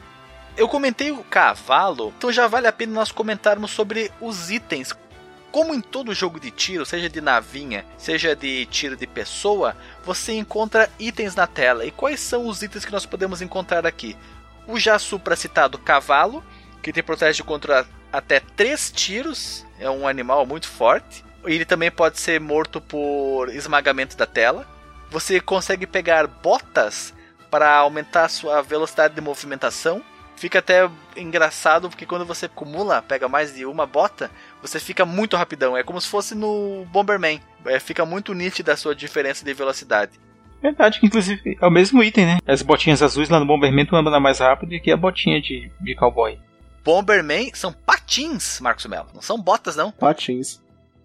Eu 0.56 0.68
comentei 0.68 1.10
o 1.10 1.24
cavalo, 1.24 2.12
então 2.16 2.30
já 2.30 2.46
vale 2.46 2.66
a 2.66 2.72
pena 2.72 2.92
nós 2.92 3.10
comentarmos 3.10 3.70
sobre 3.70 4.12
os 4.20 4.50
itens. 4.50 4.92
Como 5.50 5.74
em 5.74 5.80
todo 5.80 6.14
jogo 6.14 6.38
de 6.38 6.50
tiro, 6.50 6.84
seja 6.84 7.08
de 7.08 7.20
navinha, 7.20 7.84
seja 7.96 8.36
de 8.36 8.66
tiro 8.66 8.96
de 8.96 9.06
pessoa, 9.06 9.76
você 10.04 10.32
encontra 10.32 10.90
itens 10.98 11.34
na 11.34 11.46
tela. 11.46 11.84
E 11.84 11.90
quais 11.90 12.20
são 12.20 12.46
os 12.46 12.62
itens 12.62 12.84
que 12.84 12.92
nós 12.92 13.06
podemos 13.06 13.42
encontrar 13.42 13.86
aqui? 13.86 14.16
O 14.66 14.78
já 14.78 14.98
supracitado 14.98 15.78
cavalo, 15.78 16.44
que 16.82 16.92
te 16.92 17.02
protege 17.02 17.42
contra 17.42 17.86
até 18.12 18.40
3 18.40 18.92
tiros, 18.92 19.66
é 19.78 19.88
um 19.88 20.06
animal 20.06 20.46
muito 20.46 20.68
forte. 20.68 21.24
Ele 21.44 21.64
também 21.64 21.90
pode 21.90 22.20
ser 22.20 22.40
morto 22.40 22.80
por 22.80 23.48
esmagamento 23.48 24.16
da 24.16 24.26
tela. 24.26 24.66
Você 25.10 25.40
consegue 25.40 25.86
pegar 25.86 26.26
botas 26.26 27.12
para 27.50 27.74
aumentar 27.74 28.28
sua 28.28 28.62
velocidade 28.62 29.14
de 29.14 29.20
movimentação. 29.20 30.02
Fica 30.36 30.58
até 30.58 30.88
engraçado 31.16 31.88
porque 31.88 32.06
quando 32.06 32.24
você 32.24 32.46
acumula, 32.46 33.02
pega 33.02 33.28
mais 33.28 33.54
de 33.54 33.64
uma 33.64 33.86
bota, 33.86 34.30
você 34.60 34.80
fica 34.80 35.06
muito 35.06 35.36
rapidão. 35.36 35.76
É 35.76 35.82
como 35.82 36.00
se 36.00 36.08
fosse 36.08 36.34
no 36.34 36.84
Bomberman. 36.90 37.40
É, 37.64 37.78
fica 37.78 38.04
muito 38.04 38.34
nítida 38.34 38.72
a 38.72 38.76
sua 38.76 38.94
diferença 38.94 39.44
de 39.44 39.54
velocidade. 39.54 40.18
Verdade, 40.60 41.00
que 41.00 41.06
inclusive 41.06 41.58
é 41.60 41.66
o 41.66 41.70
mesmo 41.70 42.02
item, 42.02 42.26
né? 42.26 42.38
As 42.46 42.62
botinhas 42.62 43.02
azuis 43.02 43.28
lá 43.28 43.40
no 43.40 43.46
Bomberman 43.46 43.84
tu 43.84 43.96
anda 43.96 44.20
mais 44.20 44.38
rápido 44.38 44.80
que 44.80 44.92
a 44.92 44.96
botinha 44.96 45.40
de, 45.40 45.70
de 45.80 45.94
cowboy. 45.94 46.38
Bomberman 46.84 47.50
são 47.54 47.72
patins, 47.72 48.60
Marcos 48.60 48.86
Mello. 48.86 49.08
Não 49.14 49.22
são 49.22 49.40
botas, 49.40 49.76
não. 49.76 49.90
Patins. 49.92 50.60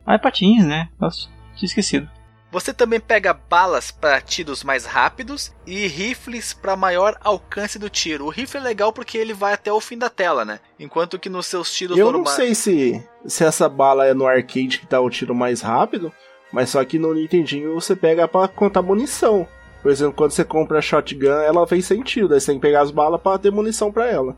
Ah, 0.06 0.16
é 0.16 0.18
patinhas, 0.18 0.66
né? 0.66 0.90
Nossa, 1.00 1.28
tinha 1.56 1.68
esquecido. 1.68 2.10
Você 2.58 2.74
também 2.74 3.00
pega 3.00 3.36
balas 3.36 3.92
para 3.92 4.20
tiros 4.20 4.64
mais 4.64 4.84
rápidos 4.84 5.54
e 5.64 5.86
rifles 5.86 6.54
para 6.54 6.76
maior 6.76 7.16
alcance 7.24 7.78
do 7.78 7.88
tiro. 7.88 8.26
O 8.26 8.30
rifle 8.30 8.60
é 8.60 8.64
legal 8.64 8.92
porque 8.92 9.16
ele 9.16 9.32
vai 9.32 9.54
até 9.54 9.72
o 9.72 9.80
fim 9.80 9.96
da 9.96 10.10
tela, 10.10 10.44
né? 10.44 10.60
Enquanto 10.80 11.20
que 11.20 11.30
nos 11.30 11.46
seus 11.46 11.72
tiros 11.72 11.96
Eu 11.96 12.12
não 12.12 12.26
sei 12.26 12.56
se, 12.56 13.00
se 13.28 13.44
essa 13.44 13.70
bala 13.70 14.08
é 14.08 14.14
no 14.16 14.26
arcade 14.26 14.80
que 14.80 14.88
dá 14.88 15.00
o 15.00 15.08
tiro 15.08 15.36
mais 15.36 15.62
rápido, 15.62 16.12
mas 16.52 16.72
só 16.72 16.84
que 16.84 16.98
no 16.98 17.14
Nintendinho 17.14 17.76
você 17.76 17.96
pega 17.96 18.28
pra 18.28 18.48
contar 18.48 18.82
munição. 18.82 19.48
Por 19.84 19.92
exemplo, 19.92 20.14
quando 20.14 20.32
você 20.32 20.44
compra 20.44 20.80
a 20.80 20.82
shotgun, 20.82 21.28
ela 21.28 21.64
vem 21.64 21.80
sem 21.80 22.02
tiro, 22.02 22.28
daí 22.28 22.42
você 22.42 22.48
tem 22.48 22.56
que 22.56 22.66
pegar 22.66 22.82
as 22.82 22.90
balas 22.90 23.22
pra 23.22 23.38
ter 23.38 23.52
munição 23.52 23.92
pra 23.92 24.08
ela. 24.10 24.36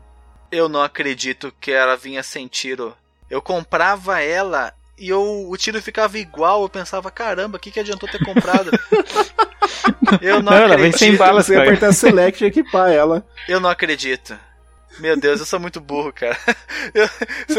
Eu 0.52 0.68
não 0.68 0.82
acredito 0.82 1.50
que 1.58 1.72
ela 1.72 1.96
vinha 1.96 2.22
sem 2.22 2.46
tiro. 2.46 2.94
Eu 3.30 3.40
comprava 3.40 4.20
ela 4.20 4.74
e 5.00 5.08
eu, 5.08 5.48
o 5.48 5.56
tiro 5.56 5.80
ficava 5.82 6.18
igual. 6.18 6.62
Eu 6.62 6.68
pensava, 6.68 7.10
caramba, 7.10 7.56
o 7.56 7.60
que, 7.60 7.70
que 7.70 7.80
adiantou 7.80 8.08
ter 8.08 8.22
comprado? 8.24 8.70
eu 10.20 10.42
não 10.42 10.52
Não, 10.52 10.58
ela 10.58 10.76
vem 10.76 10.86
acredito. 10.90 10.98
sem 10.98 11.16
bala. 11.16 11.42
Você 11.42 11.56
apertar 11.56 11.92
select 11.92 12.44
e 12.44 12.46
equipar 12.46 12.90
ela. 12.90 13.26
Eu 13.48 13.58
não 13.58 13.70
acredito. 13.70 14.38
Meu 14.98 15.16
Deus, 15.18 15.40
eu 15.40 15.46
sou 15.46 15.58
muito 15.58 15.80
burro, 15.80 16.12
cara. 16.12 16.36
Eu- 16.92 17.08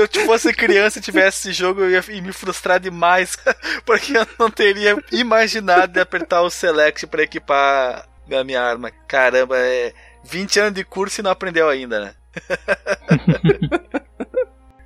se 0.08 0.20
eu 0.20 0.26
fosse 0.26 0.54
criança 0.54 1.00
e 1.00 1.02
tivesse 1.02 1.50
esse 1.50 1.54
jogo, 1.58 1.82
eu 1.82 1.90
ia 1.90 2.22
me 2.22 2.32
frustrar 2.34 2.80
demais. 2.80 3.38
Porque 3.86 4.16
eu 4.18 4.28
não 4.38 4.50
teria 4.52 4.96
imaginado 5.12 5.94
de 5.94 6.00
apertar 6.00 6.42
o 6.42 6.50
select 6.50 7.08
para 7.08 7.24
equipar 7.24 8.06
a 8.32 8.44
minha 8.44 8.62
arma. 8.62 8.92
Caramba, 9.08 9.58
é 9.58 9.94
20 10.24 10.60
anos 10.60 10.74
de 10.74 10.84
curso 10.84 11.22
e 11.22 11.24
não 11.24 11.32
aprendeu 11.32 11.68
ainda, 11.70 12.00
né? 12.00 12.14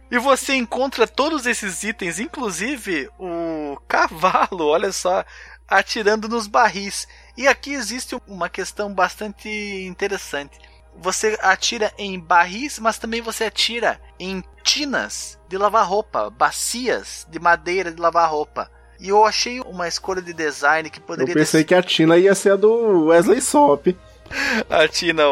E 0.09 0.19
você 0.19 0.53
encontra 0.53 1.07
todos 1.07 1.45
esses 1.45 1.83
itens, 1.83 2.19
inclusive 2.19 3.09
o 3.19 3.77
cavalo, 3.87 4.67
olha 4.67 4.91
só, 4.91 5.25
atirando 5.67 6.29
nos 6.29 6.47
barris. 6.47 7.07
E 7.35 7.47
aqui 7.47 7.73
existe 7.73 8.15
uma 8.27 8.49
questão 8.49 8.93
bastante 8.93 9.49
interessante. 9.85 10.59
Você 10.97 11.37
atira 11.41 11.91
em 11.97 12.19
barris, 12.19 12.79
mas 12.79 12.97
também 12.97 13.21
você 13.21 13.45
atira 13.45 13.99
em 14.19 14.43
tinas 14.63 15.37
de 15.49 15.57
lavar 15.57 15.85
roupa, 15.85 16.29
bacias 16.29 17.27
de 17.29 17.39
madeira 17.39 17.91
de 17.91 17.99
lavar 17.99 18.29
roupa. 18.29 18.71
E 18.99 19.09
eu 19.09 19.25
achei 19.25 19.59
uma 19.59 19.87
escolha 19.87 20.21
de 20.21 20.33
design 20.33 20.89
que 20.89 21.01
poderia 21.01 21.31
Eu 21.31 21.35
pensei 21.35 21.63
ter... 21.63 21.67
que 21.67 21.75
a 21.75 21.83
Tina 21.83 22.17
ia 22.17 22.33
ser 22.33 22.53
a 22.53 22.55
do 22.55 23.07
Wesley 23.07 23.41
Sop. 23.41 23.87
a 24.69 24.87
Tina, 24.87 25.23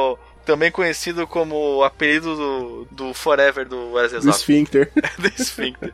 também 0.45 0.71
conhecido 0.71 1.25
como 1.25 1.77
o 1.77 1.83
apelido 1.83 2.35
do, 2.35 2.87
do 2.91 3.13
Forever 3.13 3.67
do 3.67 3.93
Wesley. 3.93 4.21
Do 4.21 4.31
Sphincter. 4.31 4.91
do 5.17 5.43
Sphincter. 5.43 5.93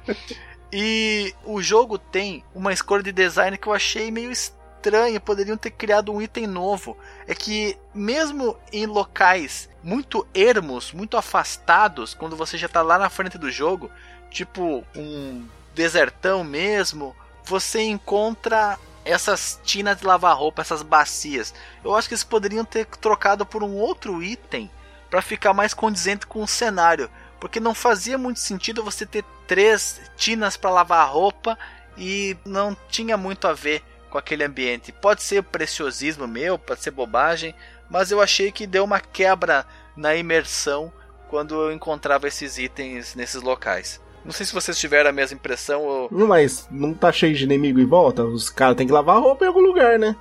E 0.72 1.34
o 1.43 1.62
jogo 1.62 1.97
tem 1.97 2.43
uma 2.54 2.72
escolha 2.72 3.04
de 3.04 3.12
design 3.12 3.58
que 3.58 3.68
eu 3.68 3.74
achei 3.74 4.12
meio 4.12 4.32
estranha. 4.32 5.20
Poderiam 5.20 5.58
ter 5.58 5.72
criado 5.72 6.12
um 6.12 6.22
item 6.22 6.47
novo. 6.47 6.97
É 7.28 7.34
que, 7.34 7.78
mesmo 7.93 8.58
em 8.72 8.86
locais 8.86 9.70
muito 9.84 10.28
ermos, 10.34 10.91
muito 10.91 11.18
afastados, 11.18 12.14
quando 12.14 12.36
você 12.36 12.58
já 12.58 12.68
está 12.68 12.82
lá 12.82 12.97
na 12.97 13.10
frente 13.10 13.38
do 13.38 13.50
jogo, 13.50 13.89
tipo 14.30 14.84
um 14.95 15.45
desertão 15.74 16.43
mesmo, 16.43 17.16
você 17.43 17.82
encontra 17.82 18.78
essas 19.10 19.60
tinas 19.64 19.99
de 19.99 20.05
lavar 20.05 20.38
roupa, 20.38 20.62
essas 20.62 20.82
bacias. 20.82 21.53
Eu 21.84 21.95
acho 21.95 22.07
que 22.07 22.14
eles 22.14 22.24
poderiam 22.24 22.64
ter 22.64 22.86
trocado 22.86 23.45
por 23.45 23.64
um 23.64 23.76
outro 23.76 24.22
item 24.22 24.70
para 25.10 25.22
ficar 25.22 25.53
mais 25.53 25.74
condizente 25.74 26.28
com 26.28 26.43
o 26.43 26.47
cenário, 26.47 27.10
porque 27.39 27.60
não 27.60 27.74
fazia 27.74 28.18
muito 28.18 28.39
sentido 28.39 28.84
você 28.84 29.05
ter 29.05 29.26
três 29.47 29.99
tinas 30.16 30.55
para 30.55 30.70
lavar 30.70 31.10
roupa 31.10 31.57
e 31.97 32.38
não 32.45 32.78
tinha 32.89 33.18
muito 33.18 33.47
a 33.47 33.53
ver 33.53 33.84
com 34.10 34.18
aquele 34.18 34.43
ambiente. 34.43 34.91
Pode 34.91 35.24
ser 35.24 35.43
preciosismo 35.43 36.28
meu, 36.28 36.60
pode 36.60 36.82
ser 36.82 36.91
bobagem, 36.91 37.55
mas 37.89 38.12
eu 38.12 38.22
achei 38.22 38.51
que 38.51 38.68
deu 38.68 38.84
uma 38.84 38.99
quebra 38.99 39.66
na 39.95 40.16
imersão 40.16 40.93
quando 41.28 41.55
eu 41.55 41.72
encontrava 41.72 42.28
esses 42.28 42.57
itens 42.57 43.16
nesses 43.16 43.41
locais. 43.41 43.99
Não 44.24 44.32
sei 44.32 44.45
se 44.45 44.53
vocês 44.53 44.78
tiveram 44.78 45.09
a 45.09 45.13
mesma 45.13 45.36
impressão 45.36 45.82
ou. 45.84 46.09
Mas 46.11 46.67
não 46.70 46.93
tá 46.93 47.11
cheio 47.11 47.36
de 47.36 47.43
inimigo 47.43 47.80
em 47.80 47.86
volta? 47.86 48.24
Os 48.24 48.49
caras 48.49 48.76
têm 48.76 48.86
que 48.88 48.93
lavar 48.93 49.20
roupa 49.20 49.45
em 49.45 49.47
algum 49.47 49.61
lugar, 49.61 49.97
né? 49.97 50.15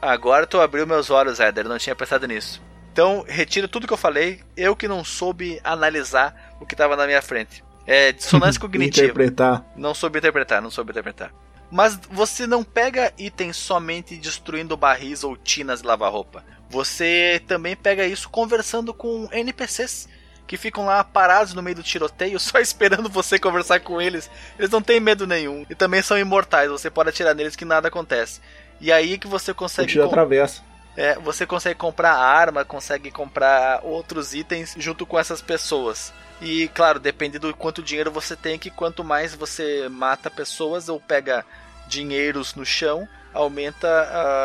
Agora 0.00 0.46
tu 0.46 0.60
abriu 0.60 0.86
meus 0.86 1.10
olhos, 1.10 1.40
Éder, 1.40 1.68
não 1.68 1.78
tinha 1.78 1.94
pensado 1.94 2.26
nisso. 2.26 2.62
Então, 2.92 3.24
retiro 3.28 3.68
tudo 3.68 3.86
que 3.86 3.92
eu 3.92 3.98
falei, 3.98 4.40
eu 4.56 4.74
que 4.74 4.88
não 4.88 5.04
soube 5.04 5.60
analisar 5.62 6.56
o 6.60 6.66
que 6.66 6.74
estava 6.74 6.96
na 6.96 7.06
minha 7.06 7.22
frente. 7.22 7.62
É 7.86 8.12
dissonância 8.12 8.58
cognitiva. 8.60 9.06
interpretar. 9.06 9.64
Não 9.76 9.94
soube 9.94 10.18
interpretar, 10.18 10.62
não 10.62 10.70
soube 10.70 10.90
interpretar. 10.90 11.32
Mas 11.70 11.98
você 12.10 12.46
não 12.46 12.64
pega 12.64 13.12
itens 13.16 13.56
somente 13.56 14.16
destruindo 14.16 14.76
barris 14.76 15.22
ou 15.22 15.36
tinas 15.36 15.80
de 15.82 15.86
lavar 15.86 16.10
roupa. 16.10 16.44
Você 16.68 17.42
também 17.46 17.76
pega 17.76 18.06
isso 18.06 18.28
conversando 18.28 18.92
com 18.92 19.28
NPCs 19.30 20.08
que 20.50 20.56
ficam 20.56 20.84
lá 20.84 21.04
parados 21.04 21.54
no 21.54 21.62
meio 21.62 21.76
do 21.76 21.82
tiroteio, 21.82 22.36
só 22.40 22.58
esperando 22.58 23.08
você 23.08 23.38
conversar 23.38 23.78
com 23.78 24.02
eles. 24.02 24.28
Eles 24.58 24.68
não 24.68 24.82
têm 24.82 24.98
medo 24.98 25.24
nenhum. 25.24 25.64
E 25.70 25.76
também 25.76 26.02
são 26.02 26.18
imortais, 26.18 26.68
você 26.68 26.90
pode 26.90 27.08
atirar 27.08 27.36
neles 27.36 27.54
que 27.54 27.64
nada 27.64 27.86
acontece. 27.86 28.40
E 28.80 28.90
aí 28.90 29.16
que 29.16 29.28
você 29.28 29.54
consegue. 29.54 29.92
Tira 29.92 30.06
atravessa. 30.06 30.60
É, 30.96 31.14
você 31.20 31.46
consegue 31.46 31.78
comprar 31.78 32.14
arma, 32.14 32.64
consegue 32.64 33.12
comprar 33.12 33.78
outros 33.84 34.34
itens 34.34 34.74
junto 34.76 35.06
com 35.06 35.16
essas 35.16 35.40
pessoas. 35.40 36.12
E 36.42 36.66
claro, 36.74 36.98
depende 36.98 37.38
do 37.38 37.54
quanto 37.54 37.80
dinheiro 37.80 38.10
você 38.10 38.34
tem, 38.34 38.58
que 38.58 38.70
quanto 38.70 39.04
mais 39.04 39.36
você 39.36 39.88
mata 39.88 40.28
pessoas 40.28 40.88
ou 40.88 40.98
pega 40.98 41.46
dinheiros 41.86 42.56
no 42.56 42.66
chão, 42.66 43.06
aumenta 43.32 43.86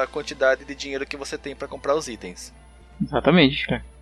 a 0.03 0.07
quantidade 0.07 0.65
de 0.65 0.75
dinheiro 0.75 1.05
que 1.05 1.17
você 1.17 1.35
tem 1.35 1.55
para 1.55 1.67
comprar 1.67 1.95
os 1.95 2.07
itens. 2.07 2.53
Exatamente, 3.01 3.65
cara. 3.65 3.94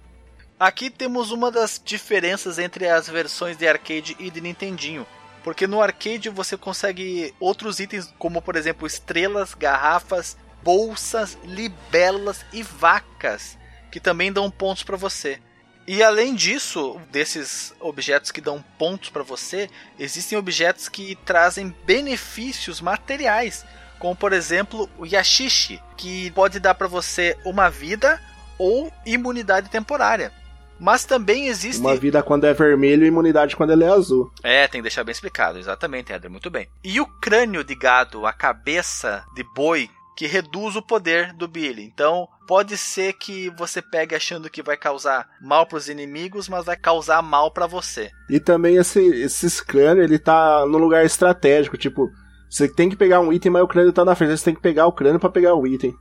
Aqui 0.64 0.90
temos 0.90 1.30
uma 1.30 1.52
das 1.52 1.82
diferenças 1.84 2.58
entre 2.58 2.88
as 2.88 3.10
versões 3.10 3.58
de 3.58 3.68
arcade 3.68 4.16
e 4.18 4.32
de 4.32 4.40
Nintendinho. 4.40 5.06
Porque 5.44 5.68
no 5.68 5.82
arcade 5.82 6.30
você 6.30 6.56
consegue 6.56 7.36
outros 7.38 7.82
itens, 7.82 8.14
como 8.18 8.42
por 8.42 8.56
exemplo 8.56 8.88
estrelas, 8.88 9.54
garrafas, 9.54 10.38
bolsas, 10.64 11.38
libelas 11.44 12.46
e 12.54 12.64
vacas, 12.64 13.58
que 13.92 14.00
também 14.00 14.32
dão 14.32 14.50
pontos 14.50 14.84
para 14.84 14.96
você. 14.96 15.38
E 15.86 16.02
além 16.02 16.34
disso, 16.34 16.98
desses 17.12 17.74
objetos 17.78 18.32
que 18.32 18.40
dão 18.40 18.64
pontos 18.80 19.10
para 19.10 19.22
você, 19.22 19.70
existem 20.00 20.38
objetos 20.38 20.88
que 20.88 21.18
trazem 21.26 21.76
benefícios 21.86 22.80
materiais, 22.80 23.66
como 24.00 24.16
por 24.16 24.32
exemplo 24.32 24.90
o 24.98 25.06
Yashishi, 25.06 25.84
que 25.98 26.32
pode 26.32 26.58
dar 26.58 26.76
para 26.76 26.88
você 26.88 27.38
uma 27.44 27.70
vida 27.70 28.18
ou 28.58 28.90
imunidade 29.06 29.70
temporária. 29.70 30.32
Mas 30.80 31.06
também 31.06 31.48
existe. 31.48 31.80
Uma 31.80 31.96
vida 31.96 32.22
quando 32.22 32.46
é 32.46 32.54
vermelho 32.54 33.06
e 33.06 33.08
imunidade 33.08 33.56
quando 33.56 33.72
ele 33.72 33.84
é 33.84 33.90
azul. 33.90 34.32
É, 34.44 34.68
tem 34.68 34.80
que 34.80 34.84
deixar 34.84 35.04
bem 35.04 35.12
explicado, 35.12 35.58
exatamente, 35.58 36.12
Edra, 36.12 36.30
muito 36.30 36.50
bem. 36.50 36.68
E 36.84 37.00
o 37.00 37.06
crânio 37.06 37.64
de 37.64 37.76
gado, 37.76 38.26
a 38.26 38.34
cabeça 38.34 39.24
de 39.36 39.44
boi, 39.56 39.90
que 40.16 40.28
reduz 40.28 40.76
o 40.76 40.82
poder 40.82 41.34
do 41.34 41.48
Billy. 41.48 41.84
Então, 41.84 42.28
pode 42.48 42.78
ser 42.78 43.14
que 43.14 43.50
você 43.52 43.82
pegue 43.82 44.16
achando 44.16 44.50
que 44.50 44.62
vai 44.62 44.78
causar 44.78 45.28
mal 45.42 45.66
para 45.66 45.78
os 45.78 45.90
inimigos, 45.90 46.48
mas 46.48 46.66
vai 46.66 46.78
causar 46.78 47.22
mal 47.22 47.52
para 47.52 47.68
você. 47.68 48.12
E 48.30 48.40
também 48.40 48.78
esse, 48.78 49.00
esse 49.00 49.66
crânio, 49.66 50.04
ele 50.04 50.20
tá 50.20 50.66
num 50.66 50.78
lugar 50.78 51.06
estratégico, 51.06 51.78
tipo, 51.78 52.10
você 52.50 52.68
tem 52.68 52.90
que 52.90 52.96
pegar 52.96 53.20
um 53.20 53.34
item, 53.34 53.52
mas 53.52 53.64
o 53.64 53.68
crânio 53.68 53.92
tá 53.92 54.06
na 54.06 54.16
frente, 54.16 54.38
você 54.38 54.46
tem 54.46 54.56
que 54.56 54.62
pegar 54.62 54.86
o 54.86 54.92
crânio 54.92 55.20
para 55.20 55.30
pegar 55.30 55.56
o 55.56 55.66
item. 55.66 55.96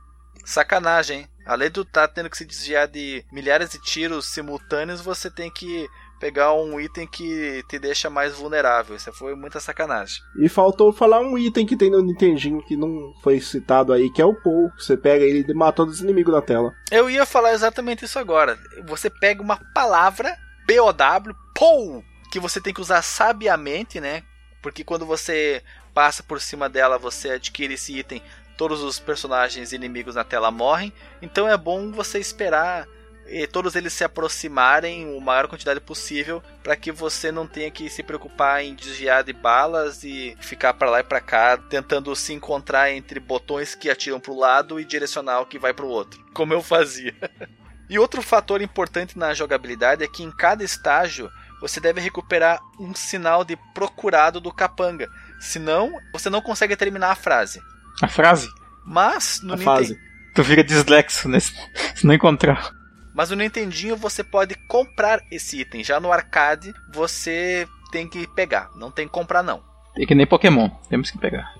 Sacanagem, 0.45 1.19
hein? 1.19 1.27
Além 1.45 1.69
de 1.69 1.81
estar 1.81 2.07
tá 2.07 2.13
tendo 2.13 2.29
que 2.29 2.37
se 2.37 2.45
desviar 2.45 2.87
de 2.87 3.23
milhares 3.31 3.69
de 3.71 3.81
tiros 3.81 4.25
simultâneos, 4.25 5.01
você 5.01 5.29
tem 5.29 5.51
que 5.51 5.87
pegar 6.19 6.53
um 6.53 6.79
item 6.79 7.05
que 7.05 7.61
te 7.67 7.77
deixa 7.77 8.09
mais 8.09 8.33
vulnerável. 8.33 8.95
Isso 8.95 9.11
foi 9.11 9.35
muita 9.35 9.59
sacanagem. 9.59 10.21
E 10.39 10.47
faltou 10.47 10.93
falar 10.93 11.19
um 11.19 11.37
item 11.37 11.65
que 11.65 11.75
tem 11.75 11.91
no 11.91 12.01
Nintendinho 12.01 12.63
que 12.65 12.77
não 12.77 13.13
foi 13.21 13.41
citado 13.41 13.91
aí, 13.91 14.09
que 14.09 14.21
é 14.21 14.25
o 14.25 14.33
Paul. 14.33 14.71
Você 14.77 14.95
pega 14.95 15.25
ele 15.25 15.45
e 15.45 15.53
mata 15.53 15.73
todos 15.73 15.95
os 15.95 16.01
inimigos 16.01 16.33
na 16.33 16.41
tela. 16.41 16.73
Eu 16.89 17.09
ia 17.09 17.25
falar 17.25 17.51
exatamente 17.51 18.05
isso 18.05 18.17
agora. 18.17 18.57
Você 18.85 19.09
pega 19.09 19.41
uma 19.41 19.59
palavra, 19.73 20.37
P-O-W, 20.65 21.35
Paul, 21.53 22.03
que 22.31 22.39
você 22.39 22.61
tem 22.61 22.73
que 22.73 22.81
usar 22.81 23.01
sabiamente, 23.01 23.99
né? 23.99 24.23
Porque 24.61 24.81
quando 24.81 25.05
você 25.05 25.61
passa 25.93 26.23
por 26.23 26.39
cima 26.39 26.69
dela, 26.69 26.97
você 26.97 27.31
adquire 27.31 27.73
esse 27.73 27.99
item 27.99 28.21
todos 28.57 28.81
os 28.81 28.99
personagens 28.99 29.71
inimigos 29.71 30.15
na 30.15 30.23
tela 30.23 30.51
morrem, 30.51 30.93
então 31.21 31.47
é 31.47 31.57
bom 31.57 31.91
você 31.91 32.19
esperar 32.19 32.87
e 33.27 33.47
todos 33.47 33.75
eles 33.75 33.93
se 33.93 34.03
aproximarem 34.03 35.15
o 35.15 35.19
maior 35.21 35.47
quantidade 35.47 35.79
possível 35.79 36.43
para 36.61 36.75
que 36.75 36.91
você 36.91 37.31
não 37.31 37.47
tenha 37.47 37.71
que 37.71 37.89
se 37.89 38.03
preocupar 38.03 38.63
em 38.63 38.75
desviar 38.75 39.23
de 39.23 39.33
balas 39.33 40.03
e 40.03 40.35
ficar 40.41 40.73
para 40.73 40.89
lá 40.89 40.99
e 40.99 41.03
para 41.03 41.21
cá 41.21 41.57
tentando 41.57 42.15
se 42.15 42.33
encontrar 42.33 42.91
entre 42.91 43.19
botões 43.19 43.75
que 43.75 43.89
atiram 43.89 44.19
para 44.19 44.31
o 44.31 44.37
lado 44.39 44.79
e 44.79 44.85
direcional 44.85 45.45
que 45.45 45.59
vai 45.59 45.73
para 45.73 45.85
o 45.85 45.89
outro, 45.89 46.23
como 46.33 46.53
eu 46.53 46.61
fazia. 46.61 47.15
e 47.89 47.97
outro 47.97 48.21
fator 48.21 48.61
importante 48.61 49.17
na 49.17 49.33
jogabilidade 49.33 50.03
é 50.03 50.07
que 50.07 50.23
em 50.23 50.31
cada 50.31 50.63
estágio 50.63 51.31
você 51.61 51.79
deve 51.79 52.01
recuperar 52.01 52.59
um 52.77 52.93
sinal 52.93 53.45
de 53.45 53.55
procurado 53.73 54.41
do 54.41 54.51
capanga, 54.51 55.09
senão 55.39 55.97
você 56.11 56.29
não 56.29 56.41
consegue 56.41 56.75
terminar 56.75 57.11
a 57.11 57.15
frase. 57.15 57.61
A 58.01 58.07
frase? 58.07 58.49
Mas 58.85 59.41
no 59.41 59.53
a 59.53 59.57
fase. 59.57 59.97
Tu 60.33 60.43
fica 60.43 60.63
dislexo 60.63 61.29
né? 61.29 61.39
se 61.95 62.05
não 62.05 62.13
encontrar. 62.13 62.71
Mas 63.13 63.29
no 63.29 63.35
Nintendinho 63.35 63.95
você 63.95 64.23
pode 64.23 64.55
comprar 64.67 65.21
esse 65.31 65.61
item. 65.61 65.83
Já 65.83 65.99
no 65.99 66.11
arcade 66.11 66.73
você 66.91 67.67
tem 67.91 68.07
que 68.07 68.25
pegar. 68.27 68.71
Não 68.75 68.89
tem 68.89 69.07
que 69.07 69.13
comprar 69.13 69.43
não. 69.43 69.63
É 69.95 70.05
que 70.05 70.15
nem 70.15 70.25
Pokémon. 70.25 70.69
Temos 70.89 71.11
que 71.11 71.17
pegar. 71.17 71.53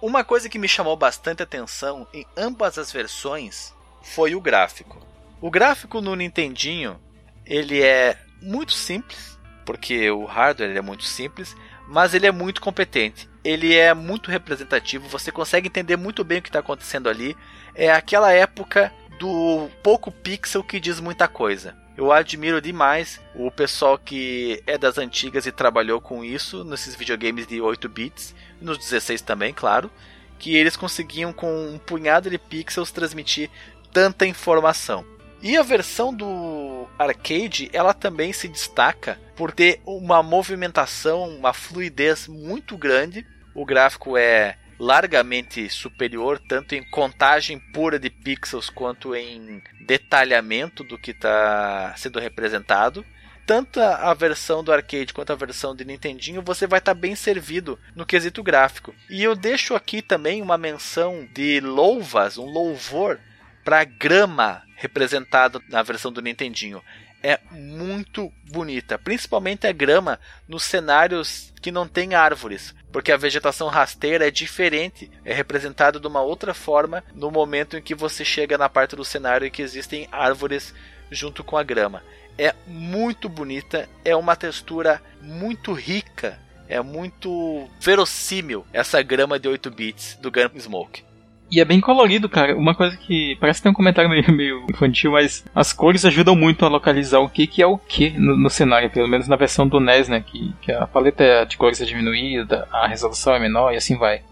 Uma 0.00 0.22
coisa 0.22 0.50
que 0.50 0.58
me 0.58 0.68
chamou 0.68 0.96
bastante 0.96 1.42
atenção 1.42 2.06
em 2.12 2.26
ambas 2.36 2.76
as 2.76 2.92
versões 2.92 3.72
foi 4.02 4.34
o 4.34 4.40
gráfico. 4.40 5.00
O 5.40 5.50
gráfico 5.50 6.02
no 6.02 6.14
Nintendinho 6.14 7.00
ele 7.46 7.82
é 7.82 8.18
muito 8.42 8.72
simples, 8.72 9.38
porque 9.64 10.10
o 10.10 10.26
hardware 10.26 10.76
é 10.76 10.82
muito 10.82 11.04
simples, 11.04 11.56
mas 11.88 12.14
ele 12.14 12.26
é 12.26 12.32
muito 12.32 12.60
competente 12.60 13.28
ele 13.44 13.74
é 13.74 13.92
muito 13.92 14.30
representativo, 14.30 15.06
você 15.06 15.30
consegue 15.30 15.68
entender 15.68 15.96
muito 15.96 16.24
bem 16.24 16.38
o 16.38 16.42
que 16.42 16.48
está 16.48 16.60
acontecendo 16.60 17.10
ali. 17.10 17.36
É 17.74 17.92
aquela 17.92 18.32
época 18.32 18.90
do 19.18 19.68
pouco 19.82 20.10
pixel 20.10 20.64
que 20.64 20.80
diz 20.80 20.98
muita 20.98 21.28
coisa. 21.28 21.76
Eu 21.96 22.10
admiro 22.10 22.60
demais 22.60 23.20
o 23.34 23.50
pessoal 23.50 23.98
que 23.98 24.62
é 24.66 24.78
das 24.78 24.98
antigas 24.98 25.46
e 25.46 25.52
trabalhou 25.52 26.00
com 26.00 26.24
isso 26.24 26.64
nesses 26.64 26.96
videogames 26.96 27.46
de 27.46 27.60
8 27.60 27.88
bits, 27.88 28.34
nos 28.60 28.78
16 28.78 29.20
também, 29.20 29.52
claro, 29.52 29.90
que 30.38 30.56
eles 30.56 30.76
conseguiam 30.76 31.32
com 31.32 31.68
um 31.68 31.78
punhado 31.78 32.28
de 32.30 32.38
pixels 32.38 32.90
transmitir 32.90 33.50
tanta 33.92 34.26
informação. 34.26 35.04
E 35.44 35.58
a 35.58 35.62
versão 35.62 36.12
do 36.12 36.88
arcade, 36.98 37.68
ela 37.70 37.92
também 37.92 38.32
se 38.32 38.48
destaca 38.48 39.20
por 39.36 39.52
ter 39.52 39.78
uma 39.84 40.22
movimentação, 40.22 41.28
uma 41.28 41.52
fluidez 41.52 42.26
muito 42.26 42.78
grande. 42.78 43.26
O 43.54 43.66
gráfico 43.66 44.16
é 44.16 44.56
largamente 44.78 45.68
superior, 45.68 46.40
tanto 46.48 46.74
em 46.74 46.82
contagem 46.82 47.58
pura 47.58 47.98
de 47.98 48.08
pixels 48.08 48.70
quanto 48.70 49.14
em 49.14 49.62
detalhamento 49.86 50.82
do 50.82 50.96
que 50.96 51.10
está 51.10 51.92
sendo 51.94 52.18
representado. 52.18 53.04
Tanto 53.46 53.82
a 53.82 54.14
versão 54.14 54.64
do 54.64 54.72
arcade 54.72 55.12
quanto 55.12 55.34
a 55.34 55.36
versão 55.36 55.76
de 55.76 55.84
Nintendinho, 55.84 56.40
você 56.40 56.66
vai 56.66 56.78
estar 56.78 56.94
tá 56.94 56.98
bem 56.98 57.14
servido 57.14 57.78
no 57.94 58.06
quesito 58.06 58.42
gráfico. 58.42 58.94
E 59.10 59.22
eu 59.22 59.36
deixo 59.36 59.74
aqui 59.74 60.00
também 60.00 60.40
uma 60.40 60.56
menção 60.56 61.28
de 61.34 61.60
louvas, 61.60 62.38
um 62.38 62.46
louvor 62.46 63.20
para 63.62 63.80
a 63.80 63.84
grama 63.84 64.63
representada 64.76 65.60
na 65.68 65.82
versão 65.82 66.12
do 66.12 66.22
Nintendinho 66.22 66.82
é 67.24 67.40
muito 67.50 68.30
bonita, 68.50 68.98
principalmente 68.98 69.66
a 69.66 69.72
grama 69.72 70.20
nos 70.46 70.62
cenários 70.62 71.54
que 71.62 71.72
não 71.72 71.88
tem 71.88 72.14
árvores, 72.14 72.74
porque 72.92 73.10
a 73.10 73.16
vegetação 73.16 73.68
rasteira 73.68 74.28
é 74.28 74.30
diferente, 74.30 75.10
é 75.24 75.32
representada 75.32 75.98
de 75.98 76.06
uma 76.06 76.20
outra 76.20 76.52
forma 76.52 77.02
no 77.14 77.30
momento 77.30 77.78
em 77.78 77.82
que 77.82 77.94
você 77.94 78.26
chega 78.26 78.58
na 78.58 78.68
parte 78.68 78.94
do 78.94 79.06
cenário 79.06 79.46
em 79.46 79.50
que 79.50 79.62
existem 79.62 80.06
árvores 80.12 80.74
junto 81.10 81.42
com 81.42 81.56
a 81.56 81.62
grama. 81.62 82.02
É 82.36 82.54
muito 82.66 83.26
bonita, 83.26 83.88
é 84.04 84.14
uma 84.14 84.36
textura 84.36 85.00
muito 85.22 85.72
rica, 85.72 86.38
é 86.68 86.82
muito 86.82 87.70
verossímil 87.80 88.66
essa 88.70 89.00
grama 89.00 89.38
de 89.38 89.48
8 89.48 89.70
bits 89.70 90.18
do 90.20 90.30
Gunsmoke. 90.30 91.13
E 91.54 91.60
é 91.60 91.64
bem 91.64 91.80
colorido, 91.80 92.28
cara. 92.28 92.56
Uma 92.56 92.74
coisa 92.74 92.96
que 92.96 93.36
parece 93.36 93.62
ter 93.62 93.68
um 93.68 93.72
comentário 93.72 94.10
meio, 94.10 94.24
meio 94.34 94.66
infantil, 94.68 95.12
mas 95.12 95.44
as 95.54 95.72
cores 95.72 96.04
ajudam 96.04 96.34
muito 96.34 96.66
a 96.66 96.68
localizar 96.68 97.20
o 97.20 97.28
que, 97.28 97.46
que 97.46 97.62
é 97.62 97.66
o 97.66 97.78
que 97.78 98.10
no, 98.10 98.36
no, 98.36 98.50
cenário, 98.50 98.90
pelo 98.90 99.06
menos 99.06 99.28
na 99.28 99.36
versão 99.36 99.68
do 99.68 99.78
NES, 99.78 100.08
né? 100.08 100.20
Que, 100.20 100.52
que 100.60 100.72
a 100.72 100.84
paleta 100.84 101.46
de 101.48 101.56
cores 101.56 101.80
é 101.80 101.84
diminuída, 101.84 102.66
a 102.72 102.88
resolução 102.88 103.36
é 103.36 103.38
menor 103.38 103.72
e 103.72 103.76
assim 103.76 103.96
vai. 103.96 104.22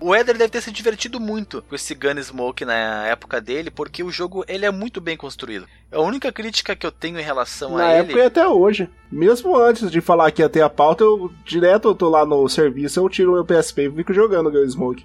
O 0.00 0.14
Eder 0.14 0.38
deve 0.38 0.52
ter 0.52 0.60
se 0.60 0.70
divertido 0.70 1.18
muito 1.18 1.62
com 1.62 1.74
esse 1.74 1.96
Gunsmoke 1.96 2.64
na 2.64 3.08
época 3.08 3.40
dele, 3.40 3.72
porque 3.72 4.04
o 4.04 4.12
jogo 4.12 4.44
ele 4.46 4.64
é 4.64 4.70
muito 4.70 5.00
bem 5.00 5.16
construído. 5.16 5.66
A 5.90 6.00
única 6.00 6.30
crítica 6.30 6.76
que 6.76 6.86
eu 6.86 6.92
tenho 6.92 7.18
em 7.18 7.24
relação 7.24 7.76
na 7.76 7.86
a 7.86 7.88
ele. 7.88 7.92
Na 7.94 8.04
época 8.04 8.18
e 8.20 8.26
até 8.26 8.46
hoje. 8.46 8.88
Mesmo 9.10 9.58
antes 9.58 9.90
de 9.90 10.00
falar 10.00 10.30
que 10.30 10.42
ia 10.42 10.48
ter 10.48 10.62
a 10.62 10.70
pauta, 10.70 11.02
eu 11.02 11.32
direto 11.44 11.88
eu 11.88 11.94
tô 11.96 12.08
lá 12.08 12.24
no 12.24 12.48
serviço, 12.48 13.00
eu 13.00 13.08
tiro 13.08 13.32
o 13.32 13.34
meu 13.34 13.44
PSP 13.44 13.88
e 13.88 13.90
fico 13.90 14.14
jogando 14.14 14.52
Gunsmoke. 14.52 15.04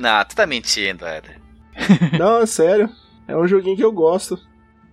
Não, 0.00 0.24
tu 0.24 0.34
tá 0.34 0.46
mentindo, 0.46 1.06
Eder. 1.06 1.38
Não, 2.18 2.40
é 2.40 2.46
sério. 2.46 2.88
É 3.28 3.36
um 3.36 3.46
joguinho 3.46 3.76
que 3.76 3.84
eu 3.84 3.92
gosto. 3.92 4.40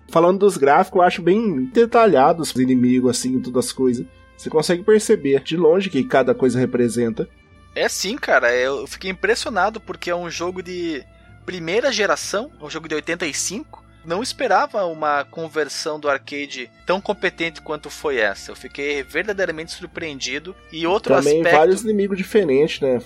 Falando 0.10 0.39
dos 0.39 0.58
gráficos, 0.58 0.99
eu 0.99 1.08
acho 1.08 1.22
bem 1.22 1.64
detalhados 1.74 2.49
os 2.53 2.60
inimigos, 2.60 3.12
assim, 3.12 3.39
todas 3.41 3.68
as 3.68 3.72
coisas. 3.72 4.05
Você 4.38 4.49
consegue 4.49 4.84
perceber 4.84 5.41
de 5.43 5.55
longe 5.55 5.89
que 5.89 6.03
cada 6.03 6.36
coisa 6.36 6.60
representa. 6.60 7.28
É 7.74 7.88
sim, 7.88 8.18
cara. 8.18 8.53
Eu 8.53 8.86
fiquei 8.86 9.10
impressionado 9.10 9.80
porque 9.80 10.10
é 10.10 10.16
um 10.16 10.30
jogo 10.30 10.62
de 10.62 11.01
primeira 11.45 11.89
geração, 11.89 12.51
um 12.62 12.70
jogo 12.70 12.89
de 12.89 12.95
85. 12.95 13.86
Não 14.05 14.22
esperava 14.22 14.86
uma 14.86 15.24
conversão 15.24 15.97
do 15.99 16.10
arcade 16.10 16.70
tão 16.86 16.99
competente 16.99 17.62
quanto 17.62 17.89
foi 17.89 18.18
essa. 18.18 18.51
Eu 18.51 18.55
fiquei 18.58 19.03
verdadeiramente 19.03 19.72
surpreendido. 19.72 20.53
E 20.72 20.86
outro 20.86 21.16
Também 21.16 21.38
aspecto. 21.38 21.58
vários 21.58 21.84
inimigos 21.84 22.18
diferentes, 22.18 22.82
né? 22.82 23.01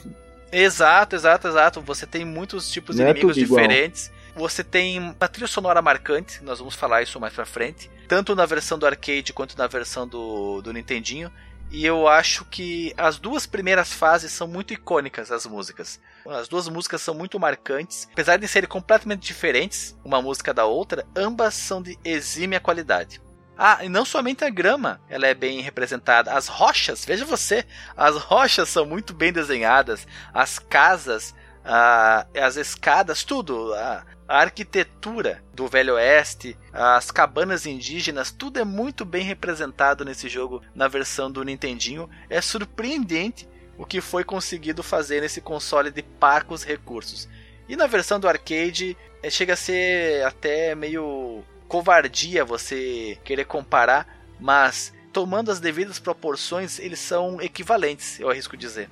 Exato, 0.51 1.15
exato, 1.15 1.47
exato. 1.47 1.81
Você 1.81 2.05
tem 2.05 2.25
muitos 2.25 2.69
tipos 2.69 2.95
de 2.95 3.01
Não 3.01 3.09
é 3.09 3.11
inimigos 3.11 3.37
é 3.37 3.41
diferentes. 3.41 4.07
Igual. 4.07 4.49
Você 4.49 4.63
tem 4.63 4.99
uma 4.99 5.27
trilha 5.27 5.47
sonora 5.47 5.81
marcante, 5.81 6.43
nós 6.43 6.59
vamos 6.59 6.75
falar 6.75 7.01
isso 7.01 7.19
mais 7.19 7.33
pra 7.33 7.45
frente. 7.45 7.89
Tanto 8.07 8.35
na 8.35 8.45
versão 8.45 8.77
do 8.79 8.85
arcade 8.85 9.33
quanto 9.33 9.57
na 9.57 9.67
versão 9.67 10.07
do, 10.07 10.61
do 10.61 10.71
Nintendinho. 10.71 11.31
E 11.69 11.85
eu 11.85 12.05
acho 12.05 12.43
que 12.45 12.93
as 12.97 13.17
duas 13.17 13.45
primeiras 13.45 13.93
fases 13.93 14.33
são 14.33 14.45
muito 14.45 14.73
icônicas, 14.73 15.31
as 15.31 15.45
músicas. 15.45 16.01
As 16.27 16.49
duas 16.49 16.67
músicas 16.67 17.01
são 17.01 17.13
muito 17.13 17.39
marcantes. 17.39 18.09
Apesar 18.11 18.37
de 18.37 18.47
serem 18.47 18.67
completamente 18.67 19.21
diferentes, 19.21 19.97
uma 20.03 20.21
música 20.21 20.53
da 20.53 20.65
outra, 20.65 21.05
ambas 21.15 21.53
são 21.53 21.81
de 21.81 21.97
exímia 22.03 22.59
qualidade. 22.59 23.21
Ah, 23.57 23.83
e 23.83 23.89
não 23.89 24.05
somente 24.05 24.43
a 24.43 24.49
grama, 24.49 24.99
ela 25.09 25.27
é 25.27 25.33
bem 25.33 25.61
representada. 25.61 26.33
As 26.33 26.47
rochas, 26.47 27.05
veja 27.05 27.25
você, 27.25 27.65
as 27.95 28.15
rochas 28.17 28.69
são 28.69 28.85
muito 28.85 29.13
bem 29.13 29.31
desenhadas. 29.31 30.07
As 30.33 30.57
casas, 30.57 31.35
ah, 31.63 32.25
as 32.35 32.55
escadas, 32.55 33.23
tudo. 33.23 33.73
A, 33.75 34.05
a 34.27 34.39
arquitetura 34.39 35.43
do 35.53 35.67
Velho 35.67 35.95
Oeste, 35.95 36.57
as 36.71 37.11
cabanas 37.11 37.65
indígenas, 37.65 38.31
tudo 38.31 38.59
é 38.59 38.63
muito 38.63 39.03
bem 39.03 39.23
representado 39.23 40.05
nesse 40.05 40.29
jogo 40.29 40.61
na 40.73 40.87
versão 40.87 41.29
do 41.29 41.43
Nintendinho. 41.43 42.09
É 42.29 42.39
surpreendente 42.39 43.47
o 43.77 43.85
que 43.85 43.99
foi 43.99 44.23
conseguido 44.23 44.81
fazer 44.81 45.21
nesse 45.21 45.41
console 45.41 45.91
de 45.91 46.01
parcos 46.01 46.63
recursos. 46.63 47.27
E 47.67 47.75
na 47.75 47.87
versão 47.87 48.19
do 48.19 48.27
arcade, 48.27 48.97
é, 49.21 49.29
chega 49.29 49.53
a 49.53 49.57
ser 49.57 50.25
até 50.25 50.75
meio 50.75 51.43
covardia 51.71 52.43
você 52.43 53.17
querer 53.23 53.45
comparar, 53.45 54.05
mas 54.37 54.93
tomando 55.13 55.49
as 55.49 55.61
devidas 55.61 55.99
proporções, 55.99 56.77
eles 56.79 56.99
são 56.99 57.41
equivalentes, 57.41 58.19
eu 58.19 58.29
arrisco 58.29 58.57
dizer. 58.57 58.89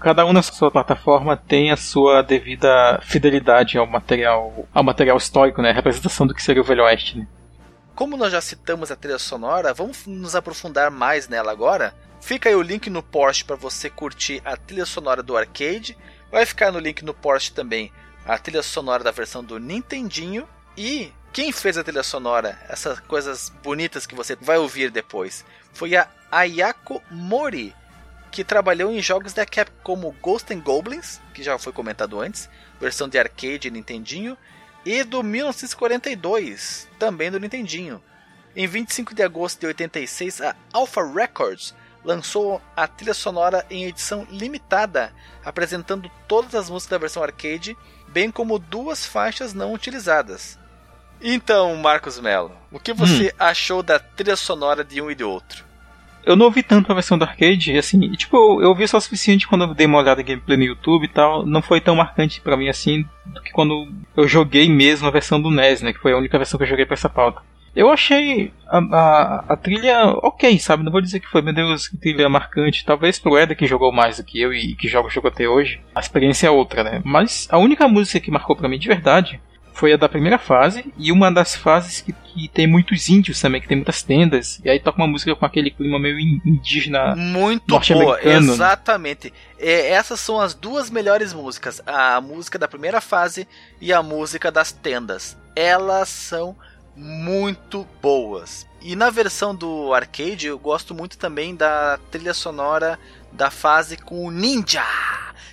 Cada 0.00 0.24
um 0.24 0.32
na 0.32 0.40
sua 0.40 0.70
plataforma 0.70 1.36
tem 1.36 1.70
a 1.70 1.76
sua 1.76 2.22
devida 2.22 2.98
fidelidade 3.02 3.76
ao 3.76 3.86
material, 3.86 4.66
ao 4.72 4.82
material 4.82 5.18
histórico, 5.18 5.60
né? 5.60 5.68
A 5.68 5.74
representação 5.74 6.26
do 6.26 6.32
que 6.32 6.42
seria 6.42 6.62
o 6.62 6.64
Velho 6.64 6.84
Oeste, 6.84 7.18
né? 7.18 7.28
Como 7.94 8.16
nós 8.16 8.32
já 8.32 8.40
citamos 8.40 8.90
a 8.90 8.96
trilha 8.96 9.18
sonora, 9.18 9.74
vamos 9.74 10.06
nos 10.06 10.34
aprofundar 10.34 10.90
mais 10.90 11.28
nela 11.28 11.52
agora. 11.52 11.94
Fica 12.22 12.48
aí 12.48 12.54
o 12.54 12.62
link 12.62 12.88
no 12.88 13.02
Porsche 13.02 13.44
para 13.44 13.56
você 13.56 13.90
curtir 13.90 14.40
a 14.42 14.56
trilha 14.56 14.86
sonora 14.86 15.22
do 15.22 15.36
arcade. 15.36 15.98
Vai 16.32 16.46
ficar 16.46 16.72
no 16.72 16.78
link 16.78 17.04
no 17.04 17.12
Porsche 17.12 17.52
também 17.52 17.92
a 18.24 18.38
trilha 18.38 18.62
sonora 18.62 19.04
da 19.04 19.10
versão 19.10 19.44
do 19.44 19.58
Nintendinho. 19.58 20.48
E 20.78 21.12
quem 21.36 21.52
fez 21.52 21.76
a 21.76 21.84
trilha 21.84 22.02
sonora, 22.02 22.58
essas 22.66 22.98
coisas 22.98 23.52
bonitas 23.62 24.06
que 24.06 24.14
você 24.14 24.34
vai 24.36 24.56
ouvir 24.56 24.90
depois, 24.90 25.44
foi 25.70 25.94
a 25.94 26.08
Ayako 26.32 27.02
Mori, 27.10 27.76
que 28.32 28.42
trabalhou 28.42 28.90
em 28.90 29.02
jogos 29.02 29.34
da 29.34 29.44
Capcom 29.44 29.76
como 29.82 30.16
Ghost 30.22 30.54
and 30.54 30.60
Goblins, 30.60 31.20
que 31.34 31.42
já 31.42 31.58
foi 31.58 31.74
comentado 31.74 32.18
antes, 32.18 32.48
versão 32.80 33.06
de 33.06 33.18
arcade 33.18 33.68
e 33.68 33.70
Nintendinho, 33.70 34.34
e 34.82 35.04
do 35.04 35.22
1942, 35.22 36.88
também 36.98 37.30
do 37.30 37.38
Nintendinho. 37.38 38.02
Em 38.56 38.66
25 38.66 39.14
de 39.14 39.22
agosto 39.22 39.60
de 39.60 39.66
86, 39.66 40.40
a 40.40 40.56
Alpha 40.72 41.06
Records 41.06 41.74
lançou 42.02 42.62
a 42.74 42.88
trilha 42.88 43.12
sonora 43.12 43.66
em 43.68 43.84
edição 43.84 44.26
limitada, 44.30 45.12
apresentando 45.44 46.10
todas 46.26 46.54
as 46.54 46.70
músicas 46.70 46.92
da 46.92 46.98
versão 46.98 47.22
arcade, 47.22 47.76
bem 48.08 48.30
como 48.30 48.58
duas 48.58 49.04
faixas 49.04 49.52
não 49.52 49.74
utilizadas. 49.74 50.58
Então, 51.20 51.74
Marcos 51.76 52.20
Mello, 52.20 52.52
o 52.70 52.78
que 52.78 52.92
você 52.92 53.28
hum. 53.28 53.36
achou 53.38 53.82
da 53.82 53.98
trilha 53.98 54.36
sonora 54.36 54.84
de 54.84 55.00
um 55.00 55.10
e 55.10 55.14
de 55.14 55.24
outro? 55.24 55.64
Eu 56.24 56.34
não 56.34 56.46
ouvi 56.46 56.60
tanto 56.60 56.90
a 56.90 56.94
versão 56.94 57.16
do 57.16 57.24
arcade, 57.24 57.78
assim, 57.78 58.10
tipo, 58.12 58.36
eu 58.60 58.70
ouvi 58.70 58.88
só 58.88 58.96
o 58.96 59.00
suficiente 59.00 59.46
quando 59.46 59.62
eu 59.62 59.74
dei 59.74 59.86
uma 59.86 59.98
olhada 59.98 60.20
em 60.20 60.24
gameplay 60.24 60.56
no 60.58 60.64
YouTube 60.64 61.04
e 61.04 61.08
tal, 61.08 61.46
não 61.46 61.62
foi 61.62 61.80
tão 61.80 61.94
marcante 61.94 62.40
para 62.40 62.56
mim 62.56 62.68
assim 62.68 63.06
do 63.24 63.40
que 63.40 63.52
quando 63.52 63.88
eu 64.16 64.26
joguei 64.26 64.68
mesmo 64.68 65.06
a 65.06 65.10
versão 65.12 65.40
do 65.40 65.52
NES, 65.52 65.82
né, 65.82 65.92
que 65.92 66.00
foi 66.00 66.12
a 66.12 66.18
única 66.18 66.36
versão 66.36 66.58
que 66.58 66.64
eu 66.64 66.68
joguei 66.68 66.84
pra 66.84 66.94
essa 66.94 67.08
pauta. 67.08 67.40
Eu 67.76 67.90
achei 67.90 68.50
a, 68.66 68.78
a, 68.78 69.44
a, 69.50 69.56
trilha 69.56 70.06
ok, 70.22 70.58
sabe? 70.58 70.82
Não 70.82 70.90
vou 70.90 71.02
dizer 71.02 71.20
que 71.20 71.28
foi, 71.28 71.42
meu 71.42 71.52
Deus, 71.52 71.86
que 71.86 71.98
trilha 71.98 72.26
marcante. 72.26 72.86
Talvez 72.86 73.18
pro 73.18 73.36
Eder 73.38 73.54
que 73.54 73.66
jogou 73.66 73.92
mais 73.92 74.16
do 74.16 74.24
que 74.24 74.40
eu 74.40 74.50
e 74.50 74.74
que 74.74 74.88
joga 74.88 75.08
o 75.08 75.10
jogo 75.10 75.28
até 75.28 75.46
hoje, 75.46 75.78
a 75.94 76.00
experiência 76.00 76.46
é 76.46 76.50
outra, 76.50 76.82
né? 76.82 77.02
Mas 77.04 77.46
a 77.50 77.58
única 77.58 77.86
música 77.86 78.18
que 78.18 78.30
marcou 78.30 78.56
para 78.56 78.66
mim 78.66 78.78
de 78.78 78.88
verdade 78.88 79.38
foi 79.76 79.92
a 79.92 79.96
da 79.98 80.08
primeira 80.08 80.38
fase 80.38 80.90
e 80.96 81.12
uma 81.12 81.30
das 81.30 81.54
fases 81.54 82.00
que, 82.00 82.10
que 82.10 82.48
tem 82.48 82.66
muitos 82.66 83.10
índios 83.10 83.38
também, 83.38 83.60
que 83.60 83.68
tem 83.68 83.76
muitas 83.76 84.02
tendas. 84.02 84.58
E 84.64 84.70
aí 84.70 84.80
toca 84.80 84.96
uma 84.96 85.06
música 85.06 85.36
com 85.36 85.44
aquele 85.44 85.70
clima 85.70 85.98
meio 85.98 86.18
indígena. 86.18 87.14
Muito 87.14 87.78
boa, 87.78 88.18
exatamente. 88.22 89.34
É, 89.58 89.90
essas 89.90 90.18
são 90.18 90.40
as 90.40 90.54
duas 90.54 90.88
melhores 90.88 91.34
músicas: 91.34 91.82
a 91.86 92.18
música 92.22 92.58
da 92.58 92.66
primeira 92.66 93.02
fase 93.02 93.46
e 93.78 93.92
a 93.92 94.02
música 94.02 94.50
das 94.50 94.72
tendas. 94.72 95.36
Elas 95.54 96.08
são 96.08 96.56
muito 96.96 97.86
boas. 98.00 98.66
E 98.80 98.96
na 98.96 99.10
versão 99.10 99.54
do 99.54 99.92
arcade, 99.92 100.46
eu 100.46 100.58
gosto 100.58 100.94
muito 100.94 101.18
também 101.18 101.54
da 101.54 101.98
trilha 102.10 102.32
sonora 102.32 102.98
da 103.30 103.50
fase 103.50 103.98
com 103.98 104.24
o 104.24 104.30
ninja 104.30 104.82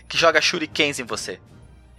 que 0.08 0.18
joga 0.18 0.40
shurikens 0.40 0.98
em 1.00 1.04
você. 1.04 1.42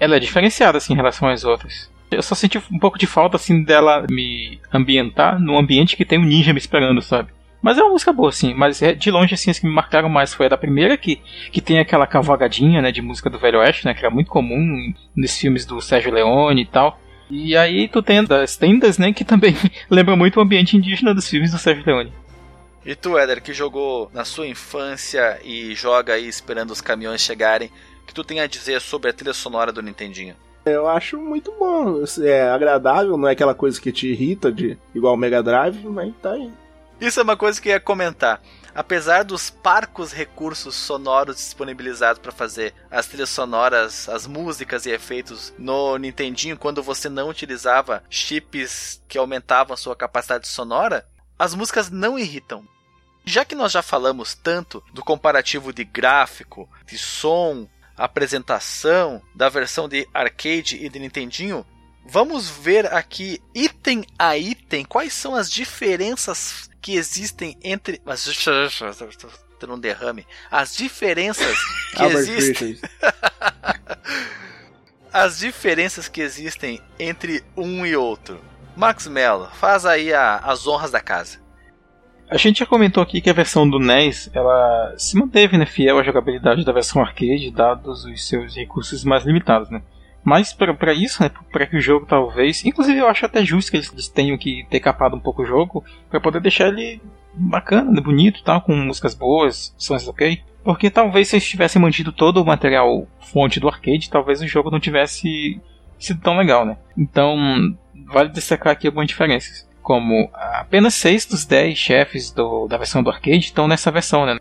Ela 0.01 0.17
é 0.17 0.21
diferenciada 0.21 0.79
assim 0.79 0.95
em 0.95 0.97
relação 0.97 1.29
às 1.29 1.45
outras. 1.45 1.93
Eu 2.11 2.23
só 2.23 2.35
senti 2.35 2.59
um 2.59 2.79
pouco 2.79 2.99
de 2.99 3.07
falta, 3.07 3.37
assim, 3.37 3.63
dela 3.63 4.07
me 4.09 4.61
ambientar 4.73 5.41
num 5.41 5.59
ambiente 5.59 5.97
que 5.97 6.05
tem 6.05 6.19
um 6.19 6.25
ninja 6.25 6.53
me 6.53 6.59
esperando, 6.59 7.03
sabe? 7.03 7.33
Mas 7.65 7.79
é 7.79 7.83
uma 7.83 7.93
música 7.93 8.13
boa, 8.13 8.31
sim. 8.31 8.53
Mas 8.53 8.83
é, 8.83 8.93
de 8.93 9.11
longe, 9.11 9.33
assim, 9.33 9.51
as 9.51 9.59
que 9.59 9.67
me 9.67 9.73
marcaram 9.73 10.09
mais 10.09 10.35
foi 10.35 10.47
a 10.47 10.51
da 10.51 10.57
primeira, 10.57 10.99
que, 10.99 11.19
que 11.51 11.63
tem 11.63 11.79
aquela 11.79 12.07
cavalgadinha, 12.07 12.83
né, 12.83 12.93
de 12.93 13.01
música 13.01 13.31
do 13.31 13.39
Velho 13.39 13.59
Oeste, 13.61 13.87
né, 13.87 13.95
que 13.95 14.01
era 14.01 14.15
muito 14.15 14.31
comum 14.31 14.93
nos 15.17 15.37
filmes 15.39 15.65
do 15.65 15.81
Sérgio 15.81 16.13
Leone 16.13 16.61
e 16.61 16.67
tal. 16.67 17.01
E 17.31 17.57
aí 17.57 17.89
tu 17.89 18.03
tem 18.03 18.19
as 18.19 18.57
tendas, 18.57 18.99
né, 18.99 19.15
que 19.15 19.25
também 19.25 19.57
lembra 19.89 20.15
muito 20.15 20.39
o 20.39 20.43
ambiente 20.43 20.77
indígena 20.77 21.15
dos 21.15 21.27
filmes 21.27 21.53
do 21.53 21.59
Sérgio 21.59 21.87
Leone. 21.87 22.13
E 22.85 22.95
tu, 22.95 23.17
Éder, 23.17 23.43
que 23.43 23.55
jogou 23.55 24.11
na 24.13 24.27
sua 24.27 24.47
infância 24.47 25.41
e 25.43 25.75
joga 25.75 26.13
aí 26.13 26.29
esperando 26.29 26.71
os 26.71 26.83
caminhões 26.83 27.23
chegarem, 27.23 27.71
que 28.07 28.13
tu 28.13 28.23
tem 28.23 28.41
a 28.41 28.47
dizer 28.47 28.79
sobre 28.83 29.09
a 29.09 29.13
trilha 29.15 29.33
sonora 29.33 29.73
do 29.73 29.81
Nintendinho? 29.81 30.37
Eu 30.65 30.89
acho 30.89 31.21
muito 31.21 31.53
bom, 31.59 32.03
é 32.23 32.49
agradável, 32.51 33.19
não 33.19 33.29
é 33.29 33.33
aquela 33.33 33.55
coisa 33.55 33.79
que 33.79 33.93
te 33.93 34.09
irrita 34.09 34.51
de 34.51 34.79
igual 34.95 35.15
o 35.15 35.17
Mega 35.17 35.43
Drive, 35.43 35.85
mas 35.85 36.15
tá 36.23 36.33
aí. 36.33 36.51
Isso 37.01 37.21
é 37.21 37.23
uma 37.23 37.37
coisa 37.37 37.61
que 37.61 37.69
eu 37.69 37.73
ia 37.73 37.81
comentar. 37.81 38.41
Apesar 38.75 39.25
dos 39.25 39.51
parcos 39.51 40.13
recursos 40.13 40.75
sonoros 40.75 41.37
disponibilizados 41.37 42.19
para 42.19 42.33
fazer 42.33 42.73
as 42.91 43.07
trilhas 43.07 43.29
sonoras, 43.29 44.09
as 44.09 44.27
músicas 44.27 44.87
e 44.87 44.91
efeitos 44.91 45.53
no 45.59 45.99
Nintendinho, 45.99 46.57
quando 46.57 46.83
você 46.83 47.09
não 47.09 47.29
utilizava 47.29 48.03
chips 48.09 49.03
que 49.07 49.19
aumentavam 49.19 49.75
a 49.75 49.77
sua 49.77 49.95
capacidade 49.95 50.49
sonora, 50.49 51.07
as 51.39 51.55
músicas 51.55 51.91
não 51.91 52.19
irritam. 52.19 52.65
Já 53.25 53.45
que 53.45 53.55
nós 53.55 53.73
já 53.73 53.83
falamos 53.83 54.35
tanto 54.35 54.83
do 54.93 55.03
comparativo 55.03 55.73
de 55.73 55.85
gráfico, 55.85 56.69
de 56.87 56.99
som, 56.99 57.67
apresentação 57.97 59.23
da 59.35 59.49
versão 59.49 59.89
de 59.89 60.09
arcade 60.13 60.77
e 60.77 60.89
de 60.89 60.99
Nintendinho, 60.99 61.65
vamos 62.05 62.49
ver 62.49 62.93
aqui 62.93 63.41
item 63.55 64.05
a 64.19 64.37
item 64.37 64.85
quais 64.85 65.13
são 65.13 65.35
as 65.35 65.51
diferenças 65.51 66.69
que 66.81 66.97
existem 66.97 67.57
entre 67.63 68.01
mas 68.05 68.25
tendo 69.59 69.75
um 69.75 69.79
derrame. 69.79 70.27
As 70.51 70.77
diferenças 70.77 71.57
que 71.97 72.03
existem 72.05 72.79
as 75.13 75.39
diferenças 75.39 76.09
que 76.09 76.21
existem 76.21 76.81
entre 76.99 77.45
um 77.57 77.87
e 77.87 77.97
outro. 77.97 78.43
Max 78.77 79.07
Mello 79.07 79.49
faz 79.55 79.87
aí 79.87 80.13
a, 80.13 80.39
as 80.39 80.67
honras 80.67 80.91
da 80.91 81.01
casa 81.01 81.44
a 82.29 82.37
gente 82.37 82.61
já 82.61 82.67
comentou 82.67 83.03
aqui 83.03 83.21
que 83.21 83.31
a 83.31 83.35
versão 83.35 83.69
do 83.69 83.79
NES 83.79 84.31
ela 84.33 84.95
se 84.97 85.17
manteve 85.17 85.59
né, 85.59 85.67
fiel 85.67 85.99
à 85.99 86.03
jogabilidade 86.03 86.65
da 86.65 86.73
versão 86.73 87.03
arcade, 87.03 87.51
dados 87.51 88.05
os 88.05 88.27
seus 88.27 88.57
recursos 88.57 89.05
mais 89.05 89.25
limitados. 89.25 89.71
Né? 89.71 89.83
Mas 90.23 90.53
para 90.53 90.93
isso, 90.93 91.23
né, 91.23 91.31
para 91.53 91.67
que 91.67 91.77
o 91.77 91.81
jogo 91.81 92.07
talvez. 92.07 92.65
Inclusive, 92.65 92.99
eu 92.99 93.09
acho 93.09 93.27
até 93.27 93.45
justo 93.45 93.71
que 93.71 93.77
eles 93.77 94.09
tenham 94.09 94.39
que 94.39 94.67
ter 94.71 94.81
capado 94.81 95.17
um 95.17 95.21
pouco 95.21 95.43
o 95.43 95.47
jogo 95.47 95.85
para 96.09 96.21
poder 96.21 96.41
deixar 96.41 96.69
ele 96.69 97.01
bacana, 97.35 97.91
né, 97.91 98.01
bonito 98.01 98.43
tal, 98.43 98.63
com 98.63 98.75
músicas 98.75 99.15
boas, 99.15 99.75
sons 99.77 100.09
ok. 100.09 100.41
Porque 100.63 100.89
talvez 100.89 101.29
se 101.29 101.37
eles 101.37 101.47
tivessem 101.47 101.81
mantido 101.81 102.11
todo 102.11 102.41
o 102.41 102.47
material 102.47 103.07
fonte 103.21 103.61
do 103.61 103.69
arcade, 103.69 104.09
talvez 104.09 104.41
o 104.41 104.49
jogo 104.49 104.71
não 104.71 104.81
tivesse 104.81 105.61
sido 105.99 106.21
tão 106.21 106.39
legal, 106.39 106.65
né? 106.65 106.79
Então, 106.97 107.37
vale 108.07 108.31
destacar 108.31 108.73
aqui 108.73 108.87
algumas 108.87 109.09
diferenças 109.09 109.69
como 109.85 110.31
apenas 110.33 110.95
6 110.95 111.27
dos 111.27 111.45
10 111.45 111.77
chefes 111.77 112.33
do, 112.33 112.67
da 112.67 112.79
versão 112.79 113.03
do 113.03 113.11
arcade 113.11 113.39
estão 113.39 113.69
nessa 113.69 113.91
versão, 113.91 114.25
né? 114.25 114.39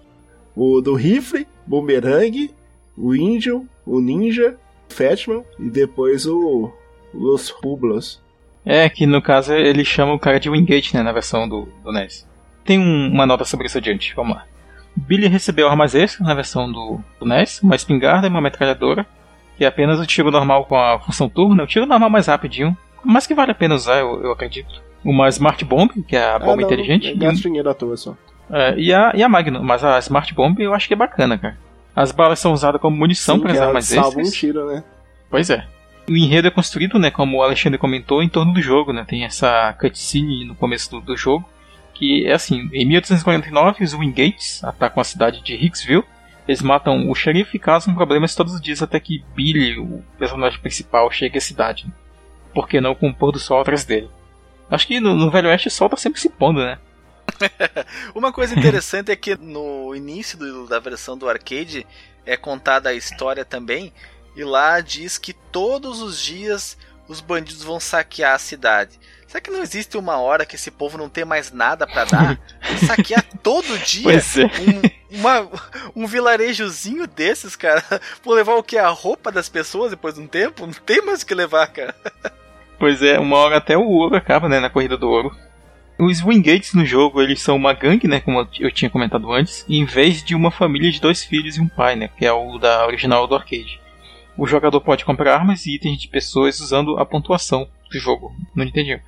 O 0.55 0.79
do 0.79 0.95
rifle, 0.95 1.45
bumerangue, 1.67 2.51
o 2.97 3.13
índio, 3.13 3.67
o 3.85 3.99
ninja, 3.99 4.55
Fatman 4.87 5.43
e 5.59 5.69
depois 5.69 6.25
o 6.25 6.71
Los 7.13 7.51
Publos. 7.51 8.21
É, 8.65 8.87
que 8.87 9.05
no 9.05 9.21
caso 9.21 9.53
ele 9.53 9.83
chama 9.83 10.13
o 10.13 10.19
cara 10.19 10.39
de 10.39 10.49
Wingate, 10.49 10.95
né, 10.95 11.03
na 11.03 11.11
versão 11.11 11.47
do, 11.49 11.67
do 11.83 11.91
NES. 11.91 12.25
Tem 12.63 12.79
um, 12.79 13.07
uma 13.11 13.25
nota 13.25 13.43
sobre 13.43 13.67
isso 13.67 13.77
adiante, 13.77 14.15
vamos 14.15 14.37
lá. 14.37 14.45
Billy 14.95 15.27
recebeu 15.27 15.67
armas 15.67 15.93
extras 15.93 16.25
na 16.25 16.33
versão 16.33 16.71
do, 16.71 17.03
do 17.19 17.25
NES, 17.25 17.61
uma 17.61 17.75
espingarda 17.75 18.27
e 18.27 18.29
uma 18.29 18.39
metralhadora, 18.39 19.05
que 19.57 19.65
é 19.65 19.67
apenas 19.67 19.99
o 19.99 20.05
tiro 20.05 20.31
normal 20.31 20.65
com 20.65 20.77
a 20.77 20.97
função 20.99 21.27
turno, 21.27 21.55
né? 21.55 21.63
o 21.63 21.67
tiro 21.67 21.85
normal 21.85 22.09
mais 22.09 22.27
rapidinho, 22.27 22.77
mas 23.03 23.27
que 23.27 23.35
vale 23.35 23.51
a 23.51 23.55
pena 23.55 23.75
usar, 23.75 23.99
eu, 23.99 24.23
eu 24.23 24.31
acredito 24.31 24.92
uma 25.03 25.27
Smart 25.29 25.63
Bomb, 25.65 25.89
que 26.07 26.15
é 26.15 26.23
a 26.23 26.39
bomba 26.39 26.53
ah, 26.53 26.55
não, 26.57 26.63
inteligente. 26.63 27.15
Não, 27.15 27.33
dinheiro 27.33 27.69
à 27.69 27.73
toa 27.73 27.97
só. 27.97 28.15
É, 28.51 28.75
e, 28.77 28.93
a, 28.93 29.11
e 29.15 29.23
a 29.23 29.29
Magnum, 29.29 29.63
mas 29.63 29.83
a 29.83 29.97
Smart 29.99 30.33
Bomb 30.33 30.59
eu 30.59 30.73
acho 30.73 30.87
que 30.87 30.93
é 30.93 30.97
bacana, 30.97 31.37
cara. 31.37 31.57
As 31.95 32.11
balas 32.11 32.39
são 32.39 32.53
usadas 32.53 32.81
como 32.81 32.97
munição 32.97 33.39
para 33.39 33.51
as 33.51 33.59
armas 33.59 33.85
salva 33.85 34.19
um 34.19 34.23
tiro, 34.23 34.65
né? 34.65 34.83
Pois 35.29 35.49
é. 35.49 35.65
O 36.09 36.17
enredo 36.17 36.47
é 36.47 36.51
construído, 36.51 36.99
né, 36.99 37.09
como 37.09 37.37
o 37.37 37.43
Alexandre 37.43 37.77
comentou, 37.77 38.21
em 38.21 38.27
torno 38.27 38.53
do 38.53 38.61
jogo, 38.61 38.91
né? 38.91 39.05
Tem 39.07 39.23
essa 39.23 39.73
cutscene 39.79 40.43
no 40.43 40.55
começo 40.55 40.91
do, 40.91 40.99
do 40.99 41.15
jogo, 41.15 41.47
que 41.93 42.25
é 42.27 42.33
assim, 42.33 42.69
em 42.73 42.85
1849 42.85 43.83
os 43.83 43.93
Wingates 43.93 44.63
atacam 44.63 44.99
a 44.99 45.05
cidade 45.05 45.41
de 45.41 45.53
Hicksville, 45.53 46.03
eles 46.47 46.61
matam 46.61 47.09
o 47.09 47.15
xerife 47.15 47.55
e 47.55 47.59
causam 47.59 47.95
problemas 47.95 48.35
todos 48.35 48.53
os 48.53 48.61
dias 48.61 48.81
até 48.81 48.99
que 48.99 49.23
Billy, 49.33 49.79
o 49.79 50.03
personagem 50.19 50.59
principal, 50.59 51.09
chegue 51.09 51.37
à 51.37 51.41
cidade. 51.41 51.87
Por 52.53 52.67
que 52.67 52.81
não 52.81 52.93
com 52.93 53.09
o 53.09 53.13
pôr 53.13 53.31
do 53.31 53.39
sol 53.39 53.61
atrás 53.61 53.85
dele? 53.85 54.09
Acho 54.73 54.87
que 54.87 54.99
no, 54.99 55.13
no 55.13 55.29
Velho 55.29 55.49
Oeste 55.49 55.67
o 55.67 55.71
sol 55.71 55.87
tá 55.87 55.95
sempre 55.95 56.19
se 56.19 56.29
pondo, 56.29 56.59
né? 56.63 56.79
Uma 58.15 58.33
coisa 58.33 58.57
interessante 58.57 59.11
é 59.11 59.15
que 59.15 59.35
no 59.35 59.95
início 59.95 60.37
do, 60.37 60.67
da 60.67 60.79
versão 60.79 61.15
do 61.15 61.29
arcade 61.29 61.85
é 62.25 62.35
contada 62.35 62.89
a 62.89 62.93
história 62.93 63.45
também, 63.45 63.93
e 64.35 64.43
lá 64.43 64.79
diz 64.79 65.19
que 65.19 65.31
todos 65.31 66.01
os 66.01 66.19
dias 66.19 66.75
os 67.07 67.21
bandidos 67.21 67.63
vão 67.63 67.79
saquear 67.79 68.33
a 68.33 68.39
cidade. 68.39 68.99
Será 69.27 69.41
que 69.41 69.51
não 69.51 69.61
existe 69.61 69.95
uma 69.95 70.17
hora 70.17 70.45
que 70.45 70.55
esse 70.55 70.71
povo 70.71 70.97
não 70.97 71.09
tem 71.09 71.25
mais 71.25 71.51
nada 71.51 71.85
para 71.85 72.05
dar? 72.05 72.39
saquear 72.87 73.23
todo 73.43 73.77
dia 73.79 74.11
é. 74.11 75.15
um, 75.15 75.19
uma, 75.19 75.49
um 75.95 76.07
vilarejozinho 76.07 77.05
desses, 77.05 77.55
cara? 77.55 77.83
Vou 78.23 78.33
levar 78.33 78.55
o 78.55 78.63
que? 78.63 78.77
A 78.77 78.89
roupa 78.89 79.31
das 79.31 79.49
pessoas 79.49 79.91
depois 79.91 80.15
de 80.15 80.21
um 80.21 80.27
tempo? 80.27 80.65
Não 80.65 80.73
tem 80.73 81.01
mais 81.03 81.21
o 81.21 81.25
que 81.25 81.35
levar, 81.35 81.67
cara. 81.67 81.95
Pois 82.83 83.01
é, 83.01 83.17
uma 83.17 83.37
hora 83.37 83.55
até 83.55 83.77
o 83.77 83.87
ouro 83.87 84.13
acaba, 84.17 84.49
né, 84.49 84.59
na 84.59 84.69
corrida 84.69 84.97
do 84.97 85.09
ouro. 85.09 85.33
Os 85.97 86.19
Wingates 86.19 86.73
no 86.73 86.85
jogo, 86.85 87.21
eles 87.21 87.41
são 87.41 87.55
uma 87.55 87.71
gangue, 87.71 88.09
né, 88.09 88.19
como 88.19 88.45
eu 88.59 88.69
tinha 88.69 88.89
comentado 88.91 89.31
antes, 89.31 89.65
em 89.69 89.85
vez 89.85 90.21
de 90.21 90.35
uma 90.35 90.51
família 90.51 90.91
de 90.91 90.99
dois 90.99 91.23
filhos 91.23 91.55
e 91.55 91.61
um 91.61 91.67
pai, 91.69 91.95
né, 91.95 92.09
que 92.09 92.25
é 92.25 92.33
o 92.33 92.57
da 92.57 92.85
original 92.85 93.25
do 93.25 93.35
arcade. 93.35 93.79
O 94.37 94.45
jogador 94.45 94.81
pode 94.81 95.05
comprar 95.05 95.33
armas 95.33 95.65
e 95.65 95.75
itens 95.75 95.97
de 95.97 96.09
pessoas 96.09 96.59
usando 96.59 96.99
a 96.99 97.05
pontuação 97.05 97.69
do 97.89 97.97
jogo, 97.97 98.35
no 98.53 98.65
Nintendo. 98.65 99.01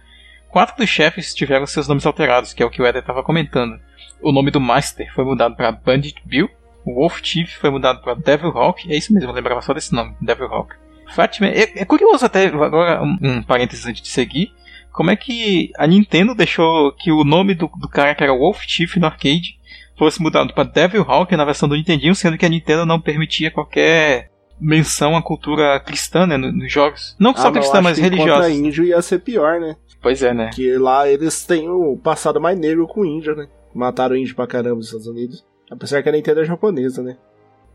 Quatro 0.47 0.77
dos 0.77 0.89
chefes 0.89 1.35
tiveram 1.35 1.67
seus 1.67 1.85
nomes 1.85 2.05
alterados, 2.05 2.53
que 2.53 2.63
é 2.63 2.65
o 2.65 2.69
que 2.69 2.81
o 2.81 2.87
Eder 2.87 3.01
estava 3.01 3.23
comentando. 3.23 3.77
O 4.21 4.31
nome 4.31 4.51
do 4.51 4.61
Master 4.61 5.13
foi 5.13 5.25
mudado 5.25 5.53
para 5.57 5.73
Bandit 5.73 6.21
Bill, 6.23 6.49
o 6.85 6.93
Wolf 6.93 7.19
Chief 7.21 7.57
foi 7.57 7.69
mudado 7.69 8.01
para 8.01 8.15
Devil 8.15 8.57
Hawk, 8.57 8.89
é 8.89 8.95
isso 8.95 9.13
mesmo, 9.13 9.31
eu 9.31 9.35
lembrava 9.35 9.61
só 9.61 9.73
desse 9.73 9.93
nome, 9.93 10.15
Devil 10.21 10.47
Hawk. 10.47 10.84
Fatman. 11.13 11.51
É, 11.51 11.81
é 11.81 11.85
curioso 11.85 12.25
até, 12.25 12.45
agora 12.47 13.03
um, 13.03 13.17
um 13.21 13.43
parênteses 13.43 13.85
antes 13.85 14.01
de 14.01 14.09
seguir, 14.09 14.51
como 14.91 15.11
é 15.11 15.15
que 15.15 15.71
a 15.77 15.85
Nintendo 15.85 16.33
deixou 16.33 16.91
que 16.93 17.11
o 17.11 17.23
nome 17.23 17.53
do, 17.53 17.67
do 17.67 17.89
cara 17.89 18.15
que 18.15 18.23
era 18.23 18.33
Wolf 18.33 18.61
Chief 18.65 18.95
no 18.95 19.05
arcade 19.05 19.59
fosse 19.97 20.21
mudado 20.21 20.53
para 20.53 20.63
Devil 20.63 21.03
Hawk 21.03 21.35
na 21.35 21.45
versão 21.45 21.67
do 21.67 21.75
Nintendinho, 21.75 22.15
sendo 22.15 22.37
que 22.37 22.45
a 22.45 22.49
Nintendo 22.49 22.85
não 22.85 22.99
permitia 22.99 23.51
qualquer 23.51 24.31
menção 24.59 25.15
à 25.15 25.21
cultura 25.21 25.79
cristã 25.79 26.25
né, 26.25 26.37
nos 26.37 26.71
jogos. 26.71 27.15
Não 27.19 27.35
só 27.35 27.49
ah, 27.49 27.51
cristã, 27.51 27.81
mas 27.81 27.97
religiosa. 27.97 28.49
Índio 28.49 28.85
ia 28.85 29.01
ser 29.01 29.19
pior, 29.19 29.59
né? 29.59 29.75
Pois 30.01 30.21
é, 30.23 30.33
né? 30.33 30.49
Que 30.53 30.77
lá 30.77 31.09
eles 31.09 31.45
têm 31.45 31.69
o 31.69 31.97
passado 31.97 32.39
mais 32.39 32.57
negro 32.57 32.87
com 32.87 33.05
índio, 33.05 33.35
né? 33.35 33.47
Mataram 33.73 34.15
índio 34.15 34.35
pra 34.35 34.47
caramba 34.47 34.75
nos 34.75 34.85
Estados 34.85 35.07
Unidos. 35.07 35.45
Apesar 35.69 36.01
que 36.03 36.09
a 36.09 36.11
Nintendo 36.11 36.41
é 36.41 36.45
japonesa, 36.45 37.01
né? 37.01 37.17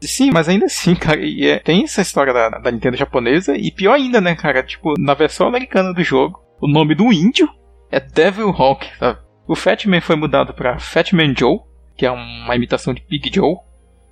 Sim, 0.03 0.31
mas 0.33 0.49
ainda 0.49 0.67
assim, 0.67 0.95
cara, 0.97 1.21
é, 1.21 1.59
tem 1.59 1.85
essa 1.85 2.03
história 2.03 2.33
da, 2.33 2.49
da 2.49 2.71
Nintendo 2.71 2.97
japonesa, 2.97 3.57
e 3.57 3.71
pior 3.71 3.95
ainda, 3.95 4.21
né, 4.21 4.35
cara? 4.35 4.63
Tipo, 4.63 4.95
na 4.99 5.15
versão 5.15 5.47
americana 5.47 5.93
do 5.93 6.03
jogo, 6.03 6.41
o 6.61 6.69
nome 6.69 6.95
do 6.95 7.13
índio 7.13 7.49
é 7.91 8.01
Devil 8.01 8.51
Hawk, 8.51 8.87
sabe? 8.99 9.19
O 9.47 9.55
Fatman 9.55 10.01
foi 10.01 10.17
mudado 10.17 10.55
para 10.55 10.79
Fatman 10.79 11.35
Joe, 11.37 11.61
que 11.97 12.07
é 12.07 12.11
uma 12.11 12.55
imitação 12.55 12.95
de 12.95 13.03
Big 13.09 13.31
Joe, 13.35 13.57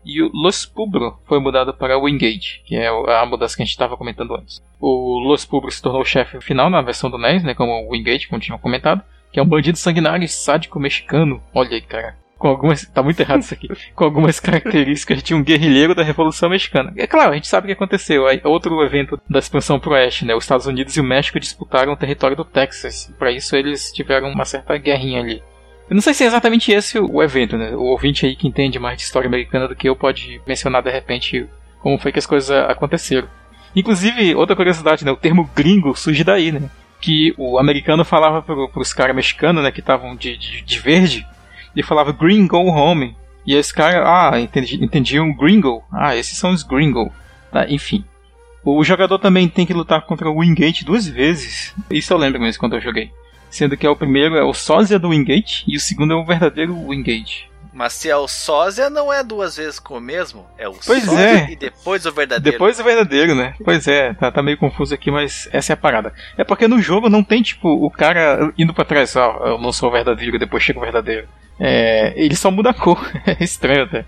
e 0.04 0.22
o 0.22 0.30
Los 0.32 0.64
Pubro 0.64 1.18
foi 1.26 1.38
mudado 1.38 1.74
para 1.74 1.98
Wingate, 1.98 2.62
que 2.64 2.76
é 2.76 2.88
a 2.88 3.26
mudança 3.26 3.56
que 3.56 3.62
a 3.62 3.64
gente 3.64 3.72
estava 3.72 3.96
comentando 3.96 4.34
antes. 4.34 4.62
O 4.80 5.18
Los 5.18 5.44
Pubro 5.44 5.70
se 5.70 5.82
tornou 5.82 6.02
o 6.02 6.04
chefe 6.04 6.40
final 6.40 6.70
na 6.70 6.82
versão 6.82 7.10
do 7.10 7.18
NES, 7.18 7.44
né, 7.44 7.54
como 7.54 7.70
o 7.70 7.90
Wingate, 7.92 8.28
como 8.28 8.40
tinha 8.40 8.58
comentado, 8.58 9.02
que 9.30 9.38
é 9.38 9.42
um 9.42 9.48
bandido 9.48 9.76
sanguinário 9.76 10.24
e 10.24 10.28
sádico 10.28 10.80
mexicano. 10.80 11.42
Olha 11.54 11.72
aí, 11.72 11.82
cara 11.82 12.16
com 12.38 12.48
algumas. 12.48 12.86
Tá 12.86 13.02
muito 13.02 13.20
errado 13.20 13.40
isso 13.40 13.52
aqui. 13.52 13.68
com 13.94 14.04
algumas 14.04 14.40
características 14.40 15.22
de 15.22 15.34
um 15.34 15.42
guerrilheiro 15.42 15.94
da 15.94 16.02
Revolução 16.02 16.48
Mexicana. 16.48 16.92
É 16.96 17.06
claro, 17.06 17.32
a 17.32 17.34
gente 17.34 17.48
sabe 17.48 17.64
o 17.64 17.66
que 17.66 17.72
aconteceu. 17.72 18.26
Aí, 18.26 18.40
outro 18.44 18.82
evento 18.82 19.20
da 19.28 19.38
expansão 19.38 19.80
pro 19.80 19.92
oeste, 19.92 20.24
né? 20.24 20.34
Os 20.34 20.44
Estados 20.44 20.66
Unidos 20.66 20.96
e 20.96 21.00
o 21.00 21.04
México 21.04 21.40
disputaram 21.40 21.92
o 21.92 21.96
território 21.96 22.36
do 22.36 22.44
Texas. 22.44 23.12
Para 23.18 23.32
isso 23.32 23.56
eles 23.56 23.92
tiveram 23.92 24.30
uma 24.30 24.44
certa 24.44 24.76
guerrinha 24.78 25.20
ali. 25.20 25.42
Eu 25.90 25.94
não 25.94 26.02
sei 26.02 26.12
se 26.12 26.22
é 26.22 26.26
exatamente 26.26 26.70
esse 26.70 26.98
o 26.98 27.22
evento, 27.22 27.56
né? 27.56 27.74
O 27.74 27.84
ouvinte 27.84 28.26
aí 28.26 28.36
que 28.36 28.46
entende 28.46 28.78
mais 28.78 28.98
de 28.98 29.04
história 29.04 29.26
americana 29.26 29.66
do 29.66 29.74
que 29.74 29.88
eu 29.88 29.96
pode 29.96 30.40
mencionar 30.46 30.82
de 30.82 30.90
repente 30.90 31.46
como 31.80 31.98
foi 31.98 32.12
que 32.12 32.18
as 32.18 32.26
coisas 32.26 32.50
aconteceram. 32.50 33.28
Inclusive, 33.74 34.34
outra 34.34 34.54
curiosidade, 34.54 35.04
né? 35.04 35.10
O 35.10 35.16
termo 35.16 35.48
gringo 35.56 35.94
surge 35.96 36.22
daí, 36.22 36.52
né? 36.52 36.68
Que 37.00 37.32
o 37.38 37.58
americano 37.58 38.04
falava 38.04 38.42
pro, 38.42 38.68
pros 38.68 38.92
caras 38.92 39.16
mexicanos, 39.16 39.62
né? 39.62 39.70
Que 39.70 39.80
estavam 39.80 40.14
de, 40.14 40.36
de, 40.36 40.62
de 40.62 40.78
verde 40.78 41.26
ele 41.78 41.86
falava 41.86 42.10
Gringo 42.10 42.56
Home. 42.56 43.16
E 43.46 43.54
esse 43.54 43.72
cara, 43.72 44.02
ah, 44.04 44.40
entendi, 44.40 44.84
entendi 44.84 45.20
um 45.20 45.34
Gringo. 45.34 45.82
Ah, 45.92 46.16
esses 46.16 46.36
são 46.36 46.50
os 46.50 46.64
Gringo. 46.64 47.12
Ah, 47.52 47.66
enfim. 47.68 48.04
O 48.64 48.82
jogador 48.82 49.18
também 49.20 49.48
tem 49.48 49.64
que 49.64 49.72
lutar 49.72 50.02
contra 50.02 50.28
o 50.28 50.40
Wingate 50.40 50.84
duas 50.84 51.06
vezes. 51.06 51.72
Isso 51.88 52.12
eu 52.12 52.18
lembro 52.18 52.40
mesmo 52.40 52.58
quando 52.58 52.74
eu 52.74 52.80
joguei. 52.80 53.12
Sendo 53.48 53.76
que 53.76 53.86
é 53.86 53.90
o 53.90 53.96
primeiro 53.96 54.36
é 54.36 54.42
o 54.42 54.52
sósia 54.52 54.98
do 54.98 55.10
Wingate 55.10 55.64
e 55.68 55.76
o 55.76 55.80
segundo 55.80 56.12
é 56.12 56.16
o 56.16 56.24
verdadeiro 56.24 56.74
Wingate. 56.88 57.48
Mas 57.72 57.92
se 57.92 58.10
é 58.10 58.16
o 58.16 58.26
sósia, 58.26 58.90
não 58.90 59.12
é 59.12 59.22
duas 59.22 59.56
vezes 59.56 59.78
com 59.78 59.98
o 59.98 60.00
mesmo. 60.00 60.44
É 60.58 60.68
o 60.68 60.74
Pois 60.84 61.04
sósia 61.04 61.20
é. 61.20 61.50
e 61.52 61.54
depois 61.54 62.04
o 62.06 62.12
verdadeiro. 62.12 62.58
Depois 62.58 62.80
o 62.80 62.84
verdadeiro, 62.84 63.36
né? 63.36 63.54
Pois 63.64 63.86
é, 63.86 64.14
tá, 64.14 64.32
tá 64.32 64.42
meio 64.42 64.58
confuso 64.58 64.92
aqui, 64.92 65.12
mas 65.12 65.48
essa 65.52 65.72
é 65.72 65.74
a 65.74 65.76
parada. 65.76 66.12
É 66.36 66.42
porque 66.42 66.66
no 66.66 66.82
jogo 66.82 67.08
não 67.08 67.22
tem, 67.22 67.40
tipo, 67.40 67.68
o 67.68 67.88
cara 67.88 68.52
indo 68.58 68.74
pra 68.74 68.84
trás, 68.84 69.14
ó, 69.14 69.46
eu 69.46 69.58
não 69.58 69.72
sou 69.72 69.88
o 69.88 69.92
verdadeiro, 69.92 70.40
depois 70.40 70.60
chega 70.60 70.80
o 70.80 70.82
verdadeiro. 70.82 71.28
É, 71.58 72.12
ele 72.16 72.36
só 72.36 72.50
muda 72.50 72.70
a 72.70 72.74
cor, 72.74 73.00
é 73.26 73.42
estranho 73.42 73.84
até. 73.84 74.04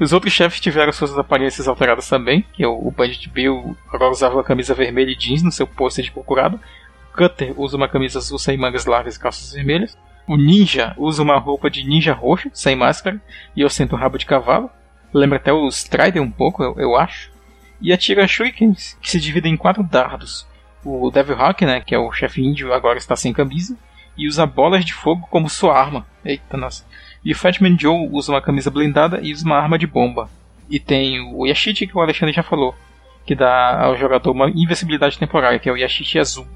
Os 0.00 0.12
outros 0.12 0.32
chefes 0.32 0.60
tiveram 0.60 0.92
suas 0.92 1.16
aparências 1.18 1.68
alteradas 1.68 2.08
também, 2.08 2.44
que 2.54 2.64
é 2.64 2.66
o, 2.66 2.72
o 2.72 2.90
Bandit 2.90 3.28
Bill 3.28 3.76
agora 3.92 4.10
usava 4.10 4.36
uma 4.36 4.44
camisa 4.44 4.74
vermelha 4.74 5.10
e 5.10 5.16
jeans 5.16 5.42
no 5.42 5.52
seu 5.52 5.66
pôster 5.66 6.04
de 6.04 6.10
procurado. 6.10 6.58
Cutter 7.14 7.52
usa 7.60 7.76
uma 7.76 7.88
camisa 7.88 8.18
azul 8.18 8.38
sem 8.38 8.56
mangas 8.56 8.86
largas 8.86 9.16
e 9.16 9.20
calças 9.20 9.52
vermelhas. 9.52 9.98
O 10.26 10.36
Ninja 10.36 10.94
usa 10.96 11.22
uma 11.22 11.38
roupa 11.38 11.68
de 11.68 11.84
ninja 11.84 12.12
roxa, 12.12 12.50
sem 12.54 12.76
máscara, 12.76 13.20
e 13.54 13.64
ostenta 13.64 13.94
um 13.94 13.98
rabo 13.98 14.16
de 14.16 14.24
cavalo. 14.24 14.70
Lembra 15.12 15.36
até 15.38 15.52
o 15.52 15.68
Strider 15.68 16.22
um 16.22 16.30
pouco, 16.30 16.62
eu, 16.62 16.74
eu 16.78 16.96
acho. 16.96 17.30
E 17.80 17.92
atira 17.92 18.26
shurikens, 18.28 18.96
que 19.02 19.10
se 19.10 19.20
dividem 19.20 19.54
em 19.54 19.56
quatro 19.56 19.82
dardos. 19.82 20.46
O 20.84 21.10
Devil 21.10 21.36
Hawk, 21.36 21.66
né, 21.66 21.80
que 21.80 21.94
é 21.94 21.98
o 21.98 22.12
chefe 22.12 22.42
índio, 22.42 22.72
agora 22.72 22.96
está 22.96 23.16
sem 23.16 23.32
camisa. 23.32 23.76
E 24.20 24.28
usa 24.28 24.44
bolas 24.44 24.84
de 24.84 24.92
fogo 24.92 25.26
como 25.30 25.48
sua 25.48 25.74
arma. 25.74 26.06
Eita, 26.22 26.54
nossa. 26.54 26.84
E 27.24 27.32
o 27.32 27.34
Fatman 27.34 27.74
Joe 27.78 28.06
usa 28.12 28.30
uma 28.30 28.42
camisa 28.42 28.70
blindada 28.70 29.18
e 29.22 29.32
usa 29.32 29.46
uma 29.46 29.56
arma 29.56 29.78
de 29.78 29.86
bomba. 29.86 30.28
E 30.68 30.78
tem 30.78 31.18
o 31.34 31.46
Yashichi, 31.46 31.86
que 31.86 31.96
o 31.96 32.02
Alexandre 32.02 32.34
já 32.34 32.42
falou, 32.42 32.74
que 33.24 33.34
dá 33.34 33.82
ao 33.82 33.96
jogador 33.96 34.32
uma 34.32 34.50
invencibilidade 34.50 35.18
temporária, 35.18 35.58
que 35.58 35.70
é 35.70 35.72
o 35.72 35.76
Yashichi 35.76 36.18
azul. 36.18 36.46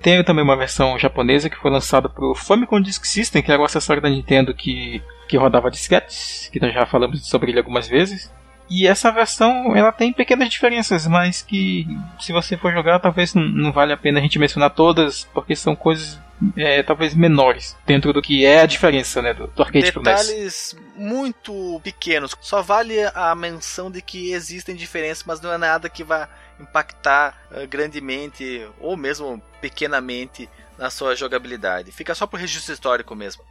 Tem 0.00 0.22
também 0.22 0.44
uma 0.44 0.56
versão 0.56 0.96
japonesa 0.96 1.50
que 1.50 1.58
foi 1.58 1.72
lançada 1.72 2.08
para 2.08 2.24
o 2.24 2.36
Famicom 2.36 2.80
Disk 2.80 3.04
System, 3.04 3.42
que 3.42 3.50
era 3.50 3.60
o 3.60 3.64
acessório 3.64 4.00
da 4.00 4.08
Nintendo 4.08 4.54
que, 4.54 5.02
que 5.28 5.36
rodava 5.36 5.72
disquetes, 5.72 6.48
que 6.52 6.60
nós 6.60 6.72
já 6.72 6.86
falamos 6.86 7.28
sobre 7.28 7.50
ele 7.50 7.58
algumas 7.58 7.88
vezes. 7.88 8.32
E 8.70 8.86
essa 8.86 9.10
versão 9.10 9.74
ela 9.74 9.90
tem 9.90 10.12
pequenas 10.12 10.48
diferenças, 10.48 11.04
mas 11.08 11.42
que 11.42 11.84
se 12.20 12.32
você 12.32 12.56
for 12.56 12.72
jogar 12.72 13.00
talvez 13.00 13.34
não 13.34 13.72
vale 13.72 13.92
a 13.92 13.96
pena 13.96 14.20
a 14.20 14.22
gente 14.22 14.38
mencionar 14.38 14.70
todas, 14.70 15.24
porque 15.34 15.56
são 15.56 15.74
coisas 15.74 16.20
é, 16.56 16.82
talvez 16.82 17.14
menores 17.14 17.76
dentro 17.86 18.12
do 18.12 18.22
que 18.22 18.44
é 18.44 18.60
a 18.60 18.66
diferença 18.66 19.20
né, 19.20 19.34
do, 19.34 19.46
do 19.48 19.62
arcade. 19.62 19.90
Detalhes 19.90 20.76
muito 20.94 21.80
pequenos. 21.82 22.34
Só 22.40 22.62
vale 22.62 22.96
a 23.14 23.34
menção 23.34 23.90
de 23.90 24.00
que 24.00 24.32
existem 24.32 24.74
diferenças, 24.74 25.24
mas 25.24 25.40
não 25.40 25.52
é 25.52 25.58
nada 25.58 25.88
que 25.88 26.04
vá 26.04 26.28
impactar 26.60 27.40
eh, 27.52 27.66
grandemente 27.66 28.66
ou 28.80 28.96
mesmo 28.96 29.42
pequenamente 29.60 30.48
na 30.76 30.90
sua 30.90 31.14
jogabilidade. 31.14 31.92
Fica 31.92 32.14
só 32.14 32.26
por 32.26 32.38
registro 32.38 32.72
histórico 32.72 33.14
mesmo. 33.14 33.42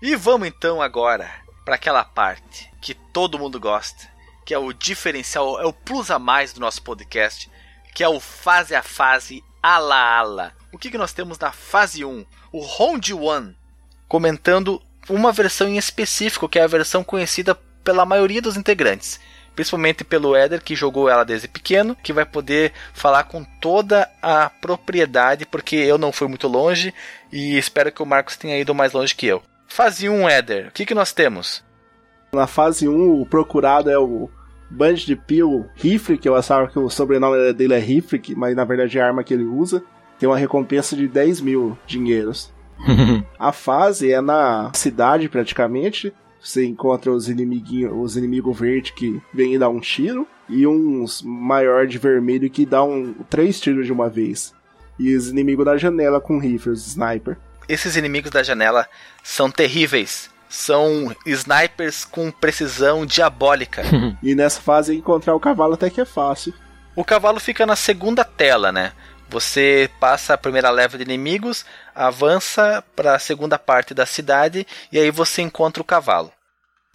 E 0.00 0.16
vamos 0.16 0.48
então 0.48 0.82
agora 0.82 1.30
para 1.64 1.76
aquela 1.76 2.04
parte 2.04 2.70
que 2.80 2.94
todo 2.94 3.38
mundo 3.38 3.58
gosta, 3.58 4.06
que 4.44 4.52
é 4.52 4.58
o 4.58 4.72
diferencial, 4.72 5.60
é 5.60 5.64
o 5.64 5.72
plus 5.72 6.10
a 6.10 6.18
mais 6.18 6.52
do 6.52 6.60
nosso 6.60 6.82
podcast, 6.82 7.50
que 7.94 8.04
é 8.04 8.08
o 8.08 8.20
fase 8.20 8.74
a 8.74 8.82
fase 8.82 9.42
ala 9.62 9.96
ala. 9.96 10.63
O 10.74 10.78
que, 10.78 10.90
que 10.90 10.98
nós 10.98 11.12
temos 11.12 11.38
na 11.38 11.52
fase 11.52 12.04
1? 12.04 12.26
O 12.50 12.60
Round 12.60 13.14
1 13.14 13.54
comentando 14.08 14.82
uma 15.08 15.30
versão 15.30 15.68
em 15.68 15.76
específico, 15.76 16.48
que 16.48 16.58
é 16.58 16.62
a 16.62 16.66
versão 16.66 17.04
conhecida 17.04 17.54
pela 17.84 18.04
maioria 18.04 18.42
dos 18.42 18.56
integrantes. 18.56 19.20
Principalmente 19.54 20.02
pelo 20.02 20.34
Éder, 20.34 20.60
que 20.60 20.74
jogou 20.74 21.08
ela 21.08 21.24
desde 21.24 21.46
pequeno, 21.46 21.96
que 22.02 22.12
vai 22.12 22.26
poder 22.26 22.72
falar 22.92 23.22
com 23.22 23.44
toda 23.44 24.10
a 24.20 24.50
propriedade, 24.50 25.46
porque 25.46 25.76
eu 25.76 25.96
não 25.96 26.10
fui 26.10 26.26
muito 26.26 26.48
longe 26.48 26.92
e 27.32 27.56
espero 27.56 27.92
que 27.92 28.02
o 28.02 28.06
Marcos 28.06 28.36
tenha 28.36 28.58
ido 28.58 28.74
mais 28.74 28.92
longe 28.92 29.14
que 29.14 29.28
eu. 29.28 29.44
Fase 29.68 30.08
1, 30.08 30.28
Éder, 30.28 30.68
o 30.68 30.70
que, 30.72 30.84
que 30.84 30.94
nós 30.94 31.12
temos? 31.12 31.62
Na 32.32 32.48
fase 32.48 32.88
1, 32.88 33.20
o 33.20 33.24
procurado 33.24 33.88
é 33.88 33.98
o 33.98 34.28
Bandit 34.68 35.14
Peel 35.14 35.70
Rifle, 35.76 36.18
que 36.18 36.28
eu 36.28 36.34
achava 36.34 36.66
que 36.66 36.80
o 36.80 36.90
sobrenome 36.90 37.52
dele 37.52 37.74
é 37.74 37.78
Rifle, 37.78 38.20
mas 38.36 38.56
na 38.56 38.64
verdade 38.64 38.98
é 38.98 39.00
a 39.00 39.06
arma 39.06 39.22
que 39.22 39.32
ele 39.32 39.44
usa. 39.44 39.80
Tem 40.24 40.30
uma 40.30 40.38
recompensa 40.38 40.96
de 40.96 41.06
10 41.06 41.42
mil 41.42 41.76
dinheiros. 41.86 42.50
A 43.38 43.52
fase 43.52 44.10
é 44.10 44.22
na 44.22 44.72
cidade 44.72 45.28
praticamente. 45.28 46.14
Você 46.40 46.64
encontra 46.64 47.12
os 47.12 47.28
inimiguinhos, 47.28 47.92
os 47.94 48.16
inimigos 48.16 48.58
verdes 48.58 48.92
que 48.92 49.20
vêm 49.34 49.58
dar 49.58 49.68
um 49.68 49.80
tiro 49.80 50.26
e 50.48 50.66
uns 50.66 51.20
maior 51.20 51.86
de 51.86 51.98
vermelho 51.98 52.48
que 52.48 52.64
dá 52.64 52.82
um 52.82 53.12
três 53.28 53.60
tiros 53.60 53.84
de 53.84 53.92
uma 53.92 54.08
vez. 54.08 54.54
E 54.98 55.14
os 55.14 55.28
inimigos 55.28 55.66
da 55.66 55.76
janela 55.76 56.22
com 56.22 56.38
rifles, 56.38 56.86
sniper. 56.86 57.36
Esses 57.68 57.94
inimigos 57.94 58.30
da 58.30 58.42
janela 58.42 58.88
são 59.22 59.50
terríveis. 59.50 60.30
São 60.48 61.14
snipers 61.26 62.06
com 62.06 62.30
precisão 62.30 63.04
diabólica. 63.04 63.82
E 64.22 64.34
nessa 64.34 64.62
fase 64.62 64.96
encontrar 64.96 65.34
o 65.34 65.40
cavalo 65.40 65.74
até 65.74 65.90
que 65.90 66.00
é 66.00 66.06
fácil. 66.06 66.54
O 66.96 67.04
cavalo 67.04 67.38
fica 67.38 67.66
na 67.66 67.76
segunda 67.76 68.24
tela, 68.24 68.72
né? 68.72 68.92
Você 69.28 69.90
passa 69.98 70.34
a 70.34 70.38
primeira 70.38 70.70
leva 70.70 70.96
de 70.96 71.04
inimigos, 71.04 71.64
avança 71.94 72.84
para 72.94 73.14
a 73.14 73.18
segunda 73.18 73.58
parte 73.58 73.94
da 73.94 74.06
cidade 74.06 74.66
e 74.92 74.98
aí 74.98 75.10
você 75.10 75.42
encontra 75.42 75.82
o 75.82 75.86
cavalo. 75.86 76.32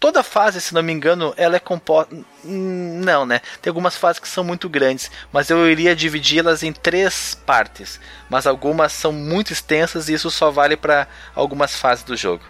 Toda 0.00 0.22
fase, 0.22 0.62
se 0.62 0.72
não 0.72 0.82
me 0.82 0.94
engano, 0.94 1.34
ela 1.36 1.56
é 1.56 1.60
composta. 1.60 2.16
Não, 2.42 3.26
né? 3.26 3.42
Tem 3.60 3.70
algumas 3.70 3.96
fases 3.96 4.18
que 4.18 4.26
são 4.26 4.42
muito 4.42 4.66
grandes, 4.66 5.10
mas 5.30 5.50
eu 5.50 5.70
iria 5.70 5.94
dividi-las 5.94 6.62
em 6.62 6.72
três 6.72 7.34
partes. 7.34 8.00
Mas 8.30 8.46
algumas 8.46 8.92
são 8.92 9.12
muito 9.12 9.52
extensas 9.52 10.08
e 10.08 10.14
isso 10.14 10.30
só 10.30 10.50
vale 10.50 10.74
para 10.74 11.06
algumas 11.34 11.76
fases 11.76 12.02
do 12.02 12.16
jogo. 12.16 12.42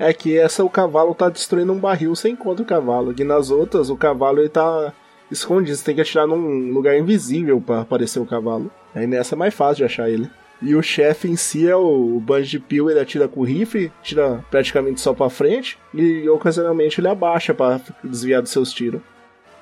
É 0.00 0.12
que 0.12 0.36
essa 0.36 0.64
o 0.64 0.68
cavalo 0.68 1.14
tá 1.14 1.28
destruindo 1.28 1.72
um 1.72 1.78
barril, 1.78 2.14
você 2.14 2.28
encontra 2.28 2.64
o 2.64 2.66
cavalo. 2.66 3.14
E 3.16 3.22
nas 3.22 3.50
outras, 3.50 3.88
o 3.88 3.96
cavalo 3.96 4.40
ele 4.40 4.48
tá 4.48 4.92
escondido, 5.30 5.76
você 5.76 5.84
tem 5.84 5.94
que 5.94 6.00
atirar 6.00 6.26
num 6.26 6.72
lugar 6.72 6.96
invisível 6.98 7.60
para 7.60 7.80
aparecer 7.80 8.20
o 8.20 8.26
cavalo. 8.26 8.70
Aí 8.94 9.06
nessa 9.06 9.34
é 9.34 9.38
mais 9.38 9.54
fácil 9.54 9.76
de 9.76 9.84
achar 9.84 10.08
ele. 10.08 10.30
E 10.60 10.74
o 10.74 10.82
chefe 10.82 11.28
em 11.28 11.36
si 11.36 11.68
é 11.68 11.76
o, 11.76 12.16
o 12.16 12.20
Banjo 12.20 12.60
Peel, 12.60 12.90
ele 12.90 13.00
atira 13.00 13.28
com 13.28 13.40
o 13.40 13.44
rifle, 13.44 13.92
tira 14.02 14.44
praticamente 14.50 15.00
só 15.00 15.12
pra 15.12 15.28
frente, 15.28 15.78
e 15.92 16.26
ocasionalmente 16.28 17.00
ele 17.00 17.08
abaixa 17.08 17.52
para 17.52 17.80
desviar 18.02 18.40
dos 18.40 18.50
seus 18.50 18.72
tiros. 18.72 19.02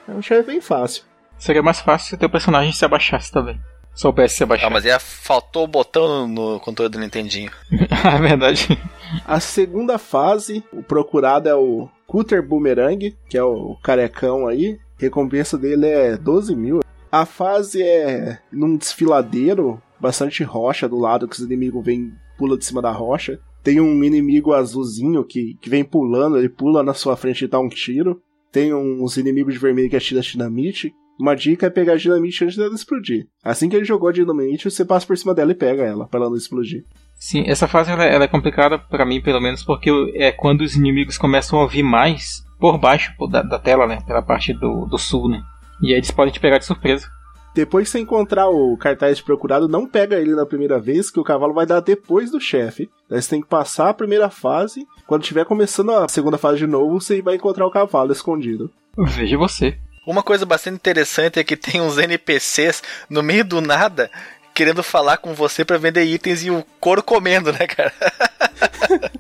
É 0.09 0.13
um 0.13 0.23
chefe 0.23 0.47
bem 0.47 0.61
fácil. 0.61 1.03
Seria 1.37 1.63
mais 1.63 1.81
fácil 1.81 2.11
se 2.11 2.15
o 2.15 2.19
teu 2.19 2.31
personagem 2.31 2.73
se 2.73 2.85
abaixasse 2.85 3.33
também. 3.33 3.61
Soubesse 3.95 4.37
se 4.37 4.43
abaixar. 4.43 4.69
Ah, 4.69 4.71
mas 4.71 4.85
aí 4.85 4.99
faltou 4.99 5.65
o 5.65 5.69
botão 5.69 6.27
no 6.27 6.59
controle 6.61 6.91
do 6.91 6.99
Nintendinho. 6.99 7.51
é 7.71 8.21
verdade. 8.21 8.79
A 9.25 9.39
segunda 9.39 9.99
fase, 9.99 10.65
o 10.73 10.83
procurado 10.83 11.49
é 11.49 11.55
o 11.55 11.89
Cutter 12.07 12.43
Boomerang, 12.43 13.17
que 13.29 13.39
é 13.39 13.43
o 13.43 13.77
carecão 13.83 14.47
aí. 14.49 14.79
Recompensa 14.97 15.59
dele 15.59 15.87
é 15.87 16.17
12 16.17 16.55
mil. 16.55 16.81
A 17.11 17.25
fase 17.25 17.83
é 17.83 18.39
num 18.51 18.77
desfiladeiro, 18.77 19.81
bastante 20.01 20.43
rocha 20.43 20.89
do 20.89 20.99
lado, 20.99 21.29
que 21.29 21.35
os 21.35 21.45
inimigos 21.45 21.85
vêm, 21.85 22.13
pula 22.37 22.59
de 22.59 22.65
cima 22.65 22.83
da 22.83 22.91
rocha. 22.91 23.39
Tem 23.63 23.81
um 23.81 24.05
inimigo 24.05 24.53
azulzinho 24.53 25.25
que, 25.25 25.55
que 25.61 25.71
vem 25.71 25.85
pulando, 25.85 26.37
ele 26.37 26.49
pula 26.49 26.83
na 26.83 26.93
sua 26.93 27.17
frente 27.17 27.45
e 27.45 27.49
dá 27.49 27.59
um 27.59 27.69
tiro. 27.69 28.21
Tem 28.53 28.75
uns 28.75 29.17
inimigos 29.17 29.55
de 29.55 29.61
vermelho 29.61 29.89
que 29.89 29.97
atira 29.97 30.21
dinamite. 30.21 30.93
Uma 31.19 31.35
dica 31.35 31.67
é 31.67 31.71
pegar 31.71 31.95
a 31.95 31.97
dinamite 31.97 32.45
antes 32.45 32.57
dela 32.57 32.75
explodir. 32.75 33.27
Assim 33.43 33.69
que 33.69 33.77
ele 33.77 33.85
jogou 33.85 34.09
a 34.09 34.13
dinamite, 34.13 34.71
você 34.71 34.85
passa 34.85 35.07
por 35.07 35.17
cima 35.17 35.33
dela 35.33 35.53
e 35.53 35.55
pega 35.55 35.83
ela, 35.83 36.07
pra 36.07 36.21
ela 36.21 36.29
não 36.29 36.37
explodir. 36.37 36.85
Sim, 37.17 37.45
essa 37.47 37.67
fase 37.67 37.91
ela, 37.91 38.05
ela 38.05 38.25
é 38.25 38.29
complicada 38.29 38.79
pra 38.79 39.05
mim, 39.05 39.21
pelo 39.21 39.41
menos, 39.41 39.63
porque 39.63 39.91
é 40.15 40.31
quando 40.31 40.61
os 40.61 40.77
inimigos 40.77 41.17
começam 41.17 41.61
a 41.61 41.67
vir 41.67 41.83
mais 41.83 42.45
por 42.59 42.79
baixo 42.79 43.13
da, 43.31 43.43
da 43.43 43.59
tela, 43.59 43.87
né? 43.87 43.99
Pela 44.07 44.23
parte 44.23 44.53
do, 44.53 44.87
do 44.87 44.99
sul, 44.99 45.29
né? 45.29 45.43
E 45.83 45.89
aí 45.89 45.99
eles 45.99 46.11
podem 46.11 46.33
te 46.33 46.41
pegar 46.41 46.59
de 46.59 46.67
surpresa. 46.67 47.09
Depois 47.55 47.87
que 47.87 47.93
você 47.93 48.01
encontrar 48.01 48.49
o 48.49 48.77
cartaz 48.77 49.19
de 49.19 49.23
procurado, 49.23 49.69
não 49.69 49.87
pega 49.87 50.19
ele 50.19 50.35
na 50.35 50.45
primeira 50.45 50.81
vez, 50.81 51.09
que 51.09 51.21
o 51.21 51.25
cavalo 51.25 51.55
vai 51.55 51.65
dar 51.65 51.81
depois 51.81 52.31
do 52.31 52.41
chefe. 52.41 52.91
Daí 53.09 53.23
você 53.23 53.31
tem 53.31 53.41
que 53.41 53.47
passar 53.47 53.91
a 53.91 53.95
primeira 53.95 54.29
fase. 54.29 54.85
Quando 55.07 55.23
estiver 55.23 55.45
começando 55.45 55.93
a 55.93 56.09
segunda 56.09 56.37
fase 56.37 56.59
de 56.59 56.67
novo, 56.67 57.01
você 57.01 57.23
vai 57.23 57.37
encontrar 57.37 57.65
o 57.65 57.71
cavalo 57.71 58.11
escondido. 58.11 58.71
Veja 58.99 59.39
você. 59.39 59.79
Uma 60.07 60.23
coisa 60.23 60.45
bastante 60.45 60.75
interessante 60.75 61.39
é 61.39 61.45
que 61.45 61.57
tem 61.57 61.81
uns 61.81 61.97
NPCs 61.97 62.83
no 63.09 63.23
meio 63.23 63.45
do 63.45 63.61
nada 63.61 64.11
querendo 64.55 64.83
falar 64.83 65.17
com 65.17 65.35
você 65.35 65.65
para 65.65 65.77
vender 65.77 66.05
itens 66.05 66.45
e 66.45 66.51
o 66.51 66.65
couro 66.79 67.03
comendo, 67.03 67.53
né, 67.53 67.67
cara? 67.67 67.93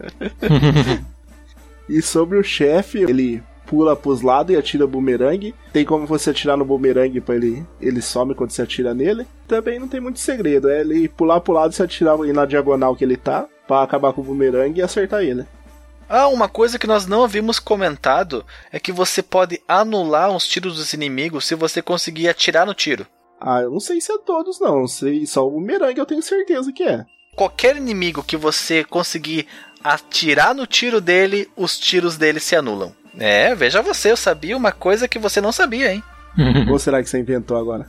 e 1.88 2.00
sobre 2.00 2.38
o 2.38 2.44
chefe, 2.44 2.98
ele 2.98 3.42
pula 3.66 3.96
pros 3.96 4.22
lados 4.22 4.54
e 4.54 4.56
atira 4.56 4.86
bumerangue. 4.86 5.54
Tem 5.72 5.84
como 5.84 6.06
você 6.06 6.30
atirar 6.30 6.56
no 6.56 6.64
bumerangue 6.64 7.20
para 7.20 7.34
ele 7.34 7.66
ele 7.80 8.00
some 8.00 8.34
quando 8.34 8.52
você 8.52 8.62
atira 8.62 8.94
nele. 8.94 9.26
Também 9.48 9.78
não 9.78 9.88
tem 9.88 10.00
muito 10.00 10.20
segredo, 10.20 10.70
é 10.70 10.80
ele 10.80 11.08
pular 11.08 11.40
pro 11.40 11.52
lado 11.52 11.72
e 11.72 11.74
se 11.74 11.82
atirar 11.82 12.16
na 12.18 12.46
diagonal 12.46 12.94
que 12.94 13.04
ele 13.04 13.16
tá, 13.16 13.46
para 13.66 13.82
acabar 13.82 14.12
com 14.12 14.20
o 14.20 14.24
bumerangue 14.24 14.80
e 14.80 14.82
acertar 14.82 15.22
ele. 15.22 15.44
Ah, 16.08 16.28
uma 16.28 16.48
coisa 16.48 16.78
que 16.78 16.86
nós 16.86 17.06
não 17.06 17.24
havíamos 17.24 17.58
comentado 17.58 18.44
é 18.70 18.78
que 18.78 18.92
você 18.92 19.22
pode 19.22 19.60
anular 19.66 20.30
os 20.30 20.46
tiros 20.46 20.76
dos 20.76 20.92
inimigos 20.92 21.46
se 21.46 21.54
você 21.54 21.80
conseguir 21.80 22.28
atirar 22.28 22.66
no 22.66 22.74
tiro. 22.74 23.06
Ah, 23.46 23.60
eu 23.60 23.70
não 23.70 23.80
sei 23.80 24.00
se 24.00 24.10
é 24.10 24.16
todos 24.16 24.58
não, 24.58 24.86
sei 24.88 25.26
só 25.26 25.46
o 25.46 25.50
bumerangue 25.50 25.98
eu 25.98 26.06
tenho 26.06 26.22
certeza 26.22 26.72
que 26.72 26.82
é. 26.82 27.04
qualquer 27.36 27.76
inimigo 27.76 28.24
que 28.24 28.38
você 28.38 28.82
conseguir 28.82 29.46
atirar 29.82 30.54
no 30.54 30.66
tiro 30.66 30.98
dele, 30.98 31.50
os 31.54 31.78
tiros 31.78 32.16
dele 32.16 32.40
se 32.40 32.56
anulam. 32.56 32.94
É, 33.18 33.54
veja 33.54 33.82
você, 33.82 34.10
eu 34.10 34.16
sabia 34.16 34.56
uma 34.56 34.72
coisa 34.72 35.06
que 35.06 35.18
você 35.18 35.42
não 35.42 35.52
sabia, 35.52 35.92
hein? 35.92 36.02
Ou 36.70 36.78
será 36.78 37.02
que 37.02 37.08
você 37.08 37.18
inventou 37.18 37.58
agora? 37.58 37.86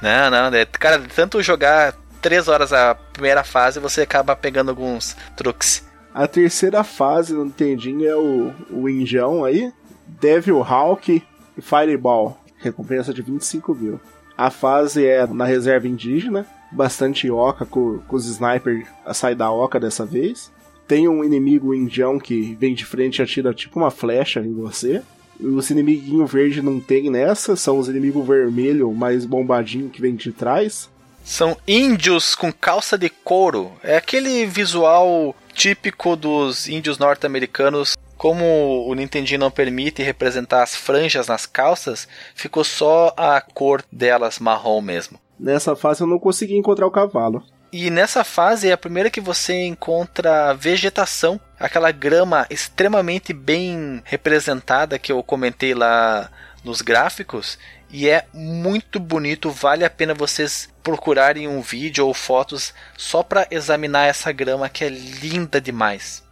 Não, 0.00 0.30
não, 0.30 0.56
é, 0.56 0.64
cara, 0.64 1.02
tanto 1.14 1.42
jogar 1.42 1.94
três 2.20 2.46
horas 2.46 2.72
a 2.72 2.94
primeira 2.94 3.42
fase, 3.42 3.80
você 3.80 4.02
acaba 4.02 4.36
pegando 4.36 4.68
alguns 4.68 5.16
truques. 5.36 5.84
A 6.14 6.28
terceira 6.28 6.84
fase 6.84 7.32
no 7.32 7.44
Nintendinho 7.44 8.08
é 8.08 8.14
o, 8.14 8.52
o 8.70 8.88
Injão 8.88 9.44
aí, 9.44 9.72
Devil 10.06 10.62
Hawk 10.62 11.20
e 11.56 11.60
Fireball, 11.60 12.38
recompensa 12.58 13.12
de 13.12 13.20
25 13.20 13.74
mil. 13.74 14.00
A 14.42 14.50
fase 14.50 15.06
é 15.06 15.24
na 15.24 15.44
reserva 15.44 15.86
indígena, 15.86 16.44
bastante 16.72 17.30
oca 17.30 17.64
com, 17.64 18.00
com 18.00 18.16
os 18.16 18.26
snipers 18.26 18.88
a 19.06 19.14
sair 19.14 19.36
da 19.36 19.48
oca 19.52 19.78
dessa 19.78 20.04
vez. 20.04 20.50
Tem 20.88 21.06
um 21.06 21.22
inimigo 21.22 21.72
indião 21.72 22.18
que 22.18 22.56
vem 22.58 22.74
de 22.74 22.84
frente 22.84 23.20
e 23.20 23.22
atira 23.22 23.54
tipo 23.54 23.78
uma 23.78 23.88
flecha 23.88 24.40
em 24.40 24.52
você. 24.52 25.00
Os 25.38 25.70
inimiguinhos 25.70 26.28
verdes 26.28 26.60
não 26.60 26.80
tem 26.80 27.08
nessa, 27.08 27.54
são 27.54 27.78
os 27.78 27.88
inimigos 27.88 28.26
vermelho 28.26 28.92
mais 28.92 29.24
bombadinho 29.24 29.88
que 29.88 30.00
vem 30.00 30.16
de 30.16 30.32
trás. 30.32 30.90
São 31.22 31.56
índios 31.64 32.34
com 32.34 32.52
calça 32.52 32.98
de 32.98 33.08
couro. 33.08 33.70
É 33.80 33.96
aquele 33.96 34.44
visual 34.44 35.36
típico 35.54 36.16
dos 36.16 36.66
índios 36.66 36.98
norte-americanos. 36.98 37.96
Como 38.22 38.86
o 38.86 38.94
Nintendinho 38.94 39.40
não 39.40 39.50
permite 39.50 40.00
representar 40.00 40.62
as 40.62 40.76
franjas 40.76 41.26
nas 41.26 41.44
calças, 41.44 42.06
ficou 42.36 42.62
só 42.62 43.12
a 43.16 43.40
cor 43.40 43.82
delas 43.90 44.38
marrom 44.38 44.80
mesmo. 44.80 45.18
Nessa 45.36 45.74
fase 45.74 46.04
eu 46.04 46.06
não 46.06 46.20
consegui 46.20 46.56
encontrar 46.56 46.86
o 46.86 46.90
cavalo. 46.92 47.42
E 47.72 47.90
nessa 47.90 48.22
fase 48.22 48.68
é 48.68 48.72
a 48.72 48.78
primeira 48.78 49.10
que 49.10 49.20
você 49.20 49.64
encontra 49.64 50.54
vegetação, 50.54 51.40
aquela 51.58 51.90
grama 51.90 52.46
extremamente 52.48 53.32
bem 53.32 54.00
representada 54.04 55.00
que 55.00 55.10
eu 55.10 55.20
comentei 55.24 55.74
lá 55.74 56.30
nos 56.62 56.80
gráficos. 56.80 57.58
E 57.90 58.08
é 58.08 58.24
muito 58.32 59.00
bonito, 59.00 59.50
vale 59.50 59.84
a 59.84 59.90
pena 59.90 60.14
vocês 60.14 60.72
procurarem 60.80 61.48
um 61.48 61.60
vídeo 61.60 62.06
ou 62.06 62.14
fotos 62.14 62.72
só 62.96 63.20
para 63.24 63.48
examinar 63.50 64.06
essa 64.06 64.30
grama 64.30 64.68
que 64.68 64.84
é 64.84 64.88
linda 64.88 65.60
demais. 65.60 66.22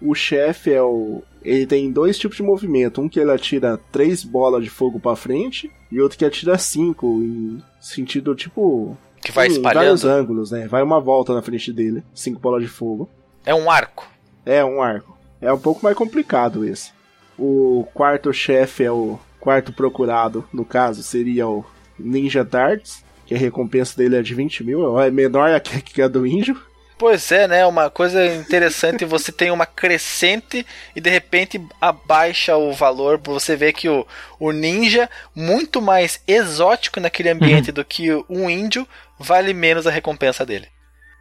O 0.00 0.14
chefe 0.14 0.72
é 0.72 0.82
o. 0.82 1.22
Ele 1.42 1.66
tem 1.66 1.90
dois 1.90 2.18
tipos 2.18 2.36
de 2.36 2.42
movimento. 2.42 3.00
Um 3.00 3.08
que 3.08 3.20
ele 3.20 3.30
atira 3.30 3.78
três 3.90 4.24
bolas 4.24 4.64
de 4.64 4.70
fogo 4.70 4.98
para 4.98 5.16
frente 5.16 5.70
e 5.90 6.00
outro 6.00 6.18
que 6.18 6.24
atira 6.24 6.58
cinco, 6.58 7.06
em 7.22 7.62
sentido 7.80 8.34
tipo. 8.34 8.96
Que 9.22 9.32
vai 9.32 9.48
em 9.48 9.52
espalhando. 9.52 9.84
vários 9.84 10.04
ângulos, 10.04 10.50
né? 10.50 10.68
Vai 10.68 10.82
uma 10.82 11.00
volta 11.00 11.34
na 11.34 11.42
frente 11.42 11.72
dele. 11.72 12.02
Cinco 12.14 12.40
bolas 12.40 12.62
de 12.62 12.68
fogo. 12.68 13.08
É 13.44 13.54
um 13.54 13.70
arco. 13.70 14.08
É, 14.44 14.64
um 14.64 14.82
arco. 14.82 15.16
É 15.40 15.52
um 15.52 15.58
pouco 15.58 15.80
mais 15.82 15.96
complicado 15.96 16.64
esse. 16.64 16.90
O 17.38 17.86
quarto 17.92 18.32
chefe 18.32 18.84
é 18.84 18.90
o 18.90 19.18
quarto 19.38 19.72
procurado, 19.72 20.44
no 20.52 20.64
caso, 20.64 21.02
seria 21.02 21.46
o 21.46 21.64
Ninja 21.98 22.42
Darts, 22.42 23.04
que 23.26 23.34
a 23.34 23.38
recompensa 23.38 23.96
dele 23.96 24.16
é 24.16 24.22
de 24.22 24.34
20 24.34 24.64
mil, 24.64 25.00
é 25.00 25.10
menor 25.10 25.60
que 25.60 25.80
que 25.80 26.02
a 26.02 26.08
do 26.08 26.26
índio. 26.26 26.60
Pois 26.98 27.30
é, 27.30 27.46
né? 27.46 27.66
Uma 27.66 27.90
coisa 27.90 28.24
interessante, 28.34 29.04
você 29.06 29.30
tem 29.30 29.50
uma 29.50 29.66
crescente 29.66 30.66
e 30.94 31.00
de 31.00 31.10
repente 31.10 31.60
abaixa 31.80 32.56
o 32.56 32.72
valor. 32.72 33.20
Você 33.24 33.54
vê 33.54 33.72
que 33.72 33.88
o, 33.88 34.06
o 34.40 34.50
ninja, 34.50 35.08
muito 35.34 35.82
mais 35.82 36.20
exótico 36.26 36.98
naquele 36.98 37.28
ambiente 37.28 37.70
do 37.70 37.84
que 37.84 38.12
um 38.30 38.48
índio, 38.48 38.86
vale 39.18 39.52
menos 39.52 39.86
a 39.86 39.90
recompensa 39.90 40.44
dele. 40.46 40.68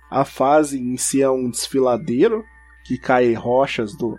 A 0.10 0.24
fase 0.24 0.80
em 0.80 0.96
si 0.96 1.22
é 1.22 1.30
um 1.30 1.50
desfiladeiro, 1.50 2.44
que 2.86 2.98
cai 2.98 3.34
rochas 3.34 3.98
do 3.98 4.18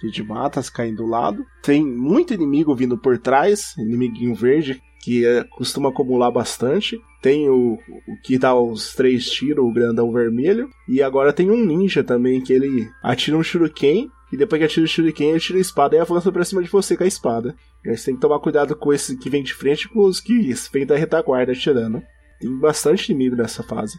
que 0.00 0.10
de 0.10 0.22
matas 0.22 0.68
caindo 0.68 0.98
do 0.98 1.06
lado. 1.06 1.46
Tem 1.62 1.84
muito 1.84 2.34
inimigo 2.34 2.74
vindo 2.74 2.98
por 2.98 3.18
trás, 3.18 3.74
inimiguinho 3.78 4.34
verde, 4.34 4.82
que 5.00 5.24
é, 5.24 5.44
costuma 5.44 5.88
acumular 5.88 6.30
bastante. 6.30 7.00
Tem 7.22 7.48
o, 7.48 7.78
o 8.06 8.16
que 8.22 8.38
dá 8.38 8.54
os 8.54 8.94
três 8.94 9.30
tiros, 9.30 9.64
o 9.64 9.72
grandão 9.72 10.12
vermelho. 10.12 10.68
E 10.88 11.02
agora 11.02 11.32
tem 11.32 11.50
um 11.50 11.64
ninja 11.64 12.02
também, 12.04 12.40
que 12.40 12.52
ele 12.52 12.88
atira 13.02 13.36
um 13.36 13.42
shuriken. 13.42 14.10
E 14.32 14.36
depois 14.36 14.60
que 14.60 14.66
atira 14.66 14.84
o 14.84 14.88
shuriken, 14.88 15.30
ele 15.30 15.40
tira 15.40 15.58
a 15.58 15.60
espada 15.60 15.96
e 15.96 15.98
avança 15.98 16.30
pra 16.30 16.44
cima 16.44 16.62
de 16.62 16.68
você 16.68 16.96
com 16.96 17.04
a 17.04 17.06
espada. 17.06 17.54
E 17.84 17.90
aí 17.90 17.96
você 17.96 18.06
tem 18.06 18.14
que 18.14 18.20
tomar 18.20 18.40
cuidado 18.40 18.76
com 18.76 18.92
esse 18.92 19.16
que 19.16 19.30
vem 19.30 19.42
de 19.42 19.54
frente 19.54 19.82
e 19.82 19.88
com 19.88 20.00
os 20.00 20.20
que 20.20 20.52
vem 20.72 20.84
da 20.84 20.96
retaguarda 20.96 21.52
atirando. 21.52 22.02
Tem 22.40 22.58
bastante 22.58 23.10
inimigo 23.10 23.36
nessa 23.36 23.62
fase. 23.62 23.98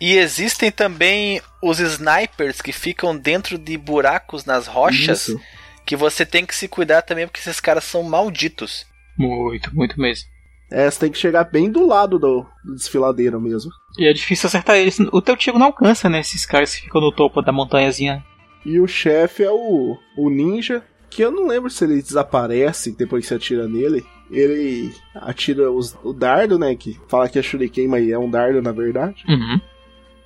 E 0.00 0.16
existem 0.16 0.70
também 0.70 1.40
os 1.62 1.78
snipers 1.78 2.60
que 2.60 2.72
ficam 2.72 3.16
dentro 3.16 3.56
de 3.56 3.76
buracos 3.78 4.44
nas 4.44 4.66
rochas. 4.66 5.28
Isso. 5.28 5.40
Que 5.86 5.96
você 5.96 6.24
tem 6.26 6.44
que 6.44 6.54
se 6.54 6.68
cuidar 6.68 7.02
também, 7.02 7.26
porque 7.26 7.40
esses 7.40 7.60
caras 7.60 7.84
são 7.84 8.02
malditos. 8.02 8.86
Muito, 9.16 9.74
muito 9.74 10.00
mesmo. 10.00 10.31
É, 10.72 10.90
você 10.90 11.00
tem 11.00 11.10
que 11.10 11.18
chegar 11.18 11.44
bem 11.44 11.70
do 11.70 11.86
lado 11.86 12.18
do, 12.18 12.46
do 12.64 12.74
desfiladeiro 12.74 13.40
mesmo. 13.40 13.70
E 13.98 14.06
é 14.08 14.12
difícil 14.12 14.46
acertar 14.46 14.76
eles. 14.76 14.98
O 15.12 15.20
teu 15.20 15.36
tiro 15.36 15.58
não 15.58 15.66
alcança, 15.66 16.08
né? 16.08 16.20
Esses 16.20 16.46
caras 16.46 16.74
que 16.74 16.82
ficam 16.82 17.00
no 17.00 17.12
topo 17.12 17.42
da 17.42 17.52
montanhazinha. 17.52 18.24
E 18.64 18.80
o 18.80 18.86
chefe 18.86 19.42
é 19.42 19.50
o, 19.50 19.96
o 20.16 20.30
ninja, 20.30 20.82
que 21.10 21.22
eu 21.22 21.30
não 21.30 21.46
lembro 21.46 21.68
se 21.68 21.84
ele 21.84 22.00
desaparece 22.00 22.96
depois 22.96 23.22
que 23.24 23.28
você 23.28 23.34
atira 23.34 23.68
nele. 23.68 24.04
Ele 24.30 24.90
atira 25.14 25.70
os- 25.70 25.94
o 26.02 26.12
dardo, 26.12 26.58
né? 26.58 26.74
Que 26.74 26.98
fala 27.08 27.28
que 27.28 27.38
é 27.38 27.42
shuriken, 27.42 27.86
mas 27.88 28.08
é 28.08 28.16
um 28.16 28.30
dardo 28.30 28.62
na 28.62 28.72
verdade. 28.72 29.22
Uhum. 29.28 29.60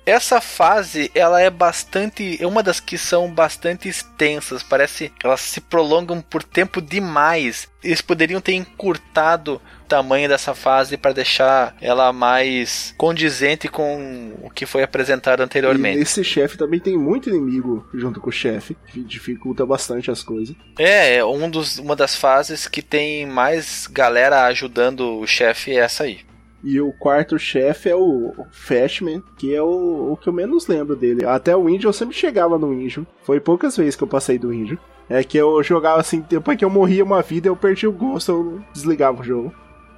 Essa 0.07 0.39
fase, 0.39 1.11
ela 1.13 1.41
é 1.41 1.49
bastante. 1.49 2.41
É 2.41 2.47
uma 2.47 2.63
das 2.63 2.79
que 2.79 2.97
são 2.97 3.29
bastante 3.29 3.89
extensas. 3.89 4.63
Parece 4.63 5.09
que 5.09 5.25
elas 5.27 5.41
se 5.41 5.59
prolongam 5.59 6.21
por 6.21 6.41
tempo 6.41 6.81
demais. 6.81 7.67
Eles 7.83 7.99
poderiam 7.99 8.39
ter 8.39 8.53
encurtado 8.53 9.55
o 9.55 9.85
tamanho 9.85 10.29
dessa 10.29 10.55
fase 10.55 10.95
para 10.95 11.11
deixar 11.11 11.75
ela 11.81 12.13
mais 12.13 12.93
condizente 12.97 13.67
com 13.67 14.33
o 14.41 14.49
que 14.49 14.65
foi 14.65 14.81
apresentado 14.81 15.41
E 15.41 15.43
anteriormente. 15.43 15.99
esse 15.99 16.23
chefe 16.23 16.57
também 16.57 16.79
tem 16.79 16.97
muito 16.97 17.29
inimigo 17.29 17.85
junto 17.93 18.21
com 18.21 18.29
o 18.29 18.33
chefe, 18.33 18.77
que 18.87 19.03
dificulta 19.03 19.65
bastante 19.65 20.09
as 20.09 20.23
coisas. 20.23 20.55
É, 20.79 21.17
é 21.17 21.25
um 21.25 21.49
dos, 21.49 21.79
uma 21.79 21.97
das 21.97 22.15
fases 22.15 22.65
que 22.65 22.81
tem 22.81 23.25
mais 23.25 23.87
galera 23.91 24.45
ajudando 24.45 25.19
o 25.19 25.27
chefe 25.27 25.71
é 25.71 25.79
essa 25.79 26.03
aí. 26.03 26.26
E 26.63 26.81
o 26.81 26.91
quarto 26.91 27.37
chefe 27.37 27.89
é 27.89 27.95
o 27.95 28.33
Fashman, 28.51 29.21
que 29.37 29.53
é 29.53 29.61
o, 29.61 30.13
o 30.13 30.17
que 30.17 30.27
eu 30.27 30.33
menos 30.33 30.67
lembro 30.67 30.95
dele. 30.95 31.25
Até 31.25 31.55
o 31.55 31.69
índio 31.69 31.87
eu 31.87 31.93
sempre 31.93 32.15
chegava 32.15 32.57
no 32.57 32.73
índio. 32.73 33.05
Foi 33.23 33.39
poucas 33.39 33.77
vezes 33.77 33.95
que 33.95 34.03
eu 34.03 34.07
passei 34.07 34.37
do 34.37 34.53
índio. 34.53 34.79
É 35.09 35.23
que 35.23 35.37
eu 35.37 35.63
jogava 35.63 36.01
assim, 36.01 36.25
depois 36.27 36.57
que 36.57 36.65
eu 36.65 36.69
morria 36.69 37.03
uma 37.03 37.21
vida, 37.21 37.47
eu 37.47 37.55
perdi 37.55 37.87
o 37.87 37.91
gosto, 37.91 38.31
eu 38.31 38.63
desligava 38.73 39.21
o 39.21 39.23
jogo. 39.23 39.53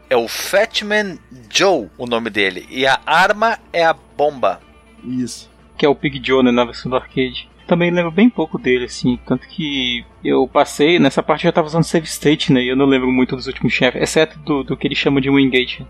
É 0.09 0.15
o 0.15 0.27
Fatman 0.27 1.17
Joe, 1.49 1.89
o 1.97 2.05
nome 2.05 2.29
dele. 2.29 2.67
E 2.69 2.85
a 2.85 2.99
arma 3.05 3.57
é 3.71 3.83
a 3.83 3.93
bomba. 3.93 4.59
Isso. 5.03 5.49
Que 5.77 5.85
é 5.85 5.89
o 5.89 5.95
Pig 5.95 6.21
Joe, 6.23 6.43
né, 6.43 6.51
na 6.51 6.65
versão 6.65 6.89
do 6.89 6.97
arcade. 6.97 7.49
Também 7.67 7.91
lembro 7.91 8.11
bem 8.11 8.29
pouco 8.29 8.57
dele, 8.57 8.85
assim. 8.85 9.19
Tanto 9.25 9.47
que 9.47 10.03
eu 10.23 10.47
passei, 10.47 10.97
nessa 10.99 11.21
parte 11.21 11.45
eu 11.45 11.49
já 11.49 11.53
tava 11.53 11.67
usando 11.67 11.83
save 11.83 12.07
state, 12.07 12.51
né? 12.51 12.61
E 12.63 12.69
eu 12.69 12.75
não 12.75 12.87
lembro 12.87 13.11
muito 13.11 13.35
dos 13.35 13.45
últimos 13.45 13.71
chefes, 13.71 14.01
exceto 14.01 14.39
do, 14.39 14.63
do 14.63 14.75
que 14.75 14.87
ele 14.87 14.95
chama 14.95 15.21
de 15.21 15.29
Wingate. 15.29 15.85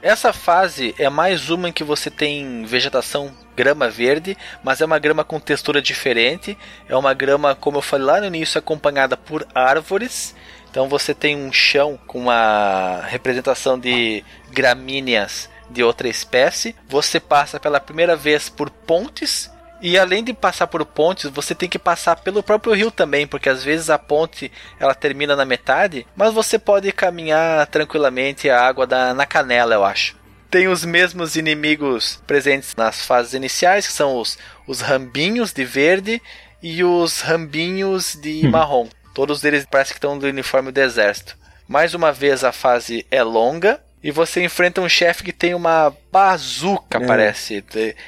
Essa 0.00 0.32
fase 0.32 0.94
é 0.96 1.08
mais 1.08 1.50
uma 1.50 1.68
em 1.68 1.72
que 1.72 1.82
você 1.82 2.08
tem 2.08 2.64
vegetação 2.64 3.34
grama 3.56 3.90
verde, 3.90 4.38
mas 4.62 4.80
é 4.80 4.84
uma 4.84 4.98
grama 4.98 5.24
com 5.24 5.40
textura 5.40 5.82
diferente. 5.82 6.56
É 6.88 6.96
uma 6.96 7.12
grama, 7.12 7.56
como 7.56 7.78
eu 7.78 7.82
falei 7.82 8.06
lá 8.06 8.20
no 8.20 8.26
início, 8.26 8.60
acompanhada 8.60 9.16
por 9.16 9.44
árvores. 9.52 10.36
Então 10.70 10.88
você 10.88 11.12
tem 11.12 11.36
um 11.36 11.52
chão 11.52 11.98
com 12.06 12.20
uma 12.20 13.02
representação 13.08 13.76
de 13.76 14.24
gramíneas 14.52 15.50
de 15.68 15.82
outra 15.82 16.08
espécie. 16.08 16.76
Você 16.88 17.18
passa 17.18 17.58
pela 17.58 17.80
primeira 17.80 18.14
vez 18.14 18.48
por 18.48 18.70
pontes. 18.70 19.50
E 19.80 19.96
além 19.96 20.24
de 20.24 20.32
passar 20.32 20.66
por 20.66 20.84
pontes, 20.84 21.30
você 21.30 21.54
tem 21.54 21.68
que 21.68 21.78
passar 21.78 22.16
pelo 22.16 22.42
próprio 22.42 22.74
rio 22.74 22.90
também, 22.90 23.26
porque 23.26 23.48
às 23.48 23.62
vezes 23.62 23.90
a 23.90 23.98
ponte 23.98 24.50
ela 24.78 24.94
termina 24.94 25.36
na 25.36 25.44
metade, 25.44 26.06
mas 26.16 26.34
você 26.34 26.58
pode 26.58 26.90
caminhar 26.92 27.66
tranquilamente 27.68 28.50
a 28.50 28.60
água 28.60 28.86
da, 28.86 29.14
na 29.14 29.24
canela, 29.24 29.74
eu 29.74 29.84
acho. 29.84 30.16
Tem 30.50 30.66
os 30.66 30.84
mesmos 30.84 31.36
inimigos 31.36 32.22
presentes 32.26 32.74
nas 32.74 33.04
fases 33.04 33.34
iniciais, 33.34 33.86
que 33.86 33.92
são 33.92 34.18
os, 34.18 34.38
os 34.66 34.80
rambinhos 34.80 35.52
de 35.52 35.64
verde 35.64 36.20
e 36.62 36.82
os 36.82 37.20
rambinhos 37.20 38.18
de 38.20 38.48
marrom. 38.48 38.88
Todos 39.14 39.44
eles 39.44 39.66
parecem 39.66 39.92
que 39.92 39.98
estão 39.98 40.18
do 40.18 40.26
uniforme 40.26 40.72
do 40.72 40.78
exército. 40.78 41.36
Mais 41.68 41.92
uma 41.92 42.12
vez 42.12 42.44
a 42.44 42.50
fase 42.50 43.06
é 43.10 43.22
longa 43.22 43.80
e 44.02 44.10
você 44.10 44.42
enfrenta 44.44 44.80
um 44.80 44.88
chefe 44.88 45.24
que 45.24 45.32
tem 45.32 45.54
uma 45.54 45.94
bazuca, 46.12 46.98
É. 46.98 47.06
parece. 47.06 47.64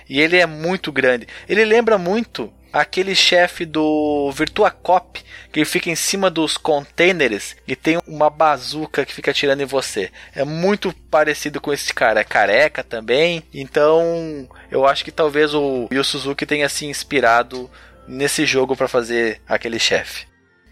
E 0.09 0.21
ele 0.21 0.37
é 0.37 0.47
muito 0.47 0.93
grande. 0.93 1.27
Ele 1.49 1.65
lembra 1.65 1.99
muito 1.99 2.53
aquele 2.73 3.17
chefe 3.17 3.65
do 3.67 4.31
Virtua 4.33 4.71
Cop, 4.71 5.21
que 5.53 5.65
fica 5.65 5.91
em 5.91 5.97
cima 5.97 6.31
dos 6.31 6.57
containers 6.57 7.57
e 7.67 7.75
tem 7.75 7.99
uma 8.07 8.31
bazuca 8.31 9.05
que 9.05 9.13
fica 9.13 9.33
atirando 9.33 9.61
em 9.63 9.67
você. 9.67 10.11
É 10.35 10.45
muito 10.45 10.95
parecido 11.11 11.61
com 11.61 11.73
esse 11.73 11.93
cara, 11.93 12.21
é 12.21 12.25
careca 12.25 12.85
também. 12.85 13.43
Então, 13.53 14.49
eu 14.71 14.87
acho 14.87 15.05
que 15.05 15.11
talvez 15.11 15.53
o 15.53 15.89
Yu 15.91 16.05
Suzuki 16.05 16.47
tenha 16.47 16.69
se 16.69 16.87
inspirado 16.87 17.69
nesse 18.07 18.47
jogo 18.47 18.77
para 18.77 18.87
fazer 18.87 19.41
aquele 19.49 19.81
chefe. 19.81 20.27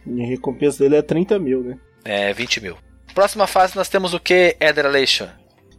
E 0.06 0.22
a 0.22 0.26
recompensa 0.26 0.78
dele 0.78 0.96
é 0.96 1.02
30 1.02 1.38
mil, 1.40 1.62
né? 1.64 1.76
É, 2.04 2.32
20 2.32 2.60
mil. 2.60 2.76
Próxima 3.18 3.48
fase 3.48 3.74
nós 3.74 3.88
temos 3.88 4.14
o 4.14 4.20
que, 4.20 4.56
Eder 4.60 4.86
Aleixo? 4.86 5.26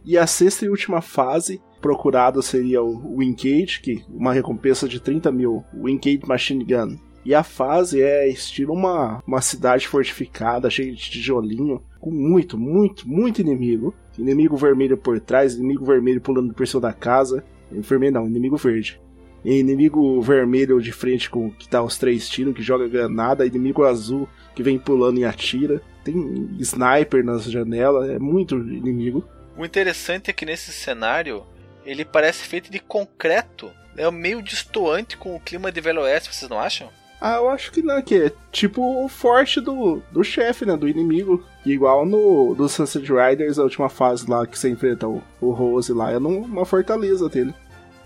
E 0.04 0.18
a 0.18 0.26
sexta 0.26 0.66
e 0.66 0.68
última 0.68 1.00
fase 1.00 1.58
procurado 1.80 2.42
seria 2.42 2.82
o 2.82 3.16
Wincade, 3.16 3.80
que 3.82 4.04
uma 4.10 4.34
recompensa 4.34 4.86
de 4.86 5.00
30 5.00 5.32
mil, 5.32 5.64
Wincade 5.72 6.28
Machine 6.28 6.62
Gun. 6.62 6.98
E 7.24 7.34
a 7.34 7.42
fase 7.42 8.02
é 8.02 8.28
estilo 8.28 8.74
uma, 8.74 9.22
uma 9.26 9.40
cidade 9.40 9.88
fortificada, 9.88 10.68
cheia 10.68 10.92
de 10.92 11.10
tijolinho, 11.10 11.82
com 11.98 12.10
muito, 12.10 12.58
muito, 12.58 13.08
muito 13.08 13.40
inimigo. 13.40 13.94
Inimigo 14.18 14.54
vermelho 14.54 14.98
por 14.98 15.18
trás, 15.18 15.54
inimigo 15.54 15.86
vermelho 15.86 16.20
pulando 16.20 16.52
por 16.52 16.68
cima 16.68 16.82
da 16.82 16.92
casa. 16.92 17.42
Vermelho 17.72 18.12
não, 18.12 18.26
inimigo 18.26 18.58
verde. 18.58 19.00
E 19.42 19.58
inimigo 19.58 20.20
vermelho 20.20 20.78
de 20.78 20.92
frente 20.92 21.30
com 21.30 21.50
que 21.50 21.70
dá 21.70 21.82
os 21.82 21.96
três 21.96 22.28
tiros, 22.28 22.52
que 22.52 22.60
joga 22.60 22.86
granada, 22.86 23.46
inimigo 23.46 23.82
azul 23.82 24.28
que 24.60 24.62
vem 24.62 24.78
pulando 24.78 25.18
e 25.18 25.24
atira. 25.24 25.80
Tem 26.04 26.50
sniper 26.58 27.24
nas 27.24 27.44
janelas, 27.44 28.10
é 28.10 28.18
muito 28.18 28.56
inimigo. 28.56 29.26
O 29.56 29.64
interessante 29.64 30.30
é 30.30 30.34
que 30.34 30.44
nesse 30.44 30.70
cenário 30.70 31.44
ele 31.84 32.04
parece 32.04 32.46
feito 32.46 32.70
de 32.70 32.78
concreto. 32.78 33.70
É 33.96 34.08
meio 34.10 34.42
distoante 34.42 35.16
com 35.16 35.34
o 35.34 35.40
clima 35.40 35.72
de 35.72 35.80
Velho 35.80 36.02
Oeste, 36.02 36.32
vocês 36.32 36.50
não 36.50 36.60
acham? 36.60 36.88
Ah, 37.20 37.36
eu 37.36 37.50
acho 37.50 37.72
que 37.72 37.82
não, 37.82 38.00
que 38.00 38.14
é 38.14 38.32
tipo 38.50 39.04
o 39.04 39.08
forte 39.08 39.60
do, 39.60 40.02
do 40.10 40.22
chefe, 40.22 40.64
né? 40.64 40.76
Do 40.76 40.88
inimigo. 40.88 41.44
Igual 41.64 42.06
no 42.06 42.54
do 42.54 42.68
Sunset 42.68 43.06
Riders, 43.10 43.58
a 43.58 43.62
última 43.62 43.88
fase 43.88 44.28
lá 44.28 44.46
que 44.46 44.58
você 44.58 44.70
enfrenta 44.70 45.08
o, 45.08 45.22
o 45.40 45.50
Rose 45.50 45.92
lá, 45.92 46.12
é 46.12 46.18
numa 46.18 46.64
fortaleza 46.64 47.28
dele. 47.28 47.54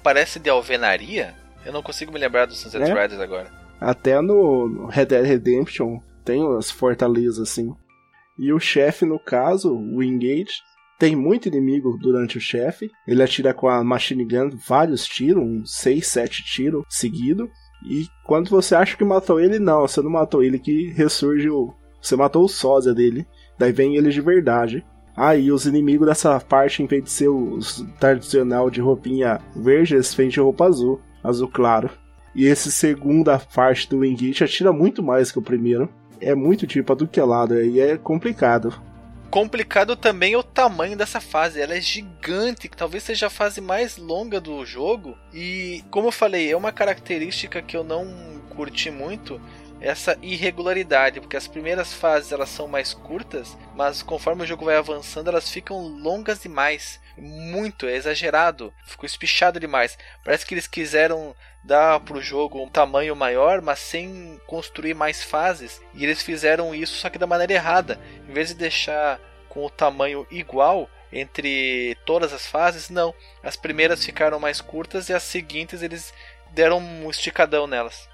Parece 0.03 0.39
de 0.39 0.51
alvenaria? 0.51 1.35
Eu 1.65 1.73
não 1.73 1.83
consigo 1.83 2.13
me 2.13 2.19
lembrar 2.19 2.47
do 2.47 2.55
Sunset 2.55 2.83
é? 2.83 3.03
Riders 3.03 3.21
agora. 3.21 3.51
Até 3.81 4.21
no, 4.21 4.69
no 4.69 4.87
Red 4.87 5.07
Dead 5.07 5.25
Redemption 5.27 6.01
tem 6.25 6.43
as 6.57 6.71
fortalezas 6.71 7.39
assim. 7.39 7.75
E 8.39 8.53
o 8.53 8.59
chefe, 8.59 9.05
no 9.05 9.19
caso, 9.19 9.73
o 9.75 10.03
Engage, 10.03 10.63
tem 10.99 11.15
muito 11.15 11.49
inimigo 11.49 11.97
durante 12.01 12.39
o 12.39 12.41
chefe. 12.41 12.91
Ele 13.07 13.23
atira 13.23 13.53
com 13.53 13.69
a 13.69 13.85
machine 13.85 14.25
gun 14.25 14.51
vários 14.67 15.05
tiros, 15.05 15.43
uns 15.43 15.75
6, 15.77 16.07
7 16.07 16.45
tiros 16.45 16.85
seguidos. 16.89 17.49
E 17.85 18.07
quando 18.25 18.49
você 18.49 18.75
acha 18.75 18.97
que 18.97 19.05
matou 19.05 19.39
ele, 19.39 19.59
não, 19.59 19.83
você 19.83 20.01
não 20.01 20.11
matou 20.11 20.43
ele, 20.43 20.59
que 20.59 20.91
ressurge 20.93 21.51
o. 21.51 21.75
Você 22.01 22.17
matou 22.17 22.45
o 22.45 22.49
sósia 22.49 22.95
dele. 22.95 23.27
Daí 23.59 23.73
vem 23.73 23.97
ele 23.97 24.11
de 24.11 24.21
verdade. 24.21 24.85
Aí 25.17 25.49
ah, 25.49 25.55
os 25.55 25.65
inimigos 25.65 26.09
dessa 26.09 26.41
parte, 26.41 26.83
em 26.83 26.87
vez 26.87 27.05
de 27.05 27.11
ser 27.11 27.29
os 27.29 27.87
tradicional 28.01 28.69
de 28.69 28.81
roupinha 28.81 29.41
verde, 29.55 29.95
eles 29.95 30.13
feitos 30.13 30.35
de 30.35 30.41
roupa 30.41 30.67
azul, 30.67 31.01
azul 31.23 31.49
claro. 31.49 31.89
E 32.35 32.47
esse 32.47 32.73
segunda 32.73 33.39
parte 33.39 33.89
do 33.89 33.99
Wingate 33.99 34.43
atira 34.43 34.73
muito 34.73 35.03
mais 35.05 35.31
que 35.31 35.39
o 35.39 35.43
primeiro. 35.43 35.89
É 36.25 36.35
muito 36.35 36.67
tipo 36.67 36.95
do 36.95 37.07
que 37.07 37.21
lado, 37.21 37.61
e 37.63 37.81
é 37.81 37.97
complicado. 37.97 38.81
Complicado 39.31 39.97
também 39.97 40.35
é 40.35 40.39
o 40.39 40.43
tamanho 40.43 40.97
dessa 40.97 41.21
fase. 41.21 41.61
Ela 41.61 41.75
é 41.75 41.81
gigante, 41.81 42.69
talvez 42.69 43.03
seja 43.03 43.27
a 43.27 43.31
fase 43.31 43.61
mais 43.61 43.99
longa 43.99 44.41
do 44.41 44.65
jogo. 44.65 45.19
E, 45.33 45.83
como 45.91 46.09
eu 46.09 46.13
falei, 46.13 46.51
é 46.51 46.57
uma 46.57 46.71
característica 46.71 47.61
que 47.61 47.77
eu 47.77 47.83
não 47.83 48.07
curti 48.51 48.91
muito 48.91 49.41
essa 49.85 50.19
irregularidade, 50.23 51.21
porque 51.21 51.37
as 51.37 51.47
primeiras 51.47 51.93
fases 51.93 52.33
elas 52.33 52.49
são 52.49 52.67
mais 52.67 52.95
curtas, 52.95 53.55
mas 53.75 54.03
conforme 54.03 54.43
o 54.43 54.47
jogo 54.47 54.65
vai 54.65 54.77
avançando, 54.77 55.29
elas 55.29 55.51
ficam 55.51 55.77
longas 55.77 56.41
demais. 56.41 56.99
Muito, 57.19 57.87
é 57.87 57.95
exagerado, 57.95 58.73
ficou 58.87 59.07
espichado 59.07 59.61
demais. 59.61 59.99
Parece 60.25 60.47
que 60.47 60.55
eles 60.55 60.67
quiseram 60.67 61.37
dar 61.63 62.01
pro 62.01 62.23
jogo 62.23 62.63
um 62.63 62.69
tamanho 62.69 63.15
maior, 63.15 63.61
mas 63.61 63.79
sem 63.79 64.41
construir 64.47 64.95
mais 64.95 65.23
fases. 65.23 65.83
E 65.93 66.03
eles 66.03 66.23
fizeram 66.23 66.75
isso 66.75 66.95
só 66.95 67.11
que 67.11 67.19
da 67.19 67.27
maneira 67.27 67.53
errada. 67.53 68.01
Em 68.27 68.33
vez 68.33 68.49
de 68.49 68.55
deixar 68.55 69.21
com 69.51 69.67
o 69.67 69.71
tamanho 69.71 70.27
igual 70.31 70.89
entre 71.13 71.95
todas 72.07 72.33
as 72.33 72.47
fases, 72.47 72.89
não. 72.89 73.15
As 73.43 73.55
primeiras 73.55 74.03
ficaram 74.03 74.41
mais 74.41 74.63
curtas 74.63 75.11
e 75.11 75.13
as 75.13 75.23
seguintes 75.23 75.83
eles 75.83 76.13
deram 76.53 76.79
um 76.79 77.11
esticadão 77.11 77.67
nelas. 77.67 78.09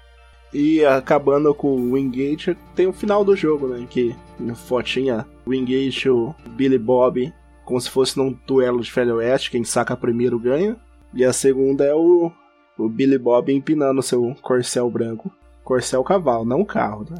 E 0.53 0.83
acabando 0.83 1.53
com 1.53 1.69
o 1.69 1.93
Wingate, 1.93 2.57
tem 2.75 2.87
o 2.87 2.93
final 2.93 3.23
do 3.23 3.35
jogo, 3.35 3.67
né? 3.67 3.85
Que 3.89 4.15
no 4.39 4.55
fotinha, 4.55 5.25
Wingate, 5.47 6.09
o 6.09 6.35
Billy 6.49 6.77
Bob, 6.77 7.33
como 7.63 7.79
se 7.79 7.89
fosse 7.89 8.17
num 8.17 8.37
duelo 8.45 8.81
de 8.81 8.91
Velho 8.91 9.15
Oeste, 9.15 9.51
quem 9.51 9.63
saca 9.63 9.95
primeiro 9.95 10.37
ganha. 10.37 10.77
E 11.13 11.23
a 11.23 11.31
segunda 11.31 11.85
é 11.85 11.93
o 11.93 12.31
o 12.77 12.89
Billy 12.89 13.17
Bob 13.17 13.53
empinando 13.53 14.01
seu 14.01 14.35
corcel 14.41 14.89
branco. 14.89 15.31
Corcel 15.63 16.03
cavalo, 16.03 16.45
não 16.45 16.65
carro, 16.65 17.05
né? 17.09 17.17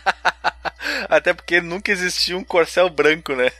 Até 1.08 1.32
porque 1.32 1.60
nunca 1.60 1.90
existiu 1.90 2.36
um 2.38 2.44
corcel 2.44 2.90
branco, 2.90 3.34
né? 3.34 3.50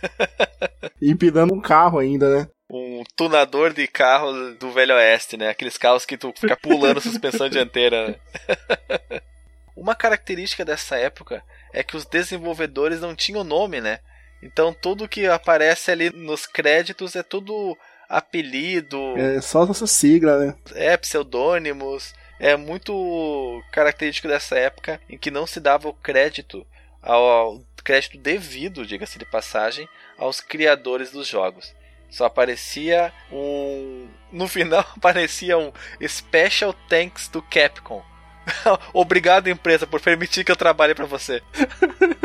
empinando 1.00 1.54
um 1.54 1.60
carro 1.60 1.98
ainda, 1.98 2.28
né? 2.28 2.48
Um 2.68 3.04
tunador 3.16 3.72
de 3.72 3.86
carro 3.86 4.54
do 4.54 4.70
Velho 4.72 4.94
Oeste, 4.94 5.36
né? 5.36 5.50
Aqueles 5.50 5.76
carros 5.76 6.06
que 6.06 6.16
tu 6.16 6.32
fica 6.36 6.56
pulando 6.56 7.00
suspensão 7.02 7.48
dianteira. 7.48 8.08
Né? 8.08 9.20
Uma 9.76 9.94
característica 9.94 10.64
dessa 10.64 10.96
época 10.96 11.42
é 11.72 11.82
que 11.82 11.96
os 11.96 12.06
desenvolvedores 12.06 13.00
não 13.00 13.14
tinham 13.14 13.44
nome, 13.44 13.80
né? 13.80 13.98
Então 14.42 14.72
tudo 14.72 15.08
que 15.08 15.26
aparece 15.26 15.90
ali 15.90 16.10
nos 16.10 16.46
créditos 16.46 17.16
é 17.16 17.22
tudo 17.22 17.76
apelido. 18.08 19.14
É 19.16 19.40
só 19.40 19.64
essa 19.64 19.86
sigla, 19.86 20.38
né? 20.38 20.54
É, 20.74 20.96
pseudônimos. 20.96 22.14
É 22.38 22.56
muito 22.56 23.62
característico 23.72 24.28
dessa 24.28 24.56
época 24.56 25.00
em 25.08 25.16
que 25.16 25.30
não 25.30 25.46
se 25.46 25.60
dava 25.60 25.88
o 25.88 25.94
crédito 25.94 26.66
ao 27.00 27.60
crédito 27.82 28.18
devido, 28.18 28.86
diga-se 28.86 29.18
de 29.18 29.26
passagem, 29.26 29.88
aos 30.16 30.40
criadores 30.40 31.10
dos 31.10 31.28
jogos. 31.28 31.74
Só 32.14 32.26
aparecia 32.26 33.12
um. 33.32 34.06
No 34.30 34.46
final 34.46 34.86
aparecia 34.96 35.58
um 35.58 35.72
Special 36.06 36.72
Thanks 36.88 37.26
do 37.26 37.42
Capcom. 37.42 38.04
Obrigado, 38.94 39.48
empresa, 39.48 39.84
por 39.84 40.00
permitir 40.00 40.44
que 40.44 40.52
eu 40.52 40.56
trabalhe 40.56 40.94
para 40.94 41.06
você. 41.06 41.42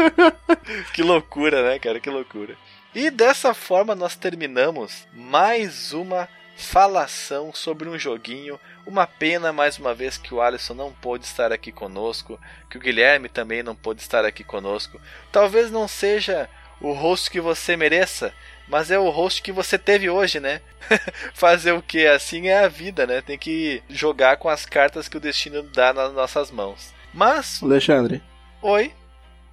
que 0.93 1.01
loucura, 1.01 1.67
né, 1.67 1.79
cara? 1.79 1.99
Que 1.99 2.07
loucura. 2.07 2.55
E 2.93 3.09
dessa 3.09 3.51
forma 3.55 3.95
nós 3.95 4.15
terminamos 4.15 5.07
mais 5.11 5.91
uma 5.91 6.29
falação 6.55 7.51
sobre 7.51 7.89
um 7.89 7.97
joguinho. 7.97 8.59
Uma 8.85 9.07
pena 9.07 9.51
mais 9.51 9.79
uma 9.79 9.95
vez 9.95 10.19
que 10.19 10.35
o 10.35 10.39
Alisson 10.39 10.75
não 10.75 10.93
pôde 10.93 11.25
estar 11.25 11.51
aqui 11.51 11.71
conosco, 11.71 12.39
que 12.69 12.77
o 12.77 12.81
Guilherme 12.81 13.27
também 13.27 13.63
não 13.63 13.75
pôde 13.75 14.01
estar 14.01 14.23
aqui 14.23 14.43
conosco. 14.43 15.01
Talvez 15.31 15.71
não 15.71 15.87
seja 15.87 16.47
o 16.81 16.93
host 16.93 17.29
que 17.29 17.41
você 17.41 17.75
mereça, 17.75 18.33
mas 18.69 18.91
é 18.91 18.99
o 18.99 19.09
host 19.09 19.41
que 19.41 19.51
você 19.51 19.77
teve 19.77 20.09
hoje, 20.09 20.39
né? 20.39 20.61
Fazer 21.33 21.71
o 21.71 21.81
que? 21.81 22.05
Assim 22.05 22.47
é 22.47 22.59
a 22.63 22.67
vida, 22.67 23.05
né? 23.07 23.21
Tem 23.21 23.37
que 23.37 23.81
jogar 23.89 24.37
com 24.37 24.47
as 24.47 24.65
cartas 24.65 25.09
que 25.09 25.17
o 25.17 25.19
destino 25.19 25.63
dá 25.63 25.91
nas 25.91 26.13
nossas 26.13 26.51
mãos. 26.51 26.93
Mas. 27.13 27.61
Alexandre. 27.63 28.21
Oi. 28.61 28.93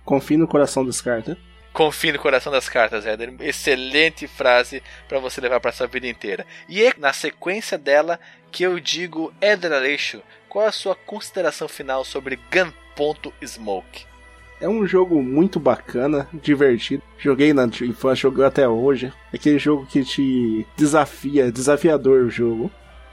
Confie 0.04 0.36
no 0.36 0.46
coração 0.46 0.84
das 0.84 1.00
cartas. 1.00 1.36
Confie 1.72 2.12
no 2.12 2.18
coração 2.18 2.52
das 2.52 2.68
cartas, 2.68 3.04
Éder. 3.04 3.34
Excelente 3.40 4.26
frase 4.26 4.82
para 5.08 5.18
você 5.18 5.40
levar 5.40 5.60
para 5.60 5.72
sua 5.72 5.86
vida 5.86 6.06
inteira. 6.06 6.46
E 6.68 6.82
é 6.82 6.94
na 6.96 7.12
sequência 7.12 7.76
dela 7.76 8.20
que 8.50 8.62
eu 8.62 8.78
digo, 8.80 9.32
Éder 9.40 9.72
Aleixo, 9.72 10.22
qual 10.48 10.64
é 10.64 10.68
a 10.68 10.72
sua 10.72 10.94
consideração 10.94 11.68
final 11.68 12.04
sobre 12.04 12.38
Gun.Smoke? 12.50 14.06
É 14.60 14.68
um 14.68 14.86
jogo 14.86 15.22
muito 15.22 15.60
bacana, 15.60 16.26
divertido. 16.32 17.02
Joguei 17.18 17.52
na 17.52 17.64
infância, 17.64 18.22
joguei 18.22 18.44
até 18.44 18.66
hoje. 18.66 19.12
É 19.32 19.36
aquele 19.36 19.58
jogo 19.58 19.86
que 19.86 20.02
te 20.02 20.66
desafia, 20.76 21.52
desafiador 21.52 22.24
o 22.24 22.30
jogo. 22.30 22.70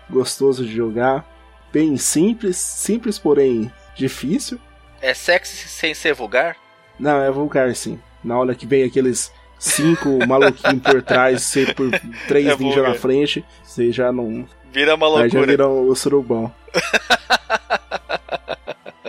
Gostoso 0.09 0.65
de 0.65 0.73
jogar. 0.73 1.29
Bem 1.71 1.97
simples, 1.97 2.57
simples 2.57 3.19
porém 3.19 3.71
difícil. 3.95 4.59
É 5.01 5.13
sexy 5.13 5.67
sem 5.67 5.93
ser 5.93 6.13
vulgar? 6.13 6.55
Não, 6.97 7.21
é 7.21 7.29
vulgar 7.29 7.75
sim. 7.75 7.99
Na 8.23 8.37
hora 8.37 8.55
que 8.55 8.65
vem 8.65 8.83
aqueles 8.83 9.31
cinco 9.59 10.19
maluquinhos 10.25 10.81
por 10.81 11.01
trás, 11.01 11.41
você 11.41 11.73
por 11.73 11.89
três 12.27 12.47
é 12.47 12.55
ninjas 12.55 12.87
na 12.87 12.93
frente, 12.93 13.43
você 13.63 13.91
já 13.91 14.13
não. 14.13 14.47
Vira 14.71 14.95
uma 14.95 15.07
loucura. 15.07 15.25
Aí 15.25 15.29
já 15.29 15.41
vira 15.41 15.67
o 15.67 15.93
surubão. 15.93 16.53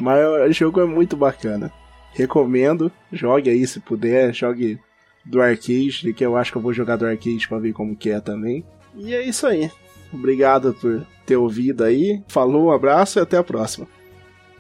Mas 0.01 0.51
o 0.51 0.53
jogo 0.53 0.81
é 0.81 0.85
muito 0.85 1.17
bacana. 1.17 1.73
Recomendo, 2.15 2.91
jogue 3.13 3.51
aí 3.51 3.67
se 3.67 3.81
puder, 3.81 4.33
jogue 4.33 4.79
do 5.25 5.43
arcade, 5.43 6.13
que 6.17 6.25
eu 6.25 6.37
acho 6.37 6.53
que 6.53 6.59
eu 6.59 6.63
vou 6.63 6.73
jogar 6.73 6.97
do 6.97 7.07
arcade 7.07 7.49
pra 7.49 7.59
ver 7.59 7.73
como 7.73 7.97
que 7.97 8.11
é 8.11 8.21
também. 8.21 8.65
E 8.95 9.15
é 9.15 9.23
isso 9.23 9.47
aí. 9.47 9.71
Obrigado 10.13 10.73
por 10.75 11.05
ter 11.27 11.37
ouvido 11.37 11.83
aí. 11.83 12.23
Falou, 12.29 12.67
um 12.67 12.71
abraço 12.71 13.19
e 13.19 13.23
até 13.23 13.37
a 13.37 13.45
próxima. 13.45 13.87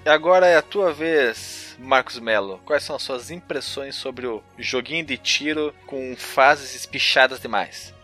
E 0.04 0.08
agora 0.08 0.46
é 0.46 0.56
a 0.56 0.62
tua 0.62 0.92
vez, 0.92 1.76
Marcos 1.78 2.18
Melo. 2.18 2.60
Quais 2.64 2.82
são 2.82 2.96
as 2.96 3.02
suas 3.02 3.30
impressões 3.30 3.94
sobre 3.94 4.26
o 4.26 4.42
joguinho 4.58 5.04
de 5.04 5.16
tiro 5.16 5.72
com 5.86 6.14
fases 6.16 6.74
espichadas 6.74 7.40
demais? 7.40 7.94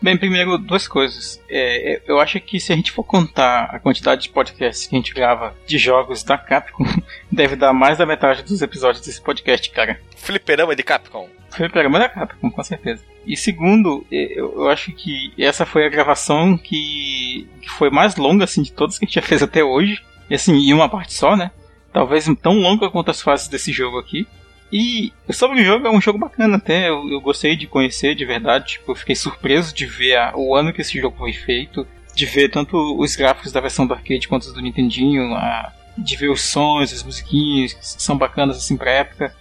Bem, 0.00 0.16
primeiro, 0.16 0.56
duas 0.56 0.86
coisas. 0.86 1.42
É, 1.48 1.94
é, 1.94 2.02
eu 2.06 2.20
acho 2.20 2.40
que 2.40 2.60
se 2.60 2.72
a 2.72 2.76
gente 2.76 2.92
for 2.92 3.02
contar 3.02 3.64
a 3.64 3.80
quantidade 3.80 4.22
de 4.22 4.28
podcasts 4.28 4.86
que 4.86 4.94
a 4.94 4.98
gente 4.98 5.12
grava 5.12 5.56
de 5.66 5.76
jogos 5.76 6.22
da 6.22 6.38
Capcom, 6.38 6.84
deve 7.30 7.56
dar 7.56 7.72
mais 7.72 7.98
da 7.98 8.06
metade 8.06 8.44
dos 8.44 8.62
episódios 8.62 9.04
desse 9.04 9.20
podcast, 9.20 9.68
cara. 9.70 10.00
Fliperama 10.16 10.76
de 10.76 10.84
Capcom. 10.84 11.28
Fliperama 11.50 11.98
da 11.98 12.08
Capcom, 12.08 12.48
com 12.48 12.62
certeza. 12.62 13.02
E 13.26 13.36
segundo, 13.36 14.06
é, 14.12 14.38
eu, 14.38 14.68
acho 14.68 14.92
que 14.92 15.32
essa 15.36 15.66
foi 15.66 15.84
a 15.84 15.90
gravação 15.90 16.56
que, 16.56 17.48
que 17.60 17.68
foi 17.68 17.90
mais 17.90 18.14
longa, 18.14 18.44
assim, 18.44 18.62
de 18.62 18.72
todas 18.72 18.98
que 18.98 19.04
a 19.04 19.08
gente 19.08 19.16
já 19.16 19.22
fez 19.22 19.42
até 19.42 19.64
hoje. 19.64 20.00
E 20.30 20.34
assim, 20.34 20.54
em 20.54 20.72
uma 20.72 20.88
parte 20.88 21.12
só, 21.12 21.36
né? 21.36 21.50
Talvez 21.92 22.26
tão 22.40 22.60
longa 22.60 22.88
quanto 22.88 23.10
as 23.10 23.20
fases 23.20 23.48
desse 23.48 23.72
jogo 23.72 23.98
aqui. 23.98 24.26
E 24.72 25.12
sobre 25.30 25.62
o 25.62 25.64
jogo, 25.64 25.86
é 25.86 25.90
um 25.90 26.00
jogo 26.00 26.18
bacana 26.18 26.56
até. 26.56 26.88
Eu, 26.88 27.08
eu 27.10 27.20
gostei 27.20 27.56
de 27.56 27.66
conhecer 27.66 28.14
de 28.14 28.24
verdade. 28.24 28.72
Tipo, 28.72 28.92
eu 28.92 28.96
fiquei 28.96 29.16
surpreso 29.16 29.74
de 29.74 29.86
ver 29.86 30.16
a, 30.16 30.32
o 30.36 30.54
ano 30.54 30.72
que 30.72 30.80
esse 30.80 30.98
jogo 31.00 31.16
foi 31.16 31.32
feito. 31.32 31.86
De 32.14 32.26
ver 32.26 32.50
tanto 32.50 32.76
os 33.00 33.16
gráficos 33.16 33.52
da 33.52 33.60
versão 33.60 33.86
do 33.86 33.94
arcade 33.94 34.28
quanto 34.28 34.42
os 34.42 34.52
do 34.52 34.60
Nintendinho. 34.60 35.34
A, 35.34 35.72
de 35.96 36.16
ver 36.16 36.30
os 36.30 36.42
sons, 36.42 36.92
as 36.92 37.02
musiquinhas, 37.02 37.72
que 37.72 37.86
são 38.02 38.16
bacanas 38.16 38.56
assim 38.58 38.76
pra 38.76 38.90
época. 38.90 39.34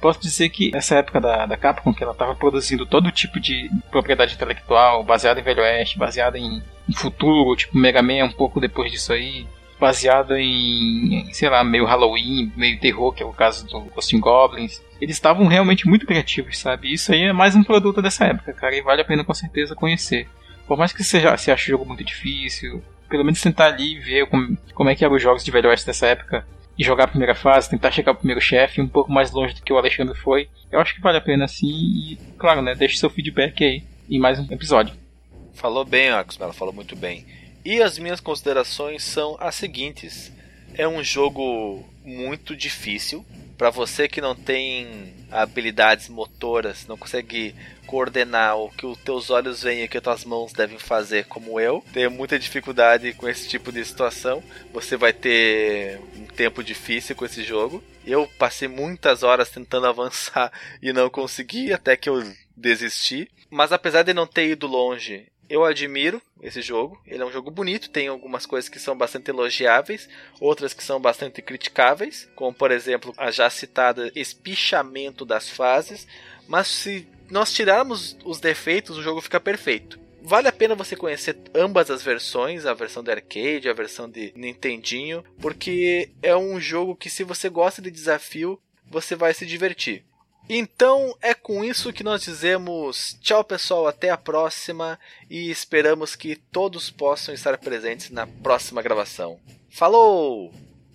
Posso 0.00 0.20
dizer 0.20 0.48
que 0.48 0.70
nessa 0.70 0.96
época 0.96 1.20
da, 1.20 1.44
da 1.44 1.56
Capcom, 1.56 1.92
que 1.92 2.02
ela 2.02 2.12
estava 2.12 2.34
produzindo 2.34 2.86
todo 2.86 3.12
tipo 3.12 3.38
de 3.38 3.70
propriedade 3.90 4.34
intelectual 4.34 5.04
baseada 5.04 5.40
em 5.40 5.42
Velho 5.42 5.62
Oeste, 5.62 5.98
baseada 5.98 6.38
em, 6.38 6.62
em 6.88 6.92
futuro, 6.94 7.54
tipo 7.54 7.76
Mega 7.76 8.02
Man 8.02 8.24
um 8.24 8.32
pouco 8.32 8.60
depois 8.60 8.90
disso 8.90 9.12
aí, 9.12 9.46
baseada 9.80 10.38
em, 10.38 11.26
sei 11.32 11.48
lá, 11.48 11.64
meio 11.64 11.86
Halloween, 11.86 12.52
meio 12.54 12.78
terror, 12.78 13.12
que 13.12 13.22
é 13.22 13.26
o 13.26 13.32
caso 13.32 13.66
do 13.66 13.80
Ghost 13.80 14.16
Goblins. 14.18 14.80
Eles 15.00 15.16
estavam 15.16 15.46
realmente 15.46 15.88
muito 15.88 16.06
criativos, 16.06 16.58
sabe? 16.58 16.92
Isso 16.92 17.10
aí 17.12 17.22
é 17.22 17.32
mais 17.32 17.56
um 17.56 17.64
produto 17.64 18.02
dessa 18.02 18.26
época, 18.26 18.52
cara, 18.52 18.76
e 18.76 18.82
vale 18.82 19.00
a 19.00 19.04
pena 19.04 19.24
com 19.24 19.32
certeza 19.32 19.74
conhecer. 19.74 20.28
Por 20.68 20.78
mais 20.78 20.92
que 20.92 21.02
você, 21.02 21.20
já, 21.20 21.36
você 21.36 21.50
ache 21.50 21.70
o 21.70 21.72
jogo 21.72 21.86
muito 21.86 22.04
difícil, 22.04 22.82
pelo 23.08 23.24
menos 23.24 23.40
tentar 23.40 23.66
ali 23.66 23.94
e 23.94 23.98
ver 23.98 24.26
como, 24.26 24.56
como 24.74 24.90
é 24.90 24.94
que 24.94 25.04
eram 25.04 25.16
os 25.16 25.22
jogos 25.22 25.42
de 25.42 25.50
Velho 25.50 25.70
Oeste 25.70 25.86
dessa 25.86 26.06
época 26.06 26.46
e 26.78 26.84
jogar 26.84 27.04
a 27.04 27.08
primeira 27.08 27.34
fase, 27.34 27.68
tentar 27.68 27.90
chegar 27.90 28.12
o 28.12 28.16
primeiro 28.16 28.40
chefe 28.40 28.80
um 28.80 28.88
pouco 28.88 29.10
mais 29.10 29.32
longe 29.32 29.54
do 29.54 29.62
que 29.62 29.72
o 29.72 29.78
Alexandre 29.78 30.16
foi. 30.16 30.48
Eu 30.70 30.78
acho 30.78 30.94
que 30.94 31.00
vale 31.00 31.18
a 31.18 31.20
pena 31.20 31.48
sim 31.48 31.66
e, 31.66 32.18
claro, 32.38 32.62
né, 32.62 32.74
deixe 32.74 32.98
seu 32.98 33.10
feedback 33.10 33.64
aí 33.64 33.82
em 34.08 34.20
mais 34.20 34.38
um 34.38 34.46
episódio. 34.50 34.94
Falou 35.54 35.84
bem, 35.84 36.10
Marcos 36.10 36.38
Mello, 36.38 36.52
falou 36.52 36.72
muito 36.72 36.94
bem. 36.94 37.26
E 37.64 37.82
as 37.82 37.98
minhas 37.98 38.20
considerações 38.20 39.02
são 39.02 39.36
as 39.40 39.54
seguintes: 39.54 40.32
é 40.74 40.86
um 40.86 41.02
jogo 41.02 41.84
muito 42.04 42.56
difícil 42.56 43.24
para 43.60 43.68
você 43.68 44.08
que 44.08 44.22
não 44.22 44.34
tem 44.34 45.12
habilidades 45.30 46.08
motoras, 46.08 46.86
não 46.86 46.96
consegue 46.96 47.54
coordenar 47.86 48.56
o 48.56 48.70
que 48.70 48.86
os 48.86 48.96
teus 48.96 49.28
olhos 49.28 49.62
veem 49.62 49.82
e 49.82 49.84
o 49.84 49.88
que 49.90 49.98
as 49.98 50.02
tuas 50.02 50.24
mãos 50.24 50.50
devem 50.54 50.78
fazer, 50.78 51.26
como 51.26 51.60
eu, 51.60 51.84
tenho 51.92 52.10
muita 52.10 52.38
dificuldade 52.38 53.12
com 53.12 53.28
esse 53.28 53.46
tipo 53.46 53.70
de 53.70 53.84
situação. 53.84 54.42
Você 54.72 54.96
vai 54.96 55.12
ter 55.12 56.00
um 56.16 56.24
tempo 56.24 56.64
difícil 56.64 57.14
com 57.14 57.26
esse 57.26 57.42
jogo. 57.42 57.84
Eu 58.06 58.26
passei 58.38 58.66
muitas 58.66 59.22
horas 59.22 59.50
tentando 59.50 59.84
avançar 59.88 60.50
e 60.80 60.90
não 60.90 61.10
consegui, 61.10 61.70
até 61.70 61.98
que 61.98 62.08
eu 62.08 62.24
desisti. 62.56 63.30
Mas 63.50 63.72
apesar 63.72 64.04
de 64.04 64.14
não 64.14 64.26
ter 64.26 64.48
ido 64.48 64.66
longe 64.66 65.26
eu 65.50 65.64
admiro 65.64 66.22
esse 66.40 66.62
jogo. 66.62 66.98
Ele 67.04 67.22
é 67.22 67.26
um 67.26 67.32
jogo 67.32 67.50
bonito, 67.50 67.90
tem 67.90 68.06
algumas 68.06 68.46
coisas 68.46 68.70
que 68.70 68.78
são 68.78 68.96
bastante 68.96 69.30
elogiáveis, 69.30 70.08
outras 70.40 70.72
que 70.72 70.84
são 70.84 71.00
bastante 71.00 71.42
criticáveis, 71.42 72.28
como 72.36 72.54
por 72.54 72.70
exemplo 72.70 73.12
a 73.18 73.30
já 73.32 73.50
citada 73.50 74.12
espichamento 74.14 75.24
das 75.24 75.50
fases. 75.50 76.06
Mas 76.46 76.68
se 76.68 77.06
nós 77.28 77.52
tirarmos 77.52 78.16
os 78.24 78.38
defeitos, 78.38 78.96
o 78.96 79.02
jogo 79.02 79.20
fica 79.20 79.40
perfeito. 79.40 79.98
Vale 80.22 80.48
a 80.48 80.52
pena 80.52 80.74
você 80.74 80.94
conhecer 80.94 81.36
ambas 81.54 81.90
as 81.90 82.02
versões, 82.02 82.66
a 82.66 82.74
versão 82.74 83.02
de 83.02 83.10
arcade, 83.10 83.68
a 83.68 83.72
versão 83.72 84.08
de 84.08 84.32
Nintendinho, 84.36 85.24
porque 85.40 86.10
é 86.22 86.36
um 86.36 86.60
jogo 86.60 86.94
que 86.94 87.08
se 87.08 87.24
você 87.24 87.48
gosta 87.48 87.80
de 87.80 87.90
desafio, 87.90 88.60
você 88.88 89.16
vai 89.16 89.32
se 89.32 89.46
divertir. 89.46 90.04
Então 90.52 91.16
é 91.22 91.32
com 91.32 91.64
isso 91.64 91.92
que 91.92 92.02
nós 92.02 92.22
dizemos 92.22 93.16
tchau 93.20 93.44
pessoal, 93.44 93.86
até 93.86 94.10
a 94.10 94.16
próxima 94.16 94.98
e 95.30 95.48
esperamos 95.48 96.16
que 96.16 96.34
todos 96.34 96.90
possam 96.90 97.32
estar 97.32 97.56
presentes 97.56 98.10
na 98.10 98.26
próxima 98.26 98.82
gravação. 98.82 99.38
Falou! 99.70 100.52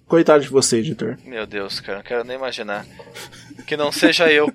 Coitado 0.10 0.44
de 0.44 0.50
você, 0.50 0.80
editor. 0.80 1.18
Meu 1.24 1.48
Deus, 1.48 1.80
cara, 1.80 2.00
não 2.00 2.04
quero 2.04 2.26
nem 2.26 2.36
imaginar. 2.36 2.86
Que 3.66 3.78
não 3.78 3.94
seja 3.94 4.30
eu. 4.30 4.48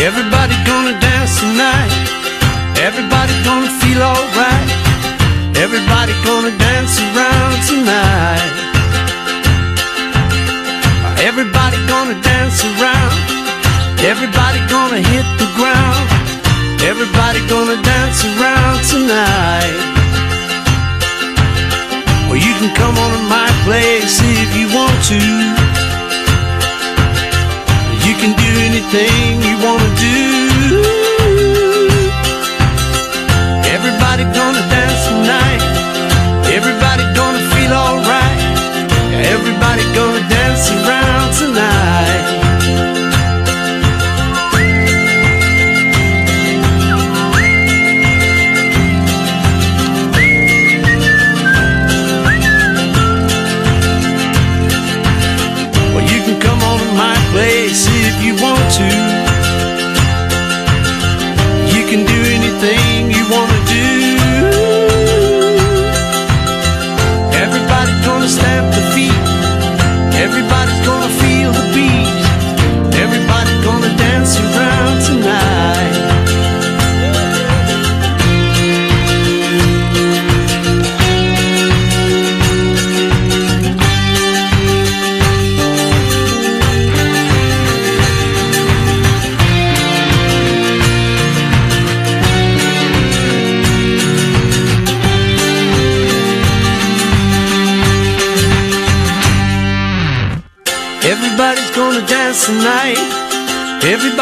Everybody 0.00 0.56
gonna 0.64 0.98
dance 0.98 1.38
tonight. 1.40 1.92
Everybody 2.80 3.36
gonna 3.44 3.68
feel 3.84 4.00
alright. 4.00 4.70
Everybody 5.60 6.14
gonna 6.24 6.56
dance 6.56 6.96
around 7.12 7.60
tonight. 7.68 8.52
Everybody 11.20 11.76
gonna 11.84 12.16
dance 12.22 12.64
around. 12.64 13.12
Everybody 14.00 14.60
gonna 14.72 15.04
hit 15.04 15.26
the 15.36 15.52
ground. 15.52 16.08
Everybody 16.80 17.44
gonna 17.52 17.76
dance 17.82 18.24
around 18.24 18.80
tonight. 18.88 19.76
Well, 22.24 22.40
you 22.40 22.54
can 22.56 22.74
come 22.74 22.96
on 22.96 23.10
to 23.12 23.22
my 23.28 23.52
place 23.68 24.16
if 24.24 24.56
you 24.56 24.74
want 24.74 24.96
to 25.12 25.59
do 28.90 28.98
anything 28.98 29.42
you 29.42 29.64
wanna 29.64 29.94
do. 29.96 30.29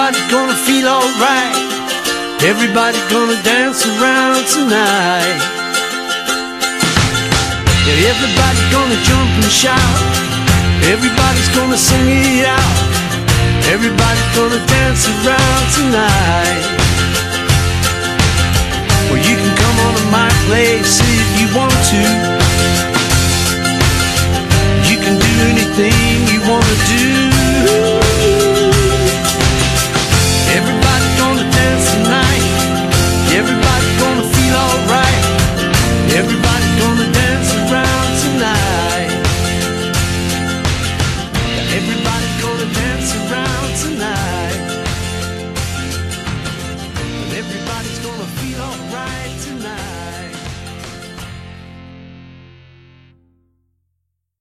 Everybody 0.09 0.33
gonna 0.33 0.57
feel 0.65 0.89
alright. 0.89 1.53
Everybody 2.41 2.97
gonna 3.13 3.37
dance 3.43 3.85
around 3.85 4.41
tonight. 4.49 5.37
Yeah, 7.85 8.09
everybody 8.09 8.61
gonna 8.73 8.97
jump 9.05 9.29
and 9.37 9.53
shout. 9.53 10.01
Everybody's 10.89 11.51
gonna 11.53 11.77
sing 11.77 12.09
it 12.09 12.47
out. 12.49 12.79
Everybody 13.69 14.21
gonna 14.33 14.65
dance 14.65 15.05
around 15.13 15.65
tonight. 15.77 16.65
Well, 19.13 19.21
you 19.21 19.37
can 19.37 19.53
come 19.61 19.77
on 19.85 19.93
to 19.93 20.05
my 20.09 20.31
place 20.49 21.05
if 21.05 21.29
you 21.37 21.53
want 21.53 21.77
to. 21.93 22.01
You 24.89 24.97
can 25.05 25.21
do 25.21 25.33
anything 25.53 26.33
you 26.33 26.41
wanna 26.49 26.77
do. 26.97 28.08
Everybody's 33.39 33.99
gonna 34.03 34.27
feel 34.35 34.57
alright. 34.57 35.25
Everybody 36.21 36.58